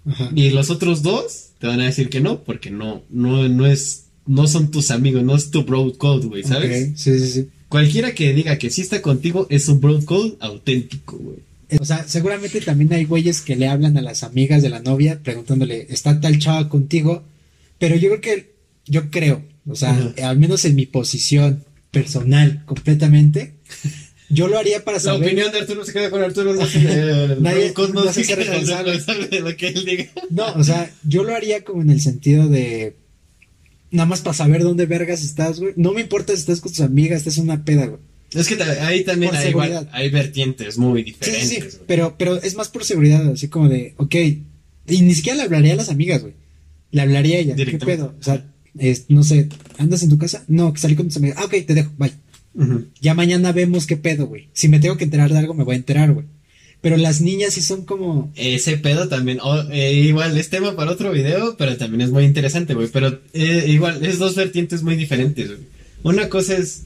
Ajá. 0.06 0.30
Y 0.34 0.50
los 0.50 0.70
otros 0.70 1.02
dos 1.02 1.50
te 1.58 1.66
van 1.66 1.80
a 1.80 1.84
decir 1.86 2.08
que 2.08 2.20
no, 2.20 2.42
porque 2.44 2.70
no, 2.70 3.02
no, 3.10 3.48
no 3.48 3.66
es. 3.66 4.04
No 4.28 4.46
son 4.46 4.70
tus 4.70 4.90
amigos, 4.92 5.22
no 5.24 5.34
es 5.34 5.50
tu 5.50 5.64
broad 5.64 5.94
code, 5.94 6.26
güey, 6.28 6.44
¿sabes? 6.44 6.92
Sí, 7.00 7.18
sí, 7.18 7.28
sí. 7.28 7.48
Cualquiera 7.68 8.14
que 8.14 8.32
diga 8.32 8.56
que 8.58 8.70
sí 8.70 8.82
está 8.82 9.02
contigo 9.02 9.46
es 9.50 9.68
un 9.68 9.80
broad 9.80 10.04
code 10.04 10.36
auténtico, 10.40 11.16
güey. 11.18 11.38
O 11.80 11.84
sea, 11.84 12.06
seguramente 12.06 12.60
también 12.60 12.92
hay 12.92 13.04
güeyes 13.04 13.40
que 13.42 13.56
le 13.56 13.68
hablan 13.68 13.96
a 13.98 14.02
las 14.02 14.22
amigas 14.22 14.62
de 14.62 14.70
la 14.70 14.80
novia 14.80 15.20
preguntándole, 15.22 15.86
¿está 15.90 16.20
tal 16.20 16.38
chava 16.38 16.68
contigo? 16.68 17.24
Pero 17.78 17.96
yo 17.96 18.08
creo 18.08 18.20
que, 18.20 18.52
yo 18.86 19.10
creo, 19.10 19.42
o 19.66 19.74
sea, 19.74 20.12
al 20.22 20.38
menos 20.38 20.64
en 20.64 20.76
mi 20.76 20.86
posición 20.86 21.64
personal 21.90 22.62
completamente, 22.64 23.54
yo 24.30 24.48
lo 24.48 24.58
haría 24.58 24.84
para 24.84 24.96
La 24.98 25.02
saber. 25.02 25.28
opinión 25.28 25.52
de 25.52 25.58
Arturo 25.58 25.84
se 25.84 25.92
queda 25.92 26.10
con 26.10 26.22
Arturo. 26.22 26.54
No, 26.54 26.66
se- 26.66 26.78
Nadie- 27.40 27.72
no 27.76 27.88
no 28.04 28.12
se 28.12 28.34
responsable 28.36 29.28
de 29.28 29.40
lo 29.40 29.56
que 29.56 29.68
él 29.68 29.84
diga. 29.84 30.06
No, 30.30 30.52
o 30.54 30.64
sea, 30.64 30.90
yo 31.04 31.22
lo 31.24 31.34
haría 31.34 31.64
como 31.64 31.82
en 31.82 31.90
el 31.90 32.00
sentido 32.00 32.48
de, 32.48 32.96
nada 33.90 34.06
más 34.06 34.20
para 34.20 34.34
saber 34.34 34.62
dónde 34.62 34.86
vergas 34.86 35.22
estás, 35.22 35.60
güey. 35.60 35.72
No 35.76 35.92
me 35.92 36.00
importa 36.00 36.32
si 36.34 36.40
estás 36.40 36.60
con 36.60 36.70
tus 36.72 36.80
amigas, 36.80 37.18
estás 37.18 37.38
en 37.38 37.44
una 37.44 37.64
peda, 37.64 37.86
güey. 37.86 38.00
Es 38.34 38.46
que 38.46 38.62
ahí 38.62 39.04
también 39.04 39.34
hay, 39.34 39.48
igual- 39.48 39.88
hay 39.92 40.10
vertientes 40.10 40.76
muy 40.76 41.00
Sí, 41.00 41.04
diferentes. 41.06 41.48
sí, 41.48 41.54
sí, 41.54 41.60
güey. 41.60 41.72
pero, 41.86 42.14
pero 42.18 42.36
es 42.42 42.54
más 42.56 42.68
por 42.68 42.84
seguridad, 42.84 43.26
así 43.30 43.48
como 43.48 43.68
de, 43.70 43.94
ok, 43.96 44.14
y 44.88 45.02
ni 45.02 45.14
siquiera 45.14 45.36
le 45.38 45.42
hablaría 45.44 45.72
a 45.72 45.76
las 45.76 45.88
amigas, 45.88 46.20
güey. 46.22 46.34
Le 46.90 47.00
hablaría 47.02 47.36
a 47.36 47.40
ella, 47.40 47.56
¿qué 47.56 47.78
pedo? 47.78 48.14
O 48.18 48.22
sea, 48.22 48.44
es- 48.78 49.06
no 49.08 49.22
sé, 49.22 49.48
¿andas 49.78 50.02
en 50.02 50.10
tu 50.10 50.18
casa? 50.18 50.44
No, 50.48 50.72
que 50.72 50.80
salí 50.80 50.94
con 50.94 51.06
tus 51.08 51.16
amigas. 51.16 51.38
Ah, 51.40 51.44
ok, 51.46 51.54
te 51.66 51.74
dejo, 51.74 51.90
bye. 51.98 52.12
Ya 53.00 53.14
mañana 53.14 53.52
vemos 53.52 53.86
qué 53.86 53.96
pedo, 53.96 54.26
güey. 54.26 54.48
Si 54.52 54.68
me 54.68 54.80
tengo 54.80 54.96
que 54.96 55.04
enterar 55.04 55.32
de 55.32 55.38
algo, 55.38 55.54
me 55.54 55.64
voy 55.64 55.74
a 55.74 55.78
enterar, 55.78 56.12
güey. 56.12 56.26
Pero 56.80 56.96
las 56.96 57.20
niñas 57.20 57.54
sí 57.54 57.62
son 57.62 57.84
como, 57.84 58.32
Ese 58.36 58.78
pedo 58.78 59.08
también, 59.08 59.38
oh, 59.42 59.62
eh, 59.70 59.94
igual 59.94 60.36
es 60.38 60.48
tema 60.48 60.76
para 60.76 60.92
otro 60.92 61.10
video, 61.10 61.56
pero 61.56 61.76
también 61.76 62.02
es 62.02 62.10
muy 62.10 62.24
interesante, 62.24 62.74
güey. 62.74 62.88
Pero 62.88 63.20
eh, 63.32 63.64
igual 63.68 64.04
es 64.04 64.18
dos 64.18 64.36
vertientes 64.36 64.82
muy 64.82 64.94
diferentes, 64.94 65.48
güey. 65.48 65.60
Una 66.04 66.28
cosa 66.28 66.56
es 66.56 66.84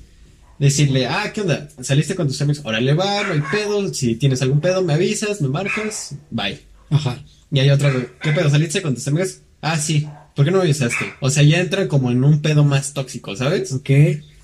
decirle, 0.59 1.07
ah, 1.07 1.31
¿qué 1.35 1.43
onda? 1.43 1.69
¿Saliste 1.83 2.15
con 2.15 2.27
tus 2.27 2.41
amigos? 2.41 2.63
Órale, 2.65 2.95
va, 2.95 3.23
no 3.25 3.35
hay 3.35 3.43
pedo. 3.53 3.93
Si 3.93 4.15
tienes 4.15 4.41
algún 4.41 4.61
pedo, 4.61 4.83
me 4.83 4.95
avisas, 4.95 5.41
me 5.43 5.49
marcas, 5.49 6.15
bye. 6.31 6.61
ajá, 6.89 7.23
Y 7.51 7.59
hay 7.59 7.71
otra, 7.71 7.91
güey, 7.91 8.07
¿qué 8.23 8.33
pedo? 8.33 8.49
¿Saliste 8.49 8.81
con 8.81 8.95
tus 8.95 9.07
amigos? 9.09 9.41
Ah, 9.61 9.79
sí. 9.79 10.09
¿Por 10.35 10.47
qué 10.47 10.51
no 10.51 10.59
me 10.59 10.65
avisaste? 10.65 11.05
O 11.21 11.29
sea, 11.29 11.43
ya 11.43 11.61
entran 11.61 11.89
como 11.89 12.11
en 12.11 12.25
un 12.25 12.41
pedo 12.41 12.65
más 12.65 12.95
tóxico, 12.95 13.37
¿sabes? 13.37 13.73
ok. 13.73 13.91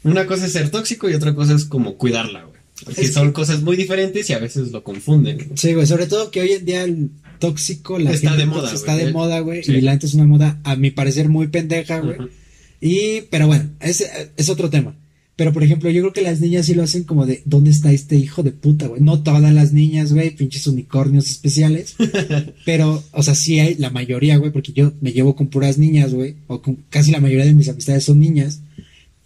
Una 0.04 0.26
cosa 0.26 0.46
es 0.46 0.52
ser 0.52 0.70
tóxico 0.70 1.08
y 1.08 1.14
otra 1.14 1.34
cosa 1.34 1.54
es 1.54 1.64
como 1.64 1.96
cuidarla, 1.96 2.44
güey. 2.44 2.57
Porque 2.84 3.00
Es 3.02 3.06
que- 3.08 3.12
son 3.12 3.32
cosas 3.32 3.62
muy 3.62 3.76
diferentes 3.76 4.28
y 4.30 4.32
a 4.32 4.38
veces 4.38 4.70
lo 4.70 4.82
confunden. 4.84 5.38
Sí, 5.56 5.74
güey, 5.74 5.86
sobre 5.86 6.06
todo 6.06 6.30
que 6.30 6.40
hoy 6.40 6.52
en 6.52 6.64
día 6.64 6.84
el 6.84 7.10
tóxico, 7.38 7.98
la 7.98 8.12
Está 8.12 8.30
gente 8.30 8.42
de 8.42 8.46
moda, 8.46 8.72
está 8.72 8.94
güey. 8.94 9.06
de 9.06 9.12
moda, 9.12 9.40
güey. 9.40 9.62
Sí. 9.64 9.72
Y 9.72 9.80
la 9.80 9.92
neta 9.92 10.06
es 10.06 10.14
una 10.14 10.24
moda, 10.26 10.60
a 10.64 10.76
mi 10.76 10.90
parecer, 10.90 11.28
muy 11.28 11.48
pendeja, 11.48 12.00
güey. 12.00 12.16
Y, 12.80 13.22
pero 13.30 13.46
bueno, 13.46 13.70
es, 13.80 14.04
es 14.36 14.48
otro 14.48 14.70
tema. 14.70 14.94
Pero, 15.36 15.52
por 15.52 15.62
ejemplo, 15.62 15.88
yo 15.90 16.00
creo 16.02 16.12
que 16.12 16.22
las 16.22 16.40
niñas 16.40 16.66
sí 16.66 16.74
lo 16.74 16.82
hacen 16.82 17.04
como 17.04 17.24
de, 17.24 17.42
¿dónde 17.44 17.70
está 17.70 17.92
este 17.92 18.16
hijo 18.16 18.42
de 18.42 18.50
puta, 18.50 18.88
güey? 18.88 19.00
No 19.00 19.22
todas 19.22 19.52
las 19.52 19.72
niñas, 19.72 20.12
güey, 20.12 20.30
pinches 20.34 20.66
unicornios 20.66 21.30
especiales. 21.30 21.94
pero, 22.64 23.04
o 23.12 23.22
sea, 23.22 23.36
sí 23.36 23.60
hay 23.60 23.76
la 23.76 23.90
mayoría, 23.90 24.36
güey, 24.36 24.50
porque 24.50 24.72
yo 24.72 24.92
me 25.00 25.12
llevo 25.12 25.36
con 25.36 25.46
puras 25.46 25.78
niñas, 25.78 26.12
güey. 26.12 26.34
O 26.48 26.60
con 26.60 26.78
casi 26.90 27.12
la 27.12 27.20
mayoría 27.20 27.44
de 27.44 27.54
mis 27.54 27.68
amistades 27.68 28.02
son 28.04 28.18
niñas. 28.18 28.60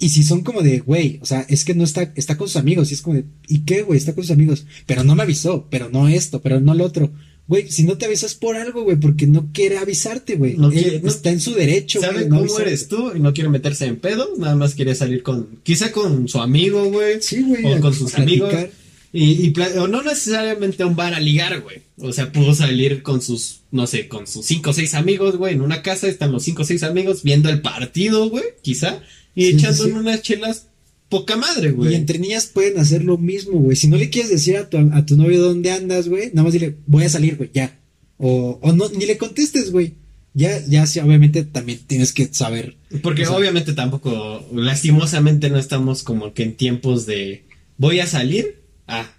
Y 0.02 0.08
si 0.08 0.22
son 0.24 0.42
como 0.42 0.62
de, 0.62 0.80
güey, 0.80 1.18
o 1.22 1.26
sea, 1.26 1.46
es 1.48 1.64
que 1.64 1.74
no 1.74 1.84
está, 1.84 2.12
está 2.16 2.36
con 2.36 2.48
sus 2.48 2.56
amigos. 2.56 2.90
Y 2.90 2.94
es 2.94 3.02
como 3.02 3.16
de, 3.16 3.24
¿y 3.46 3.60
qué, 3.60 3.82
güey? 3.82 3.96
Está 3.98 4.14
con 4.14 4.24
sus 4.24 4.32
amigos. 4.32 4.66
Pero 4.84 5.04
no 5.04 5.14
me 5.14 5.22
avisó, 5.22 5.68
pero 5.70 5.88
no 5.90 6.08
esto, 6.08 6.40
pero 6.42 6.60
no 6.60 6.74
lo 6.74 6.84
otro. 6.84 7.12
Güey, 7.46 7.70
si 7.70 7.84
no 7.84 7.96
te 7.98 8.06
avisas 8.06 8.34
por 8.34 8.56
algo, 8.56 8.82
güey, 8.82 8.96
porque 8.96 9.26
no 9.26 9.50
quiere 9.52 9.78
avisarte, 9.78 10.34
güey. 10.36 10.56
No 10.56 10.70
Él 10.72 10.80
quiere- 10.82 11.00
no- 11.00 11.08
está 11.08 11.30
en 11.30 11.40
su 11.40 11.54
derecho, 11.54 12.00
¿Sabe 12.00 12.14
güey, 12.14 12.24
no 12.24 12.30
cómo 12.30 12.40
avisarte. 12.42 12.68
eres 12.68 12.88
tú? 12.88 13.12
Y 13.14 13.20
no 13.20 13.32
quiere 13.32 13.48
meterse 13.50 13.86
en 13.86 13.96
pedo, 14.00 14.28
nada 14.38 14.56
más 14.56 14.74
quiere 14.74 14.94
salir 14.94 15.22
con, 15.22 15.60
quizá 15.62 15.92
con 15.92 16.26
su 16.28 16.40
amigo, 16.40 16.84
güey. 16.90 17.22
Sí, 17.22 17.42
güey. 17.42 17.64
O 17.64 17.80
con 17.80 17.94
sus 17.94 18.12
platicar. 18.12 18.48
amigos. 18.54 18.70
Y, 19.14 19.52
o 19.78 19.88
no 19.88 20.02
necesariamente 20.02 20.82
a 20.82 20.86
un 20.86 20.96
bar 20.96 21.14
a 21.14 21.20
ligar, 21.20 21.60
güey. 21.60 21.82
O 21.98 22.12
sea, 22.12 22.32
pudo 22.32 22.54
salir 22.54 23.02
con 23.02 23.20
sus, 23.20 23.60
no 23.70 23.86
sé, 23.86 24.08
con 24.08 24.26
sus 24.26 24.46
cinco 24.46 24.70
o 24.70 24.72
seis 24.72 24.94
amigos, 24.94 25.36
güey. 25.36 25.54
En 25.54 25.60
una 25.60 25.82
casa 25.82 26.08
están 26.08 26.32
los 26.32 26.42
cinco 26.44 26.62
o 26.62 26.64
seis 26.64 26.82
amigos 26.82 27.22
viendo 27.22 27.48
el 27.50 27.60
partido, 27.60 28.30
güey, 28.30 28.44
quizá. 28.62 29.02
Y 29.34 29.46
Sí, 29.46 29.50
echando 29.54 29.84
sí, 29.84 29.90
unas 29.90 30.22
chelas 30.22 30.66
poca 31.08 31.36
madre, 31.36 31.68
Y 31.68 31.72
güey. 31.72 31.94
entre 31.94 32.18
niñas 32.18 32.46
pueden 32.46 32.78
hacer 32.78 33.04
lo 33.04 33.18
mismo, 33.18 33.58
güey. 33.60 33.76
Si 33.76 33.86
no 33.88 33.96
le 33.96 34.08
quieres 34.10 34.30
decir 34.30 34.56
a 34.56 34.68
tu, 34.70 34.78
a 34.78 35.04
tu 35.06 35.16
novio 35.16 35.40
dónde 35.42 35.70
andas, 35.70 36.08
güey, 36.08 36.28
nada 36.32 36.44
más 36.44 36.52
dile, 36.54 36.76
voy 36.86 37.04
a 37.04 37.08
salir, 37.08 37.36
güey, 37.36 37.50
ya. 37.52 37.78
O, 38.18 38.58
o 38.62 38.72
no, 38.72 38.88
ni 38.90 39.04
le 39.06 39.18
contestes, 39.18 39.70
güey. 39.72 39.94
Ya, 40.34 40.64
ya, 40.66 40.86
sí, 40.86 40.98
obviamente 41.00 41.44
también 41.44 41.80
tienes 41.86 42.12
que 42.14 42.26
saber. 42.32 42.76
Porque 43.02 43.24
o 43.24 43.26
sea- 43.26 43.36
obviamente 43.36 43.74
tampoco, 43.74 44.42
lastimosamente 44.54 45.50
no 45.50 45.58
estamos 45.58 46.02
como 46.02 46.32
que 46.32 46.42
en 46.44 46.56
tiempos 46.56 47.04
de 47.04 47.44
voy 47.76 48.00
a 48.00 48.06
salir, 48.06 48.62
ah, 48.86 49.10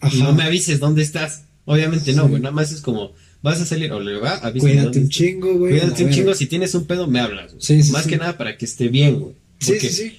Ajá. 0.00 0.16
no 0.18 0.32
me 0.34 0.44
avises 0.44 0.78
dónde 0.78 1.02
estás. 1.02 1.42
Obviamente 1.64 2.12
no, 2.12 2.28
güey, 2.28 2.40
nada 2.42 2.54
más 2.54 2.70
es 2.72 2.80
como 2.80 3.12
vas 3.42 3.60
a 3.60 3.66
salir 3.66 3.92
o 3.92 4.00
le 4.00 4.18
va, 4.18 4.36
avísame 4.36 4.74
Cuídate 4.74 4.98
un 5.00 5.08
chingo, 5.08 5.54
güey. 5.58 5.72
Cuídate 5.78 6.02
un 6.04 6.08
ver. 6.10 6.14
chingo, 6.16 6.34
si 6.34 6.46
tienes 6.46 6.74
un 6.74 6.84
pedo 6.86 7.06
me 7.06 7.20
hablas. 7.20 7.52
Sí, 7.58 7.82
sí, 7.82 7.92
Más 7.92 8.04
sí. 8.04 8.10
que 8.10 8.16
nada 8.16 8.38
para 8.38 8.56
que 8.56 8.64
esté 8.64 8.88
bien, 8.88 9.18
güey. 9.20 9.34
Sí, 9.58 9.74
sí, 9.80 9.88
sí. 9.88 10.12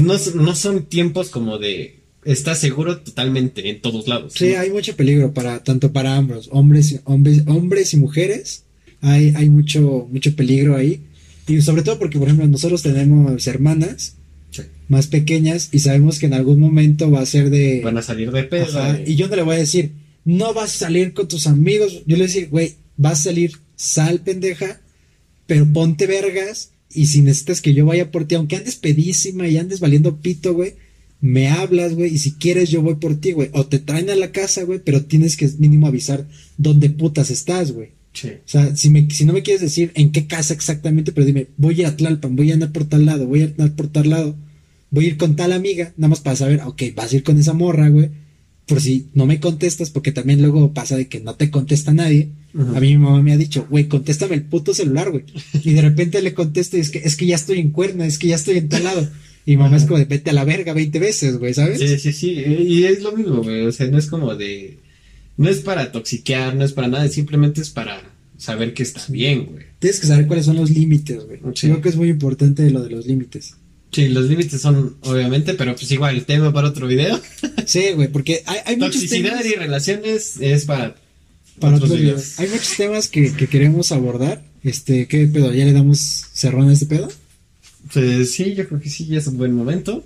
No, 0.00 0.14
no 0.36 0.54
son 0.54 0.84
tiempos 0.86 1.28
como 1.28 1.58
de 1.58 1.98
estás 2.24 2.58
seguro 2.60 2.98
totalmente 2.98 3.68
en 3.68 3.80
todos 3.80 4.06
lados. 4.08 4.32
Sí, 4.36 4.52
¿no? 4.54 4.60
hay 4.60 4.70
mucho 4.70 4.96
peligro 4.96 5.32
para, 5.34 5.62
tanto 5.62 5.92
para 5.92 6.16
ambos, 6.16 6.48
hombres, 6.52 6.92
y- 6.92 7.00
hombres, 7.04 7.42
hombres 7.46 7.92
y 7.94 7.96
mujeres. 7.98 8.64
Hay, 9.00 9.32
hay 9.36 9.50
mucho, 9.50 10.08
mucho 10.10 10.34
peligro 10.36 10.76
ahí. 10.76 11.00
Y 11.48 11.60
sobre 11.60 11.82
todo 11.82 11.98
porque, 11.98 12.18
por 12.18 12.28
ejemplo, 12.28 12.46
nosotros 12.46 12.82
tenemos 12.82 13.46
hermanas 13.46 14.14
Sí. 14.50 14.62
más 14.88 15.06
pequeñas 15.06 15.70
y 15.72 15.78
sabemos 15.78 16.18
que 16.18 16.26
en 16.26 16.34
algún 16.34 16.60
momento 16.60 17.10
va 17.10 17.20
a 17.20 17.26
ser 17.26 17.48
de... 17.50 17.80
Van 17.82 17.96
a 17.96 18.02
salir 18.02 18.30
de 18.30 18.44
pedo. 18.44 18.66
Ajá, 18.66 18.98
eh. 18.98 19.04
y 19.06 19.16
yo 19.16 19.26
no 19.28 19.34
le 19.36 19.42
voy 19.42 19.56
a 19.56 19.58
decir, 19.58 19.92
no 20.24 20.54
vas 20.54 20.74
a 20.74 20.78
salir 20.86 21.14
con 21.14 21.28
tus 21.28 21.46
amigos. 21.46 22.02
Yo 22.06 22.16
le 22.16 22.16
voy 22.16 22.22
a 22.22 22.26
decir, 22.26 22.48
güey, 22.48 22.74
vas 22.96 23.20
a 23.20 23.24
salir, 23.24 23.52
sal 23.76 24.20
pendeja, 24.20 24.80
pero 25.46 25.70
ponte 25.72 26.06
vergas. 26.06 26.70
Y 26.94 27.06
si 27.06 27.22
necesitas 27.22 27.60
que 27.60 27.74
yo 27.74 27.86
vaya 27.86 28.10
por 28.10 28.26
ti, 28.26 28.34
aunque 28.34 28.56
andes 28.56 28.76
pedísima 28.76 29.48
y 29.48 29.56
andes 29.56 29.80
valiendo 29.80 30.20
pito, 30.20 30.54
güey, 30.54 30.74
me 31.20 31.48
hablas, 31.48 31.94
güey, 31.94 32.12
y 32.12 32.18
si 32.18 32.32
quieres 32.32 32.70
yo 32.70 32.82
voy 32.82 32.96
por 32.96 33.20
ti, 33.20 33.32
güey. 33.32 33.48
O 33.52 33.66
te 33.66 33.78
traen 33.78 34.10
a 34.10 34.16
la 34.16 34.32
casa, 34.32 34.64
güey, 34.64 34.80
pero 34.84 35.04
tienes 35.04 35.36
que 35.36 35.48
mínimo 35.58 35.86
avisar 35.86 36.26
dónde 36.58 36.90
putas 36.90 37.30
estás, 37.30 37.72
güey. 37.72 37.90
Sí. 38.12 38.28
O 38.28 38.48
sea, 38.48 38.76
si, 38.76 38.90
me, 38.90 39.08
si 39.08 39.24
no 39.24 39.32
me 39.32 39.42
quieres 39.42 39.62
decir 39.62 39.92
en 39.94 40.12
qué 40.12 40.26
casa 40.26 40.52
exactamente, 40.52 41.12
pero 41.12 41.24
dime, 41.24 41.46
voy 41.56 41.82
a 41.82 41.88
a 41.88 41.96
Tlalpan, 41.96 42.36
voy 42.36 42.50
a 42.50 42.54
andar 42.54 42.72
por 42.72 42.84
tal 42.84 43.06
lado, 43.06 43.26
voy 43.26 43.42
a 43.42 43.44
andar 43.46 43.74
por 43.74 43.88
tal 43.88 44.10
lado, 44.10 44.36
voy 44.90 45.04
a 45.04 45.08
ir 45.08 45.16
con 45.16 45.36
tal 45.36 45.52
amiga, 45.52 45.94
nada 45.96 46.08
más 46.08 46.20
para 46.20 46.36
saber, 46.36 46.60
ok, 46.60 46.82
vas 46.94 47.12
a 47.12 47.16
ir 47.16 47.22
con 47.22 47.38
esa 47.38 47.54
morra, 47.54 47.88
güey, 47.88 48.10
por 48.72 48.80
si 48.80 49.08
no 49.14 49.26
me 49.26 49.40
contestas, 49.40 49.90
porque 49.90 50.12
también 50.12 50.40
luego 50.40 50.72
pasa 50.72 50.96
de 50.96 51.08
que 51.08 51.20
no 51.20 51.34
te 51.34 51.50
contesta 51.50 51.92
nadie. 51.92 52.30
A 52.54 52.80
mí 52.80 52.88
mi 52.88 52.98
mamá 52.98 53.22
me 53.22 53.32
ha 53.32 53.36
dicho, 53.36 53.66
güey, 53.68 53.88
contéstame 53.88 54.34
el 54.34 54.44
puto 54.44 54.72
celular, 54.72 55.10
güey. 55.10 55.24
Y 55.62 55.72
de 55.72 55.82
repente 55.82 56.22
le 56.22 56.34
contesto 56.34 56.76
y 56.76 56.80
es 56.80 56.90
que, 56.90 56.98
es 56.98 57.16
que 57.16 57.26
ya 57.26 57.36
estoy 57.36 57.58
en 57.58 57.70
cuerna, 57.70 58.06
es 58.06 58.18
que 58.18 58.28
ya 58.28 58.36
estoy 58.36 58.58
en 58.58 58.68
tal 58.68 58.84
lado. 58.84 59.08
Y 59.44 59.56
mamá 59.56 59.76
es 59.76 59.84
como 59.84 59.98
de, 59.98 60.04
vete 60.04 60.30
a 60.30 60.34
la 60.34 60.44
verga 60.44 60.72
20 60.72 60.98
veces, 60.98 61.38
güey, 61.38 61.52
¿sabes? 61.52 61.78
Sí, 61.78 61.98
sí, 61.98 62.12
sí. 62.12 62.30
Y 62.30 62.84
es 62.84 63.02
lo 63.02 63.12
mismo, 63.12 63.42
güey. 63.42 63.66
O 63.66 63.72
sea, 63.72 63.88
no 63.88 63.98
es 63.98 64.06
como 64.06 64.34
de. 64.36 64.78
No 65.36 65.48
es 65.48 65.58
para 65.60 65.90
toxiquear, 65.92 66.54
no 66.54 66.64
es 66.64 66.72
para 66.72 66.88
nada. 66.88 67.08
Simplemente 67.08 67.60
es 67.60 67.70
para 67.70 68.00
saber 68.38 68.74
que 68.74 68.82
está 68.82 69.02
bien, 69.08 69.46
güey. 69.46 69.64
Tienes 69.78 69.98
que 69.98 70.06
saber 70.06 70.26
cuáles 70.26 70.46
son 70.46 70.56
los 70.56 70.70
límites, 70.70 71.24
güey. 71.26 71.40
Sí. 71.54 71.68
Creo 71.68 71.80
que 71.80 71.88
es 71.88 71.96
muy 71.96 72.08
importante 72.08 72.70
lo 72.70 72.82
de 72.82 72.90
los 72.90 73.06
límites. 73.06 73.56
Sí, 73.92 74.08
los 74.08 74.24
límites 74.24 74.60
son, 74.60 74.96
obviamente, 75.02 75.54
pero 75.54 75.76
pues 75.76 75.90
igual, 75.92 76.16
el 76.16 76.24
tema 76.24 76.52
para 76.52 76.68
otro 76.68 76.86
video. 76.86 77.20
Sí, 77.66 77.92
güey, 77.94 78.08
porque 78.08 78.42
hay, 78.46 78.58
hay 78.64 78.76
muchos 78.76 79.02
Toxicidad 79.02 79.38
temas 79.38 79.46
y 79.46 79.54
relaciones 79.54 80.36
es 80.40 80.64
para. 80.64 80.96
para 81.60 81.76
otros 81.76 81.90
otros 81.90 82.00
videos. 82.00 82.40
Hay 82.40 82.48
muchos 82.48 82.76
temas 82.76 83.08
que, 83.08 83.32
que 83.32 83.46
queremos 83.46 83.92
abordar. 83.92 84.42
Este, 84.64 85.06
¿qué 85.06 85.26
pedo? 85.26 85.52
¿Ya 85.52 85.64
le 85.64 85.72
damos 85.72 85.98
cerrón 86.32 86.70
a 86.70 86.72
este 86.72 86.86
pedo? 86.86 87.08
Pues 87.92 88.32
sí, 88.32 88.54
yo 88.54 88.66
creo 88.66 88.80
que 88.80 88.88
sí, 88.88 89.06
ya 89.06 89.18
es 89.18 89.26
un 89.26 89.36
buen 89.36 89.54
momento. 89.54 90.04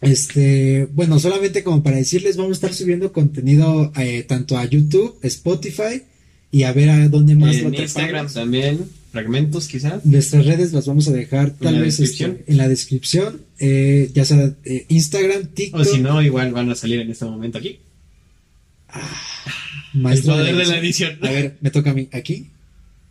Este, 0.00 0.88
bueno, 0.92 1.18
solamente 1.18 1.62
como 1.62 1.82
para 1.82 1.96
decirles, 1.96 2.36
vamos 2.36 2.50
a 2.50 2.54
estar 2.54 2.74
subiendo 2.74 3.12
contenido 3.12 3.92
eh, 3.96 4.22
tanto 4.22 4.56
a 4.56 4.64
YouTube, 4.64 5.18
Spotify 5.22 6.02
y 6.50 6.62
a 6.62 6.72
ver 6.72 6.90
a 6.90 7.08
dónde 7.08 7.34
más 7.34 7.60
lo 7.60 7.68
en. 7.68 7.74
Instagram 7.74 8.32
también, 8.32 8.88
fragmentos 9.10 9.68
quizá. 9.68 10.00
Nuestras 10.04 10.46
redes 10.46 10.72
las 10.72 10.86
vamos 10.86 11.08
a 11.08 11.12
dejar 11.12 11.50
tal 11.50 11.80
vez 11.80 12.00
este, 12.00 12.44
en 12.46 12.56
la 12.56 12.68
descripción, 12.68 13.42
eh, 13.58 14.10
ya 14.14 14.24
sea 14.24 14.54
eh, 14.64 14.86
Instagram, 14.88 15.46
TikTok, 15.48 15.80
O 15.80 15.84
si 15.84 16.00
no, 16.00 16.22
igual 16.22 16.52
van 16.52 16.70
a 16.70 16.74
salir 16.74 17.00
en 17.00 17.10
este 17.10 17.24
momento 17.24 17.58
aquí. 17.58 17.78
maestro 19.94 20.34
el 20.34 20.40
poder 20.40 20.56
de 20.56 20.66
la 20.66 20.78
edición. 20.78 21.12
edición. 21.12 21.28
A 21.28 21.32
ver, 21.32 21.56
me 21.60 21.70
toca 21.70 21.90
a 21.90 21.94
mí, 21.94 22.08
aquí, 22.12 22.48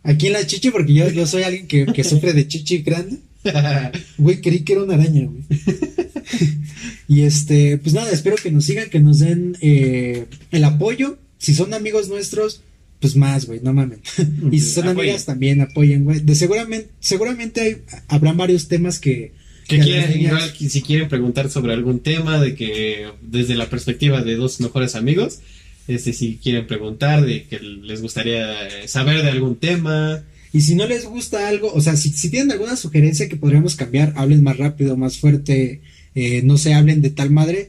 aquí 0.02 0.28
en 0.28 0.32
la 0.34 0.46
chichi, 0.46 0.70
porque 0.70 0.94
yo, 0.94 1.08
yo 1.10 1.26
soy 1.26 1.42
alguien 1.42 1.66
que, 1.66 1.86
que 1.86 2.04
sufre 2.04 2.32
de 2.32 2.46
chichi 2.46 2.78
grande. 2.78 3.18
Güey, 4.18 4.40
creí 4.40 4.60
que 4.60 4.72
era 4.74 4.82
una 4.82 4.94
araña, 4.94 5.26
güey. 5.26 5.42
y 7.08 7.22
este, 7.22 7.78
pues 7.78 7.94
nada, 7.94 8.10
espero 8.10 8.36
que 8.36 8.50
nos 8.50 8.64
sigan, 8.64 8.90
que 8.90 9.00
nos 9.00 9.20
den 9.20 9.56
eh, 9.60 10.26
el 10.50 10.64
apoyo. 10.64 11.18
Si 11.38 11.54
son 11.54 11.72
amigos 11.72 12.08
nuestros, 12.08 12.62
pues 13.00 13.16
más, 13.16 13.46
güey, 13.46 13.60
no 13.62 13.72
mames. 13.72 14.00
y 14.50 14.60
si 14.60 14.70
son 14.70 14.84
amigas, 14.88 15.24
también 15.26 15.60
apoyen, 15.60 16.04
güey. 16.04 16.20
De 16.20 16.34
seguramente, 16.34 16.88
seguramente 17.00 17.60
hay- 17.60 17.76
habrán 18.08 18.36
varios 18.36 18.68
temas 18.68 18.98
que. 18.98 19.32
Quieren, 19.66 20.18
igual, 20.20 20.50
si 20.56 20.80
quieren 20.80 21.08
preguntar 21.08 21.50
sobre 21.50 21.74
algún 21.74 22.00
tema, 22.00 22.40
de 22.40 22.54
que 22.54 23.06
desde 23.20 23.54
la 23.54 23.68
perspectiva 23.68 24.22
de 24.22 24.34
dos 24.36 24.60
mejores 24.60 24.94
amigos, 24.94 25.40
este, 25.86 26.14
si 26.14 26.38
quieren 26.42 26.66
preguntar, 26.66 27.24
de 27.26 27.44
que 27.44 27.60
les 27.60 28.00
gustaría 28.00 28.46
saber 28.86 29.22
de 29.22 29.28
algún 29.28 29.56
tema, 29.56 30.24
Y 30.54 30.62
si 30.62 30.74
no 30.74 30.86
les 30.86 31.04
gusta 31.04 31.48
algo, 31.48 31.70
o 31.72 31.80
sea, 31.82 31.96
si, 31.96 32.08
si 32.10 32.30
tienen 32.30 32.50
alguna 32.52 32.76
sugerencia 32.76 33.28
que 33.28 33.36
podríamos 33.36 33.76
cambiar, 33.76 34.14
hablen 34.16 34.42
más 34.42 34.56
rápido, 34.56 34.96
más 34.96 35.18
fuerte, 35.18 35.82
eh, 36.14 36.40
no 36.42 36.56
se 36.56 36.72
hablen 36.72 37.02
de 37.02 37.10
tal 37.10 37.30
madre, 37.30 37.68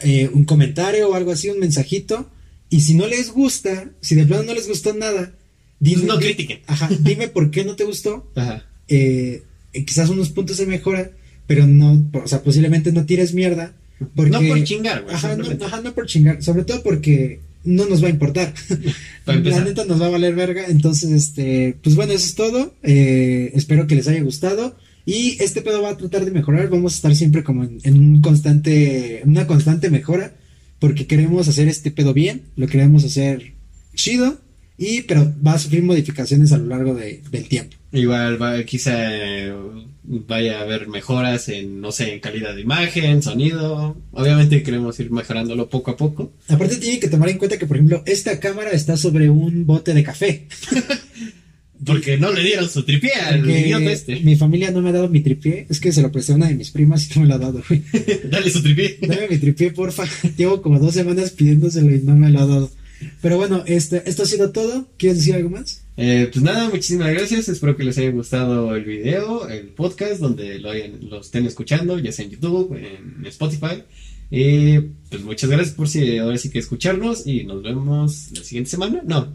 eh, 0.00 0.28
un 0.32 0.44
comentario 0.44 1.10
o 1.10 1.14
algo 1.14 1.30
así, 1.30 1.48
un 1.48 1.60
mensajito. 1.60 2.28
Y 2.70 2.80
si 2.80 2.94
no 2.94 3.06
les 3.06 3.30
gusta, 3.32 3.90
si 4.00 4.14
de 4.14 4.24
plano 4.26 4.44
no 4.44 4.54
les 4.54 4.68
gustó 4.68 4.94
nada, 4.94 5.34
dime, 5.80 6.04
no 6.04 6.18
critiquen. 6.18 6.60
Ajá, 6.66 6.88
dime 7.00 7.28
por 7.28 7.50
qué 7.50 7.64
no 7.64 7.74
te 7.76 7.84
gustó. 7.84 8.30
Ajá. 8.36 8.64
eh, 8.88 9.42
eh, 9.72 9.84
quizás 9.84 10.08
unos 10.08 10.30
puntos 10.30 10.56
de 10.56 10.66
mejora, 10.66 11.10
pero 11.46 11.66
no, 11.66 12.04
o 12.12 12.28
sea, 12.28 12.42
posiblemente 12.42 12.92
no 12.92 13.04
tires 13.06 13.34
mierda. 13.34 13.74
Porque, 14.14 14.30
No 14.30 14.40
por 14.40 14.62
chingar, 14.64 15.02
güey. 15.02 15.14
Ajá 15.14 15.36
no, 15.36 15.66
ajá, 15.66 15.80
no 15.82 15.94
por 15.94 16.06
chingar, 16.06 16.42
sobre 16.42 16.64
todo 16.64 16.82
porque 16.82 17.40
no 17.64 17.84
nos 17.86 18.02
va 18.02 18.06
a 18.06 18.10
importar. 18.10 18.54
La 19.26 19.36
neta 19.36 19.84
nos 19.84 20.00
va 20.00 20.06
a 20.06 20.10
valer 20.10 20.34
verga. 20.34 20.64
Entonces, 20.68 21.10
este, 21.10 21.76
pues 21.82 21.96
bueno, 21.96 22.12
eso 22.12 22.24
es 22.24 22.34
todo. 22.34 22.74
Eh, 22.82 23.50
espero 23.54 23.86
que 23.86 23.94
les 23.96 24.08
haya 24.08 24.22
gustado. 24.22 24.76
Y 25.04 25.36
este 25.42 25.60
pedo 25.60 25.82
va 25.82 25.90
a 25.90 25.96
tratar 25.96 26.24
de 26.24 26.30
mejorar. 26.30 26.68
Vamos 26.70 26.92
a 26.94 26.96
estar 26.96 27.14
siempre 27.14 27.42
como 27.44 27.64
en, 27.64 27.78
en 27.82 27.98
un 27.98 28.20
constante, 28.22 29.22
una 29.24 29.46
constante 29.46 29.90
mejora. 29.90 30.34
Porque 30.80 31.06
queremos 31.06 31.46
hacer 31.46 31.68
este 31.68 31.90
pedo 31.92 32.12
bien. 32.12 32.42
Lo 32.56 32.66
queremos 32.66 33.04
hacer 33.04 33.52
chido. 33.94 34.38
Y, 34.76 35.02
pero 35.02 35.30
va 35.46 35.52
a 35.52 35.58
sufrir 35.58 35.82
modificaciones 35.82 36.52
a 36.52 36.58
lo 36.58 36.64
largo 36.64 36.94
de- 36.94 37.20
del 37.30 37.46
tiempo. 37.48 37.76
Igual 37.92 38.40
va, 38.40 38.62
quizá 38.64 38.94
vaya 40.04 40.58
a 40.58 40.62
haber 40.62 40.88
mejoras 40.88 41.50
en, 41.50 41.82
no 41.82 41.92
sé, 41.92 42.14
en 42.14 42.20
calidad 42.20 42.54
de 42.54 42.62
imagen, 42.62 43.22
sonido. 43.22 43.94
Obviamente 44.12 44.62
queremos 44.62 44.98
ir 44.98 45.10
mejorándolo 45.10 45.68
poco 45.68 45.90
a 45.90 45.96
poco. 45.98 46.32
Aparte 46.48 46.76
tienen 46.76 46.98
que 46.98 47.08
tomar 47.08 47.28
en 47.28 47.36
cuenta 47.36 47.58
que, 47.58 47.66
por 47.66 47.76
ejemplo, 47.76 48.02
esta 48.06 48.40
cámara 48.40 48.70
está 48.70 48.96
sobre 48.96 49.28
un 49.28 49.66
bote 49.66 49.92
de 49.92 50.02
café. 50.02 50.46
Porque 51.84 52.18
no 52.18 52.32
le 52.32 52.42
dieron 52.42 52.68
su 52.68 52.82
tripié 52.82 53.14
al 53.14 53.48
idiota 53.48 53.90
este. 53.90 54.20
mi 54.20 54.36
familia 54.36 54.70
no 54.70 54.82
me 54.82 54.90
ha 54.90 54.92
dado 54.92 55.08
mi 55.08 55.20
tripié. 55.20 55.66
Es 55.68 55.80
que 55.80 55.92
se 55.92 56.02
lo 56.02 56.12
presté 56.12 56.32
a 56.32 56.36
una 56.36 56.48
de 56.48 56.54
mis 56.54 56.70
primas 56.70 57.08
y 57.08 57.14
no 57.14 57.22
me 57.22 57.28
lo 57.28 57.34
ha 57.34 57.38
dado, 57.38 57.62
güey. 57.66 57.82
Dale 58.30 58.50
su 58.50 58.62
tripié. 58.62 58.98
Dame 59.00 59.28
mi 59.28 59.38
tripié, 59.38 59.70
porfa. 59.70 60.04
Llevo 60.36 60.60
como 60.60 60.78
dos 60.78 60.94
semanas 60.94 61.30
pidiéndoselo 61.30 61.94
y 61.94 62.00
no 62.00 62.16
me 62.16 62.30
lo 62.30 62.40
ha 62.40 62.46
dado. 62.46 62.70
Pero 63.22 63.38
bueno, 63.38 63.64
este, 63.66 64.02
esto 64.06 64.24
ha 64.24 64.26
sido 64.26 64.50
todo. 64.50 64.88
¿Quieres 64.98 65.18
decir 65.18 65.34
algo 65.34 65.50
más? 65.50 65.84
Eh, 65.96 66.28
pues 66.32 66.44
nada, 66.44 66.68
muchísimas 66.68 67.12
gracias. 67.12 67.48
Espero 67.48 67.76
que 67.76 67.84
les 67.84 67.96
haya 67.98 68.10
gustado 68.10 68.74
el 68.76 68.84
video, 68.84 69.48
el 69.48 69.68
podcast, 69.68 70.20
donde 70.20 70.58
lo, 70.58 70.70
hayan, 70.70 70.98
lo 71.08 71.20
estén 71.20 71.46
escuchando, 71.46 71.98
ya 71.98 72.12
sea 72.12 72.26
en 72.26 72.32
YouTube, 72.32 72.76
en 72.76 73.24
Spotify. 73.26 73.82
Y 74.30 74.78
pues 75.08 75.22
muchas 75.22 75.50
gracias 75.50 75.74
por 75.74 75.88
si 75.88 76.18
ahora 76.18 76.36
sí 76.38 76.50
que 76.50 76.58
escucharnos 76.58 77.26
y 77.26 77.44
nos 77.44 77.62
vemos 77.62 78.28
la 78.32 78.44
siguiente 78.44 78.70
semana. 78.70 79.02
No. 79.04 79.34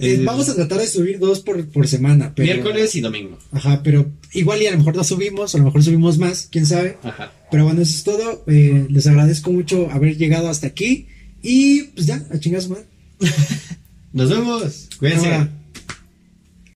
Eh, 0.00 0.22
vamos 0.24 0.48
a 0.48 0.54
tratar 0.54 0.78
de 0.78 0.86
subir 0.86 1.18
dos 1.18 1.40
por, 1.40 1.66
por 1.68 1.88
semana. 1.88 2.32
Pero, 2.34 2.46
miércoles 2.46 2.94
y 2.94 3.00
domingo. 3.00 3.38
Ajá, 3.50 3.82
pero 3.82 4.06
igual 4.32 4.62
y 4.62 4.66
a 4.66 4.70
lo 4.70 4.78
mejor 4.78 4.94
no 4.94 5.02
subimos, 5.02 5.54
a 5.54 5.58
lo 5.58 5.64
mejor 5.64 5.82
subimos 5.82 6.18
más, 6.18 6.48
quién 6.50 6.66
sabe. 6.66 6.98
Ajá. 7.02 7.32
Pero 7.50 7.64
bueno, 7.64 7.82
eso 7.82 7.96
es 7.96 8.04
todo. 8.04 8.44
Eh, 8.46 8.86
les 8.88 9.06
agradezco 9.06 9.50
mucho 9.52 9.90
haber 9.90 10.16
llegado 10.16 10.48
hasta 10.48 10.68
aquí. 10.68 11.06
Y 11.42 11.82
pues 11.82 12.06
ya, 12.06 12.24
a 12.32 12.38
chingas, 12.38 12.68
man. 12.68 12.82
Nos 14.12 14.30
vemos. 14.30 14.88
Cuídense. 14.98 15.48